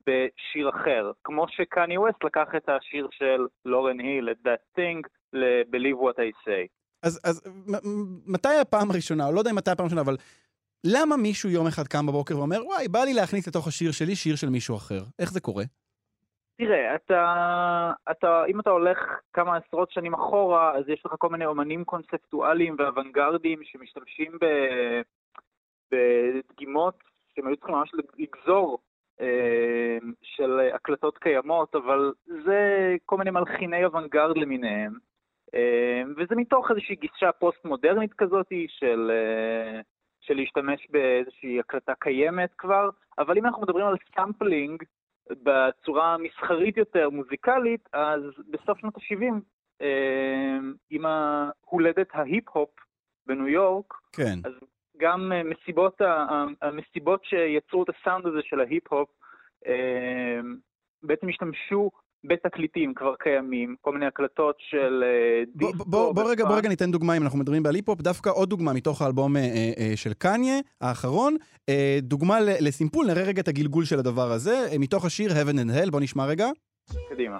בשיר 0.07 0.69
אחר. 0.69 1.11
כמו 1.23 1.45
שקני 1.49 1.97
ווסט 1.97 2.23
לקח 2.23 2.47
את 2.57 2.69
השיר 2.69 3.07
של 3.11 3.45
לורן 3.65 3.99
היל, 3.99 4.29
את 4.31 4.37
That 4.47 4.79
Thing, 4.79 5.07
ל-Believe 5.33 5.99
What 6.03 6.17
I 6.17 6.47
Say. 6.47 6.67
אז, 7.03 7.19
אז 7.23 7.41
מתי 8.25 8.57
הפעם 8.61 8.91
הראשונה, 8.91 9.27
או 9.27 9.31
לא 9.31 9.39
יודע 9.39 9.51
אם 9.51 9.55
מתי 9.55 9.71
הפעם 9.71 9.85
הראשונה, 9.85 10.01
אבל 10.01 10.17
למה 10.83 11.17
מישהו 11.17 11.49
יום 11.49 11.67
אחד 11.67 11.87
קם 11.87 12.05
בבוקר 12.05 12.37
ואומר, 12.37 12.65
וואי, 12.65 12.87
בא 12.87 12.99
לי 12.99 13.13
להכניס 13.13 13.47
לתוך 13.47 13.67
השיר 13.67 13.91
שלי 13.91 14.15
שיר 14.15 14.35
של 14.35 14.49
מישהו 14.49 14.75
אחר? 14.75 15.03
איך 15.19 15.31
זה 15.31 15.39
קורה? 15.39 15.63
תראה, 16.57 16.95
אתה, 16.95 17.91
אתה, 18.11 18.45
אם 18.45 18.59
אתה 18.59 18.69
הולך 18.69 18.97
כמה 19.33 19.57
עשרות 19.57 19.91
שנים 19.91 20.13
אחורה, 20.13 20.77
אז 20.77 20.89
יש 20.89 21.05
לך 21.05 21.15
כל 21.17 21.29
מיני 21.29 21.45
אומנים 21.45 21.83
קונספטואליים 21.83 22.75
ואוונגרדיים 22.79 23.59
שמשתמשים 23.63 24.31
ב, 24.41 24.45
בדגימות 25.91 26.95
שהם 27.35 27.47
היו 27.47 27.57
צריכים 27.57 27.75
ממש 27.75 27.91
לגזור 28.17 28.79
אה, 29.21 29.97
של 30.21 30.59
הקלטות 30.73 31.17
קיימות, 31.17 31.75
אבל 31.75 32.13
זה 32.25 32.95
כל 33.05 33.17
מיני 33.17 33.31
מלחיני 33.31 33.85
אוונגרד 33.85 34.37
למיניהם. 34.37 34.93
אה, 35.55 36.01
וזה 36.17 36.35
מתוך 36.35 36.71
איזושהי 36.71 36.95
גישה 36.95 37.31
פוסט-מודרנית 37.31 38.13
כזאת 38.13 38.47
של, 38.67 39.11
אה, 39.13 39.81
של 40.21 40.33
להשתמש 40.33 40.87
באיזושהי 40.89 41.59
הקלטה 41.59 41.93
קיימת 41.99 42.49
כבר, 42.57 42.89
אבל 43.17 43.37
אם 43.37 43.45
אנחנו 43.45 43.61
מדברים 43.61 43.85
על 43.85 43.95
sampling 44.15 44.83
בצורה 45.31 46.17
מסחרית 46.17 46.77
יותר, 46.77 47.09
מוזיקלית, 47.09 47.89
אז 47.93 48.21
בסוף 48.49 48.79
שנות 48.79 48.95
ה-70 48.95 49.33
אה, 49.81 50.57
עם 50.89 51.05
ההולדת 51.05 52.07
ההיפ-הופ 52.13 52.69
בניו 53.27 53.47
יורק, 53.47 53.93
כן. 54.13 54.39
אז 54.43 54.51
גם 54.97 55.31
אה, 55.31 55.43
מסיבות, 55.43 56.01
המסיבות 56.61 57.25
שיצרו 57.25 57.83
את 57.83 57.89
הסאונד 57.89 58.25
הזה 58.25 58.39
של 58.41 58.59
ההיפ-הופ, 58.59 59.09
אה, 59.67 60.39
בעצם 61.03 61.29
השתמשו 61.29 61.91
בתקליטים 62.23 62.93
כבר 62.93 63.15
קיימים, 63.19 63.75
כל 63.81 63.93
מיני 63.93 64.05
הקלטות 64.05 64.55
של 64.59 65.03
אה, 65.03 65.43
בוא, 65.55 65.71
דיסקו. 65.71 65.85
בוא, 65.85 66.13
בוא, 66.13 66.31
רגע, 66.31 66.45
בוא. 66.45 66.55
רגע 66.57 66.69
ניתן 66.69 66.91
דוגמה 66.91 67.17
אם 67.17 67.23
אנחנו 67.23 67.39
מדברים 67.39 67.65
על 67.65 67.75
היפ-הופ, 67.75 68.01
דווקא 68.01 68.29
עוד 68.29 68.49
דוגמה 68.49 68.73
מתוך 68.73 69.01
האלבום 69.01 69.37
אה, 69.37 69.41
אה, 69.41 69.71
אה, 69.77 69.91
של 69.95 70.13
קניה, 70.13 70.59
האחרון. 70.81 71.35
אה, 71.69 71.99
דוגמה 72.01 72.39
לסימפול, 72.39 73.07
נראה 73.07 73.23
רגע 73.23 73.41
את 73.41 73.47
הגלגול 73.47 73.85
של 73.85 73.99
הדבר 73.99 74.31
הזה, 74.31 74.67
אה, 74.71 74.77
מתוך 74.79 75.05
השיר 75.05 75.31
Heaven 75.31 75.55
and 75.55 75.85
Hell, 75.85 75.91
בוא 75.91 75.99
נשמע 75.99 76.25
רגע. 76.25 76.49
קדימה. 77.09 77.37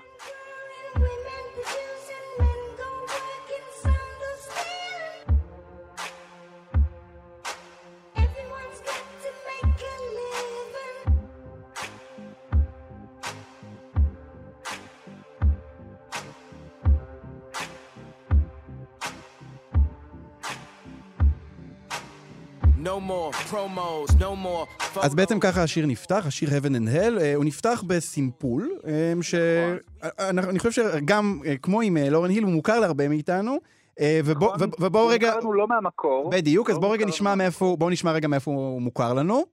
אז 25.01 25.16
בעצם 25.16 25.39
ככה 25.39 25.64
השיר 25.64 25.86
נפתח, 25.86 26.24
השיר 26.28 26.49
Heaven 26.49 26.72
and 26.72 26.95
Hell, 26.95 27.22
אה, 27.22 27.36
הוא 27.36 27.45
נפתח 27.45 27.84
בסימפול, 27.88 28.72
אה, 28.88 29.14
ש... 29.22 29.36
אה, 29.36 29.76
אנחנו- 30.30 30.49
אני 30.51 30.60
חושב 30.60 30.72
שגם, 30.72 31.39
אה, 31.45 31.55
כמו 31.62 31.82
עם 31.82 31.97
אה, 31.97 32.10
לורן 32.10 32.30
היל, 32.30 32.43
הוא 32.43 32.51
מוכר 32.51 32.80
להרבה 32.80 33.08
מאיתנו. 33.08 33.58
אה, 33.99 34.20
ובוא- 34.26 34.55
נכון? 34.55 34.70
ובואו 34.80 35.03
הוא 35.03 35.12
רגע, 35.12 35.28
מוכר 35.28 35.39
לנו 35.39 35.53
לא 35.53 35.68
מהמקור. 35.68 36.30
בדיוק, 36.30 36.70
אז 36.70 36.76
לא 36.76 36.82
בואו 36.82 36.91
רגע 36.91 37.05
נשמע 37.05 37.36
מאיפה, 37.36 37.76
בואו 37.80 37.89
נשמע 37.89 38.12
רגע 38.12 38.28
מאיפה 38.28 38.51
הוא 38.51 38.82
מוכר 38.82 39.14
לנו. 39.14 39.43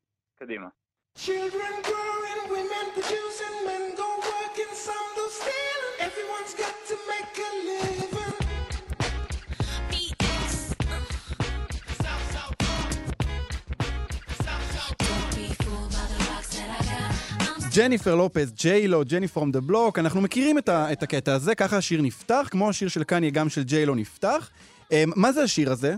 קדימה. 0.40 0.66
Children 1.18 1.30
growing, 1.86 2.50
women 2.50 3.00
ג'ניפר 17.76 18.14
לופז, 18.14 18.54
ג'יילו, 18.62 19.00
ג'ני 19.10 19.28
פרום 19.28 19.50
דה 19.50 19.60
בלוק, 19.60 19.98
אנחנו 19.98 20.20
מכירים 20.20 20.58
את, 20.58 20.68
ה, 20.68 20.92
את 20.92 21.02
הקטע 21.02 21.32
הזה, 21.34 21.54
ככה 21.54 21.76
השיר 21.76 22.02
נפתח, 22.02 22.48
כמו 22.50 22.68
השיר 22.68 22.88
של 22.88 23.04
קניה, 23.04 23.30
גם 23.30 23.48
של 23.48 23.62
ג'יילו 23.62 23.94
נפתח. 23.94 24.50
אה, 24.92 25.02
מה 25.16 25.32
זה 25.32 25.42
השיר 25.42 25.70
הזה? 25.72 25.94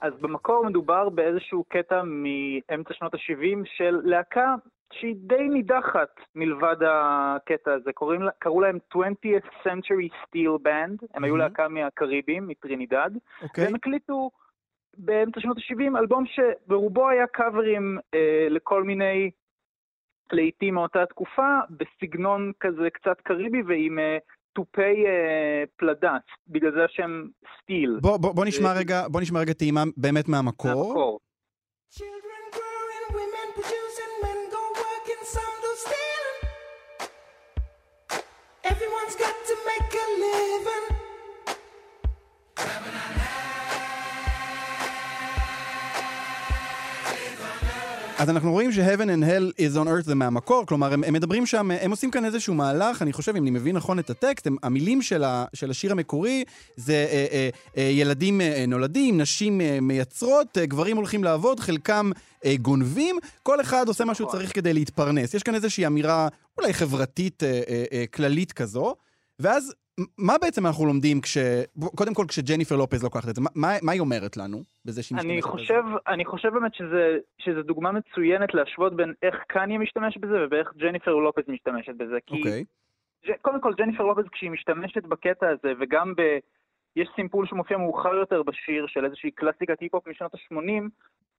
אז 0.00 0.12
במקור 0.20 0.66
מדובר 0.66 1.08
באיזשהו 1.08 1.64
קטע 1.68 2.02
מאמצע 2.04 2.94
שנות 2.94 3.14
ה-70 3.14 3.58
של 3.76 4.00
להקה 4.04 4.54
שהיא 4.92 5.14
די 5.18 5.48
נידחת 5.48 6.08
מלבד 6.34 6.76
הקטע 6.88 7.72
הזה. 7.72 7.92
קוראים, 7.92 8.22
לה- 8.22 8.30
קראו 8.38 8.60
להם 8.60 8.78
20th 8.94 9.26
Century 9.66 10.08
Steel 10.22 10.66
Band, 10.66 11.06
הם 11.14 11.24
היו 11.24 11.34
מהמם. 11.34 11.36
להקה 11.38 11.68
מהקריבים, 11.68 12.48
מטרינידד, 12.48 13.10
אוקיי. 13.42 13.64
והם 13.64 13.74
הקליטו 13.74 14.30
באמצע 14.98 15.40
שנות 15.40 15.56
ה-70 15.56 15.98
אלבום 15.98 16.24
שברובו 16.26 17.08
היה 17.08 17.26
קאברים 17.26 17.98
אה, 18.14 18.46
לכל 18.50 18.82
מיני 18.84 19.30
להיטים 20.32 20.74
מאותה 20.74 21.06
תקופה, 21.06 21.58
בסגנון 21.70 22.52
כזה 22.60 22.90
קצת 22.92 23.20
קריבי 23.22 23.62
ועם 23.62 23.98
אה, 23.98 24.18
תופי 24.52 25.06
אה, 25.06 25.64
פלדה, 25.76 26.16
בגלל 26.48 26.72
זה 26.72 26.84
השם 26.84 27.24
סטיל. 27.62 27.98
בוא, 28.02 28.16
בוא, 28.16 28.32
בוא 28.34 28.44
נשמע 28.44 28.68
אה, 28.68 28.78
רגע, 28.78 29.08
בוא 29.08 29.20
נשמע 29.20 29.40
רגע 29.40 29.52
טעימה 29.52 29.82
באמת 29.96 30.28
מהמקור. 30.28 30.84
מהמקור. 30.84 31.20
Children 31.98 32.44
growing, 32.56 33.06
women 33.18 33.48
producing, 33.58 34.12
men 34.24 34.40
go 34.54 34.62
working, 34.82 35.22
some 35.34 35.56
do 35.64 35.70
stealing. 35.84 36.38
Everyone's 38.70 39.16
got 39.24 39.36
to 39.50 39.54
make 39.70 39.92
a 40.04 40.06
living. 40.24 40.86
אז 48.24 48.30
אנחנו 48.30 48.52
רואים 48.52 48.72
ש-Heaven 48.72 49.06
and 49.06 49.24
Hell 49.24 49.60
is 49.60 49.76
on 49.76 49.86
earth 49.86 50.04
זה 50.04 50.14
מהמקור, 50.14 50.66
כלומר, 50.66 50.92
הם, 50.92 51.04
הם 51.04 51.14
מדברים 51.14 51.46
שם, 51.46 51.70
הם 51.70 51.90
עושים 51.90 52.10
כאן 52.10 52.24
איזשהו 52.24 52.54
מהלך, 52.54 53.02
אני 53.02 53.12
חושב, 53.12 53.36
אם 53.36 53.42
אני 53.42 53.50
מבין 53.50 53.76
נכון 53.76 53.98
את 53.98 54.10
הטקסט, 54.10 54.46
הם, 54.46 54.56
המילים 54.62 55.02
של, 55.02 55.24
ה, 55.24 55.44
של 55.54 55.70
השיר 55.70 55.92
המקורי 55.92 56.44
זה 56.76 56.92
אה, 57.10 57.26
אה, 57.32 57.48
אה, 57.76 57.82
ילדים 57.82 58.40
אה, 58.40 58.64
נולדים, 58.68 59.20
נשים 59.20 59.60
אה, 59.60 59.78
מייצרות, 59.82 60.58
אה, 60.58 60.66
גברים 60.66 60.96
הולכים 60.96 61.24
לעבוד, 61.24 61.60
חלקם 61.60 62.10
אה, 62.44 62.54
גונבים, 62.62 63.16
כל 63.42 63.60
אחד 63.60 63.88
עושה 63.88 64.04
מה 64.04 64.14
שהוא 64.14 64.28
נכון. 64.28 64.40
צריך 64.40 64.54
כדי 64.54 64.74
להתפרנס. 64.74 65.34
יש 65.34 65.42
כאן 65.42 65.54
איזושהי 65.54 65.86
אמירה 65.86 66.28
אולי 66.58 66.72
חברתית 66.72 67.42
אה, 67.42 67.60
אה, 67.68 67.84
אה, 67.92 68.04
כללית 68.10 68.52
כזו, 68.52 68.94
ואז 69.38 69.72
מה 70.18 70.32
בעצם 70.40 70.66
אנחנו 70.66 70.86
לומדים 70.86 71.20
כש... 71.20 71.38
קודם 71.94 72.14
כל, 72.14 72.24
כשג'ניפר 72.28 72.76
לופז 72.76 73.04
לוקחת 73.04 73.28
את 73.28 73.34
זה, 73.34 73.42
מה, 73.54 73.68
מה, 73.82 73.92
היא 73.92 74.00
אומרת 74.00 74.36
לנו 74.36 74.58
בזה 74.84 75.02
שהיא 75.02 75.16
משתמשת 75.16 75.38
בזה? 75.38 75.48
חושב, 75.48 75.82
אני 76.08 76.24
חושב 76.24 76.48
באמת 76.48 76.74
שזה, 76.74 77.18
שזה 77.38 77.62
דוגמה 77.62 77.92
מצוינת 77.92 78.54
להשוות 78.54 78.96
בין 78.96 79.12
איך 79.22 79.34
קניה 79.48 79.78
משתמש 79.78 80.18
בזה 80.18 80.46
ואיך 80.50 80.72
ג'ניפר 80.76 81.14
לופז 81.14 81.42
משתמשת 81.48 81.94
בזה. 81.96 82.18
כי 82.26 82.38
אוקיי. 82.38 82.64
ג'- 83.26 83.40
קודם 83.42 83.60
כל, 83.60 83.74
ג'ניפר 83.74 84.02
לופז 84.02 84.24
כשהיא 84.32 84.50
משתמשת 84.50 85.02
בקטע 85.02 85.48
הזה, 85.48 85.72
וגם 85.80 86.14
ב... 86.16 86.38
יש 86.96 87.08
סימפול 87.16 87.46
שמופיע 87.46 87.76
מאוחר 87.76 88.14
יותר 88.14 88.42
בשיר 88.42 88.86
של 88.86 89.04
איזושהי 89.04 89.30
קלאסיקת 89.30 89.80
היפ-הופ 89.80 90.08
משנות 90.08 90.34
ה-80, 90.34 90.82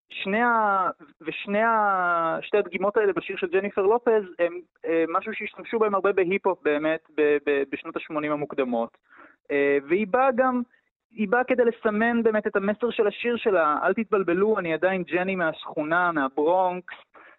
שני 0.10 0.42
ה... 0.42 0.90
ושני 1.22 1.62
ה... 1.64 2.38
שתי 2.42 2.58
הדגימות 2.58 2.98
האלה 2.98 3.14
בשיר 3.14 3.38
של 3.38 3.48
ג'ניפר 3.48 3.82
לופז 3.82 4.24
הם 4.40 4.60
אה, 4.86 5.04
משהו 5.10 5.34
שהשתמשו 5.34 5.80
בהם 5.80 5.96
הרבה 5.96 6.14
בהיפ-הופ 6.14 6.60
באמת 6.64 7.00
ב... 7.18 7.22
ב... 7.46 7.64
בשנות 7.72 7.96
ה-80 7.96 8.32
המוקדמות. 8.32 8.98
אה, 9.52 9.78
והיא 9.90 10.08
באה 10.08 10.30
גם, 10.36 10.62
היא 11.12 11.28
באה 11.30 11.44
כדי 11.44 11.64
לסמן 11.66 12.24
באמת 12.24 12.48
את 12.48 12.56
המסר 12.56 12.92
של 12.92 13.08
השיר 13.08 13.38
שלה, 13.38 13.78
אל 13.84 13.94
תתבלבלו, 13.94 14.60
אני 14.60 14.74
עדיין 14.74 15.04
ג'ני 15.04 15.36
מהשכונה, 15.36 16.12
מהברונקס, 16.12 16.94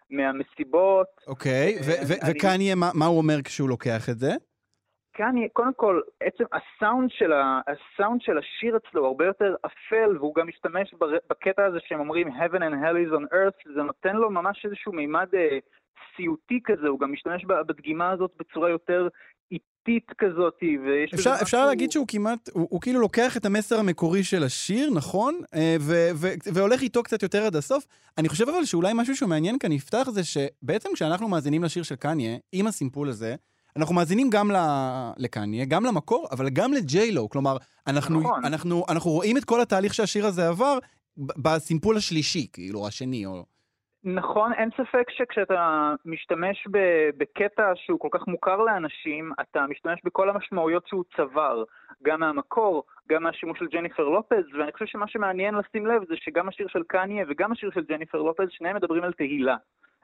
מהמסיבות. 0.09 1.07
אוקיי, 1.27 1.75
ו- 1.85 2.07
ו- 2.07 2.23
אני- 2.23 2.31
וקניה, 2.31 2.75
מה 2.75 2.89
מה 2.93 3.05
הוא 3.05 3.17
אומר 3.17 3.41
כשהוא 3.43 3.69
לוקח 3.69 4.09
את 4.09 4.17
זה? 4.19 4.31
כאן, 5.17 5.35
קודם 5.53 5.73
כל, 5.75 6.01
עצם 6.19 6.43
הסאונד 6.57 7.09
של, 7.11 7.33
ה, 7.33 7.61
הסאונד 7.67 8.21
של 8.21 8.37
השיר 8.37 8.77
אצלו 8.77 9.01
הוא 9.01 9.07
הרבה 9.07 9.25
יותר 9.25 9.55
אפל, 9.65 10.17
והוא 10.17 10.35
גם 10.35 10.47
משתמש 10.47 10.93
בקטע 11.29 11.65
הזה 11.65 11.77
שהם 11.87 11.99
אומרים 11.99 12.27
Heaven 12.27 12.59
and 12.59 12.75
Hell 12.83 12.97
is 13.07 13.13
on 13.19 13.33
Earth, 13.33 13.73
זה 13.75 13.81
נותן 13.83 14.15
לו 14.15 14.29
ממש 14.29 14.65
איזשהו 14.65 14.91
מימד 14.93 15.27
אה, 15.35 15.57
סיוטי 16.15 16.59
כזה, 16.63 16.87
הוא 16.87 16.99
גם 16.99 17.11
משתמש 17.11 17.45
בדגימה 17.45 18.11
הזאת 18.11 18.31
בצורה 18.39 18.69
יותר 18.69 19.07
איטית 19.51 20.11
כזאת, 20.17 20.57
ויש 20.61 21.13
אפשר, 21.13 21.31
משהו... 21.31 21.43
אפשר 21.43 21.65
להגיד 21.65 21.91
שהוא 21.91 22.05
כמעט, 22.07 22.49
הוא, 22.53 22.67
הוא 22.69 22.81
כאילו 22.81 22.99
לוקח 22.99 23.37
את 23.37 23.45
המסר 23.45 23.79
המקורי 23.79 24.23
של 24.23 24.43
השיר, 24.43 24.89
נכון? 24.95 25.35
אה, 25.55 25.75
ו- 25.79 26.09
ו- 26.15 26.53
והולך 26.53 26.81
איתו 26.81 27.03
קצת 27.03 27.23
יותר 27.23 27.45
עד 27.45 27.55
הסוף. 27.55 27.87
אני 28.17 28.29
חושב 28.29 28.49
אבל 28.49 28.65
שאולי 28.65 28.91
משהו 28.95 29.15
שמעניין 29.15 29.59
כאן 29.59 29.71
יפתח 29.71 30.09
זה 30.09 30.21
שבעצם 30.23 30.89
כשאנחנו 30.93 31.27
מאזינים 31.27 31.63
לשיר 31.63 31.83
של 31.83 31.95
קניה, 31.95 32.37
עם 32.51 32.67
הסימפול 32.67 33.09
הזה, 33.09 33.35
אנחנו 33.77 33.95
מאזינים 33.95 34.29
גם 34.29 34.47
לקניה, 35.17 35.65
גם 35.65 35.85
למקור, 35.85 36.27
אבל 36.31 36.49
גם 36.49 36.73
לג'יילו. 36.73 37.29
כלומר, 37.29 37.57
אנחנו, 37.87 38.19
נכון. 38.19 38.45
אנחנו, 38.45 38.83
אנחנו 38.89 39.11
רואים 39.11 39.37
את 39.37 39.45
כל 39.45 39.61
התהליך 39.61 39.93
שהשיר 39.93 40.25
הזה 40.25 40.47
עבר 40.47 40.77
בסימפול 41.17 41.97
השלישי, 41.97 42.47
כאילו, 42.53 42.87
השני, 42.87 43.25
או... 43.25 43.45
נכון, 44.03 44.53
אין 44.53 44.69
ספק 44.77 45.09
שכשאתה 45.09 45.93
משתמש 46.05 46.67
בקטע 47.17 47.71
שהוא 47.75 47.99
כל 47.99 48.07
כך 48.11 48.27
מוכר 48.27 48.57
לאנשים, 48.57 49.31
אתה 49.41 49.65
משתמש 49.69 49.99
בכל 50.03 50.29
המשמעויות 50.29 50.87
שהוא 50.87 51.03
צבר, 51.17 51.63
גם 52.03 52.19
מהמקור, 52.19 52.83
גם 53.09 53.23
מהשימוש 53.23 53.59
של 53.59 53.67
ג'ניפר 53.67 54.03
לופז, 54.03 54.45
ואני 54.59 54.71
חושב 54.71 54.85
שמה 54.85 55.07
שמעניין 55.07 55.55
לשים 55.55 55.85
לב 55.85 56.01
זה 56.09 56.15
שגם 56.17 56.49
השיר 56.49 56.67
של 56.67 56.83
קניה 56.87 57.25
וגם 57.29 57.51
השיר 57.51 57.71
של 57.73 57.83
ג'ניפר 57.89 58.17
לופז, 58.17 58.47
שניהם 58.49 58.75
מדברים 58.75 59.03
על 59.03 59.13
תהילה. 59.13 59.55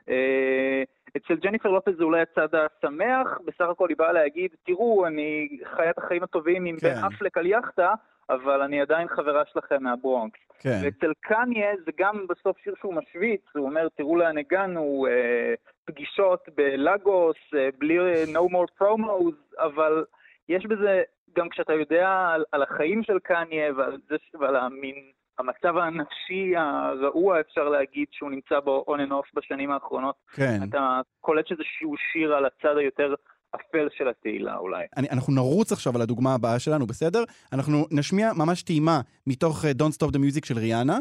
אה, 0.09 0.83
אצל 1.17 1.35
ג'ניפר 1.35 1.69
לופז 1.69 1.93
זה 1.97 2.03
אולי 2.03 2.21
הצד 2.21 2.47
השמח, 2.55 3.39
בסך 3.45 3.65
הכל 3.71 3.89
היא 3.89 3.97
באה 3.97 4.11
להגיד, 4.11 4.51
תראו, 4.65 5.07
אני 5.07 5.57
חיה 5.75 5.89
את 5.89 5.97
החיים 5.97 6.23
הטובים 6.23 6.65
עם 6.65 6.77
כן. 6.79 6.89
בן 6.89 7.03
אפלק 7.03 7.37
על 7.37 7.45
יאכטה, 7.45 7.93
אבל 8.29 8.61
אני 8.61 8.81
עדיין 8.81 9.07
חברה 9.07 9.43
שלכם 9.53 9.83
מהברונקס. 9.83 10.39
כן. 10.59 10.79
ואצל 10.83 11.11
קניה 11.19 11.71
זה 11.85 11.91
גם 11.97 12.25
בסוף 12.29 12.57
שיר 12.57 12.73
שהוא 12.79 12.93
משוויץ, 12.93 13.41
הוא 13.55 13.65
אומר, 13.65 13.87
תראו 13.95 14.17
לאן 14.17 14.37
הגענו, 14.37 15.07
אה, 15.09 15.53
פגישות 15.85 16.49
בלאגוס, 16.55 17.37
אה, 17.55 17.69
בלי 17.77 17.99
אה, 17.99 18.23
no 18.33 18.51
more 18.51 18.81
promos, 18.81 19.63
אבל 19.63 20.05
יש 20.49 20.65
בזה, 20.65 21.01
גם 21.37 21.49
כשאתה 21.49 21.73
יודע 21.73 22.09
על, 22.33 22.43
על 22.51 22.63
החיים 22.63 23.03
של 23.03 23.19
קניה 23.19 23.73
ועל, 23.77 23.97
זה, 24.09 24.15
ועל 24.39 24.55
המין, 24.55 24.95
המצב 25.39 25.77
הנפשי 25.77 26.53
הרעוע, 26.57 27.39
אפשר 27.39 27.69
להגיד, 27.69 28.07
שהוא 28.11 28.31
נמצא 28.31 28.59
בו 28.59 28.85
on 28.87 28.99
and 29.07 29.11
off 29.11 29.29
בשנים 29.33 29.71
האחרונות, 29.71 30.15
כן. 30.33 30.59
אתה 30.69 30.99
קולט 31.21 31.45
שהוא 31.47 31.97
שיר 32.11 32.33
על 32.33 32.45
הצד 32.45 32.77
היותר 32.77 33.13
האפל 33.53 33.87
של 33.97 34.07
התהילה 34.07 34.57
אולי. 34.57 34.85
אני, 34.97 35.07
אנחנו 35.09 35.33
נרוץ 35.33 35.71
עכשיו 35.71 35.95
על 35.95 36.01
הדוגמה 36.01 36.33
הבאה 36.33 36.59
שלנו, 36.59 36.87
בסדר? 36.87 37.23
אנחנו 37.53 37.85
נשמיע 37.91 38.31
ממש 38.33 38.63
טעימה 38.63 39.01
מתוך 39.27 39.65
אה, 39.65 39.71
Don't 39.71 39.93
Stop 39.95 40.11
the 40.11 40.17
Music 40.17 40.45
של 40.45 40.57
ריאנה. 40.57 40.99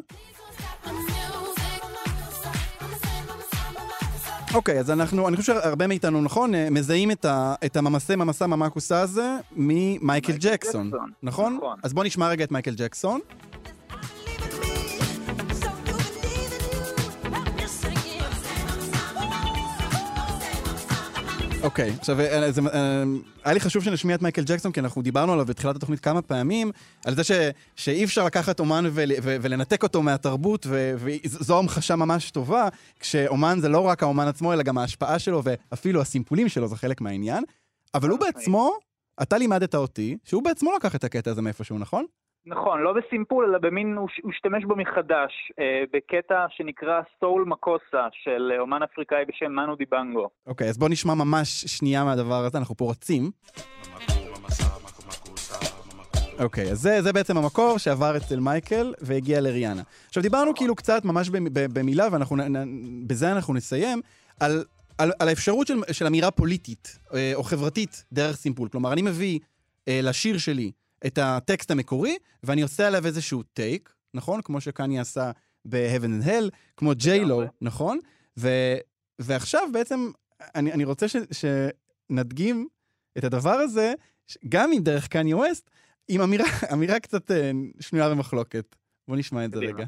אוקיי, 4.55 4.79
אז 4.79 4.91
אנחנו, 4.91 5.29
אני 5.29 5.37
חושב 5.37 5.53
שהרבה 5.53 5.87
מאיתנו, 5.87 6.23
נכון, 6.23 6.55
אה, 6.55 6.69
מזהים 6.71 7.11
את, 7.11 7.25
ה, 7.25 7.55
את 7.65 7.77
הממסה 7.77 8.17
ממסה 8.17 8.47
ממקוסה 8.47 9.01
הזה 9.01 9.37
ממייקל 9.57 10.33
ג'קסון, 10.33 10.91
ג'קסון, 10.91 11.11
נכון? 11.23 11.57
נכון. 11.57 11.79
אז 11.83 11.93
בוא 11.95 12.05
נשמע 12.05 12.29
רגע 12.29 12.45
את 12.45 12.53
מייקל 12.53 12.75
ג'קסון. 12.77 13.21
אוקיי, 21.63 21.91
עכשיו, 21.99 22.21
אה, 22.21 22.53
זה, 22.53 22.61
אה, 22.73 23.03
היה 23.45 23.55
לי 23.55 23.61
חשוב 23.61 23.85
שנשמיע 23.85 24.17
את 24.17 24.23
מייקל 24.23 24.43
ג'קסון, 24.47 24.73
כי 24.73 24.81
אנחנו 24.81 25.03
דיברנו 25.03 25.33
עליו 25.33 25.47
בתחילת 25.47 25.77
התוכנית 25.77 26.01
כמה 26.01 26.23
פעמים, 26.23 26.71
על 27.07 27.15
זה 27.15 27.25
ש, 27.25 27.31
שאי 27.77 28.05
אפשר 28.05 28.25
לקחת 28.25 28.61
אומן 28.61 28.85
ול, 28.93 29.11
ו, 29.23 29.37
ולנתק 29.43 29.83
אותו 29.83 30.03
מהתרבות, 30.03 30.67
ו, 30.69 30.95
וזו 30.99 31.59
המחשה 31.59 31.97
ממש 31.97 32.31
טובה, 32.31 32.69
כשאומן 33.01 33.59
זה 33.61 33.69
לא 33.69 33.81
רק 33.81 34.03
האומן 34.03 34.29
עצמו, 34.29 34.53
אלא 34.53 34.63
גם 34.63 34.79
ההשפעה 34.79 35.19
שלו, 35.19 35.43
ואפילו 35.45 36.01
הסימפולים 36.01 36.49
שלו 36.49 36.69
זה 36.69 36.77
חלק 36.77 37.01
מהעניין. 37.01 37.45
אבל 37.95 38.09
הוא 38.09 38.19
בעצמו, 38.19 38.73
אתה 39.23 39.39
לימדת 39.39 39.75
אותי, 39.75 40.17
שהוא 40.25 40.43
בעצמו 40.43 40.73
לקח 40.77 40.95
את 40.95 41.05
הקטע 41.05 41.31
הזה 41.31 41.43
מאיפשהו, 41.43 41.79
נכון? 41.79 42.05
נכון, 42.47 42.81
לא 42.81 42.93
בסימפול, 42.93 43.45
אלא 43.45 43.59
במין, 43.59 43.97
הוא 43.97 44.31
השתמש 44.31 44.65
בו 44.65 44.77
מחדש, 44.77 45.53
אה, 45.59 45.83
בקטע 45.93 46.47
שנקרא 46.49 47.01
סול 47.21 47.45
מקוסה 47.47 48.09
של 48.13 48.53
אה, 48.55 48.61
אומן 48.61 48.83
אפריקאי 48.83 49.25
בשם 49.29 49.53
מנו 49.53 49.77
דיבנגו. 49.77 50.29
אוקיי, 50.47 50.69
אז 50.69 50.79
בוא 50.79 50.89
נשמע 50.89 51.15
ממש 51.15 51.65
שנייה 51.65 52.05
מהדבר 52.05 52.45
הזה, 52.45 52.59
אנחנו 52.59 52.77
פה 52.77 52.91
רצים. 52.91 53.31
אוקיי, 56.39 56.71
אז 56.71 56.79
זה, 56.79 57.03
זה 57.03 57.13
בעצם 57.13 57.37
המקור 57.37 57.79
שעבר 57.79 58.17
אצל 58.17 58.41
מייקל 58.41 58.95
והגיע 59.01 59.41
לריאנה. 59.41 59.83
עכשיו 60.09 60.23
דיברנו 60.23 60.55
כאילו 60.55 60.75
קצת, 60.75 61.05
ממש 61.05 61.31
במילה, 61.73 62.09
ובזה 62.13 63.33
אנחנו 63.33 63.55
נסיים, 63.55 64.01
על, 64.41 64.65
על, 64.99 65.13
על 65.19 65.29
האפשרות 65.29 65.67
של, 65.67 65.75
של 65.93 66.07
אמירה 66.07 66.31
פוליטית 66.31 66.99
אה, 67.15 67.33
או 67.35 67.43
חברתית 67.43 68.05
דרך 68.13 68.37
סימפול. 68.37 68.69
כלומר, 68.69 68.93
אני 68.93 69.03
מביא 69.03 69.39
אה, 69.89 70.01
לשיר 70.03 70.39
שלי 70.39 70.73
את 71.07 71.19
הטקסט 71.19 71.71
המקורי, 71.71 72.17
ואני 72.43 72.63
עושה 72.63 72.87
עליו 72.87 73.07
איזשהו 73.07 73.43
טייק, 73.43 73.95
נכון? 74.15 74.43
כמו 74.43 74.61
שקניה 74.61 75.01
עשה 75.01 75.31
ב-Heaven 75.65 76.23
and 76.23 76.27
Hell, 76.27 76.51
כמו 76.77 76.93
ג'יילו. 76.95 77.43
נכון? 77.61 77.99
ו, 78.39 78.49
ועכשיו 79.19 79.69
בעצם 79.73 80.11
אני, 80.55 80.73
אני 80.73 80.85
רוצה 80.85 81.07
ש, 81.09 81.17
שנדגים 81.33 82.69
את 83.19 83.25
הדבר 83.25 83.51
הזה, 83.55 83.95
ש- 84.27 84.39
גם 84.49 84.71
עם 84.73 84.83
דרך 84.83 85.09
קניה 85.09 85.37
ווסט, 85.37 85.71
עם 86.09 86.21
אמירה, 86.21 86.45
אמירה 86.73 87.01
קצת 87.01 87.31
אה, 87.31 87.51
שנויה 87.81 88.11
במחלוקת. 88.11 88.77
בוא 89.09 89.17
נשמע 89.17 89.45
את 89.45 89.51
זה. 89.53 89.59
רגע. 89.59 89.85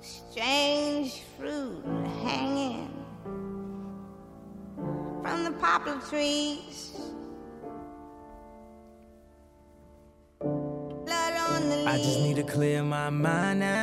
Strange 0.00 1.12
fruit 1.38 1.84
hanging 2.24 2.90
from 5.22 5.38
the 5.46 5.52
poplar 5.62 5.98
trees. 6.10 7.19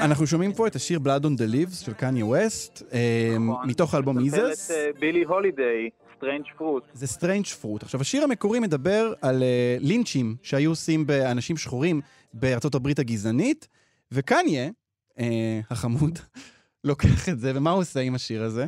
אנחנו 0.04 0.28
שומעים 0.28 0.54
פה 0.54 0.68
את 0.68 0.76
השיר 0.76 1.00
Blood 1.04 1.24
on 1.24 1.40
the 1.40 1.54
Leaves 1.54 1.86
של 1.86 1.94
קניה 1.94 2.26
ווסט, 2.26 2.84
אה, 2.94 3.36
נכון. 3.40 3.70
מתוך 3.70 3.94
האלבום 3.94 4.20
איזס. 4.20 4.72
אה, 4.72 4.90
בילי 5.00 5.24
הולידיי, 5.24 5.90
סטרנג' 6.18 6.46
פרוט. 6.58 6.84
זה 6.94 7.08
Strange 7.08 7.45
Fruit. 7.45 7.84
עכשיו, 7.84 8.02
השיר 8.02 8.24
המקורי 8.24 8.60
מדבר 8.60 9.14
על 9.22 9.44
אה, 9.43 9.84
לינצ'ים 9.84 10.36
שהיו 10.44 10.70
עושים 10.70 11.08
באנשים 11.08 11.58
שחורים 11.58 12.02
בארצות 12.34 12.76
הברית 12.76 13.00
הגזענית, 13.00 13.68
וקניה, 14.12 14.70
אה, 14.70 15.22
החמוד, 15.70 16.20
לוקח 16.84 17.30
את 17.30 17.40
זה, 17.40 17.52
ומה 17.56 17.72
הוא 17.72 17.80
עושה 17.80 18.00
עם 18.00 18.16
השיר 18.16 18.44
הזה? 18.44 18.66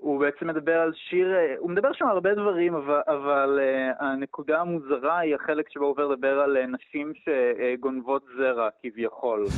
הוא 0.00 0.20
בעצם 0.20 0.46
מדבר 0.46 0.72
על 0.72 0.92
שיר, 1.08 1.34
אה, 1.34 1.54
הוא 1.58 1.70
מדבר 1.70 1.92
שם 1.92 2.04
על 2.04 2.10
הרבה 2.10 2.34
דברים, 2.34 2.74
אבל, 2.74 3.00
אבל 3.06 3.58
אה, 3.58 4.04
הנקודה 4.04 4.60
המוזרה 4.60 5.18
היא 5.18 5.34
החלק 5.34 5.68
שבו 5.70 5.84
הוא 5.84 5.90
עובר 5.90 6.06
לדבר 6.06 6.40
על 6.40 6.56
אה, 6.56 6.60
נשים 6.76 7.12
שגונבות 7.24 8.22
זרע, 8.38 8.68
כביכול. 8.82 9.46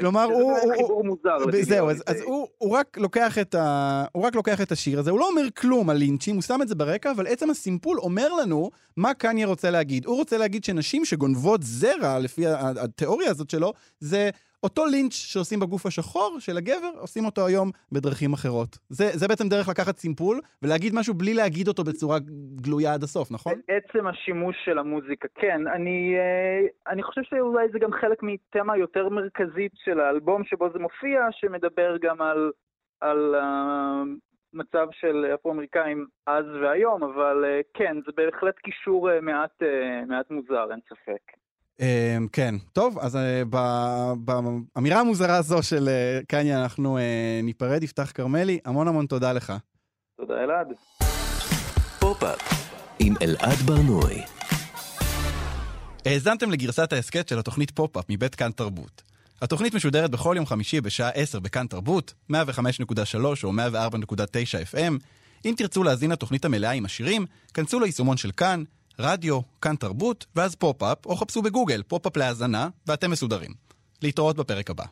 כלומר, 0.00 0.24
הוא- 0.24 0.58
הוא- 0.58 0.72
חיבור 0.76 1.04
מוזר 1.04 1.38
זהו, 1.62 1.90
אז. 1.90 2.02
הוא, 2.24 2.48
הוא, 2.58 2.76
רק 2.76 2.98
לוקח 2.98 3.38
את 3.38 3.54
ה... 3.54 4.04
הוא 4.12 4.26
רק 4.26 4.34
לוקח 4.34 4.60
את 4.60 4.72
השיר 4.72 4.98
הזה, 4.98 5.10
הוא 5.10 5.20
לא 5.20 5.28
אומר 5.28 5.50
כלום 5.50 5.90
על 5.90 5.96
לינצ'ים, 5.96 6.34
הוא 6.34 6.42
שם 6.42 6.58
את 6.62 6.68
זה 6.68 6.74
ברקע, 6.74 7.10
אבל 7.10 7.26
עצם 7.26 7.50
הסימפול 7.50 7.98
אומר 7.98 8.28
לנו 8.40 8.70
מה 8.96 9.14
קניה 9.14 9.46
רוצה 9.46 9.70
להגיד. 9.70 10.06
הוא 10.06 10.16
רוצה 10.16 10.38
להגיד 10.38 10.64
שנשים 10.64 11.04
שגונבות 11.04 11.62
זרע, 11.62 12.18
לפי 12.18 12.42
התיאוריה 12.84 13.30
הזאת 13.30 13.50
שלו, 13.50 13.72
זה 14.00 14.30
אותו 14.62 14.86
לינץ' 14.86 15.12
שעושים 15.12 15.60
בגוף 15.60 15.86
השחור 15.86 16.36
של 16.38 16.56
הגבר, 16.56 16.92
עושים 17.00 17.24
אותו 17.24 17.46
היום 17.46 17.70
בדרכים 17.92 18.32
אחרות. 18.32 18.78
זה, 18.88 19.04
זה 19.12 19.28
בעצם 19.28 19.48
דרך 19.48 19.68
לקחת 19.68 19.96
סימפול 19.96 20.40
ולהגיד 20.62 20.92
משהו 20.94 21.14
בלי 21.14 21.34
להגיד 21.34 21.68
אותו 21.68 21.84
בצורה 21.84 22.18
גלויה 22.60 22.94
עד 22.94 23.02
הסוף, 23.02 23.30
נכון? 23.32 23.52
עצם 23.68 24.06
השימוש 24.06 24.56
של 24.64 24.78
המוזיקה, 24.78 25.28
כן. 25.34 25.66
אני, 25.66 26.14
אה, 26.18 26.92
אני 26.92 27.02
חושב 27.02 27.22
שאולי 27.22 27.68
זה 27.72 27.78
גם 27.78 27.92
חלק 27.92 28.22
מתמה 28.22 28.76
יותר 28.76 29.08
מרכזית 29.08 29.72
של 29.74 30.00
האלבום 30.00 30.44
שבו 30.44 30.70
זה 30.72 30.78
מופיע, 30.78 31.20
שמדבר 31.30 31.96
גם 32.02 32.22
על, 32.22 32.50
על 33.00 33.34
המצב 34.54 34.86
של 34.92 35.26
אפרו-אמריקאים 35.34 36.06
אז 36.26 36.44
והיום, 36.62 37.02
אבל 37.02 37.44
אה, 37.44 37.60
כן, 37.74 37.96
זה 38.06 38.12
בהחלט 38.16 38.58
קישור 38.58 39.10
אה, 39.10 39.20
מעט, 39.20 39.62
אה, 39.62 40.04
מעט 40.06 40.30
מוזר, 40.30 40.70
אין 40.70 40.80
ספק. 40.88 41.45
אמ, 41.80 42.26
כן, 42.32 42.54
טוב, 42.72 42.98
אז 42.98 43.16
אה, 43.16 43.42
באמירה 44.74 45.00
המוזרה 45.00 45.36
הזו 45.36 45.62
של 45.62 45.88
אה, 45.88 46.20
קניה 46.28 46.62
אנחנו 46.62 46.98
אה, 46.98 47.40
ניפרד. 47.42 47.82
יפתח 47.82 48.12
כרמלי, 48.14 48.58
המון 48.64 48.88
המון 48.88 49.06
תודה 49.06 49.32
לך. 49.32 49.52
תודה 50.16 50.34
אלעד. 50.44 50.72
פופ-אפ 51.98 52.38
עם 52.98 53.14
אלעד 53.22 53.58
ברנועי. 53.66 54.22
האזנתם 56.04 56.50
לגרסת 56.50 56.92
ההסכת 56.92 57.28
של 57.28 57.38
התוכנית 57.38 57.70
פופ-אפ 57.70 58.04
מבית 58.08 58.34
כאן 58.34 58.50
תרבות. 58.50 59.02
התוכנית 59.42 59.74
משודרת 59.74 60.10
בכל 60.10 60.34
יום 60.36 60.46
חמישי 60.46 60.80
בשעה 60.80 61.10
10 61.10 61.40
בכאן 61.40 61.66
תרבות, 61.66 62.14
105.3 62.32 62.34
או 63.44 63.52
104.9 63.52 63.54
FM. 64.72 64.92
אם 65.44 65.54
תרצו 65.56 65.82
להאזין 65.82 66.10
לתוכנית 66.10 66.44
המלאה 66.44 66.70
עם 66.70 66.84
השירים, 66.84 67.26
כנסו 67.54 67.80
ליישומון 67.80 68.16
של 68.16 68.30
כאן, 68.30 68.62
רדיו, 68.98 69.40
כאן 69.60 69.76
תרבות, 69.76 70.26
ואז 70.36 70.54
פופ-אפ, 70.54 71.06
או 71.06 71.16
חפשו 71.16 71.42
בגוגל 71.42 71.82
פופ-אפ 71.82 72.16
להאזנה, 72.16 72.68
ואתם 72.86 73.10
מסודרים. 73.10 73.50
להתראות 74.02 74.36
בפרק 74.36 74.70
הבא. 74.70 74.84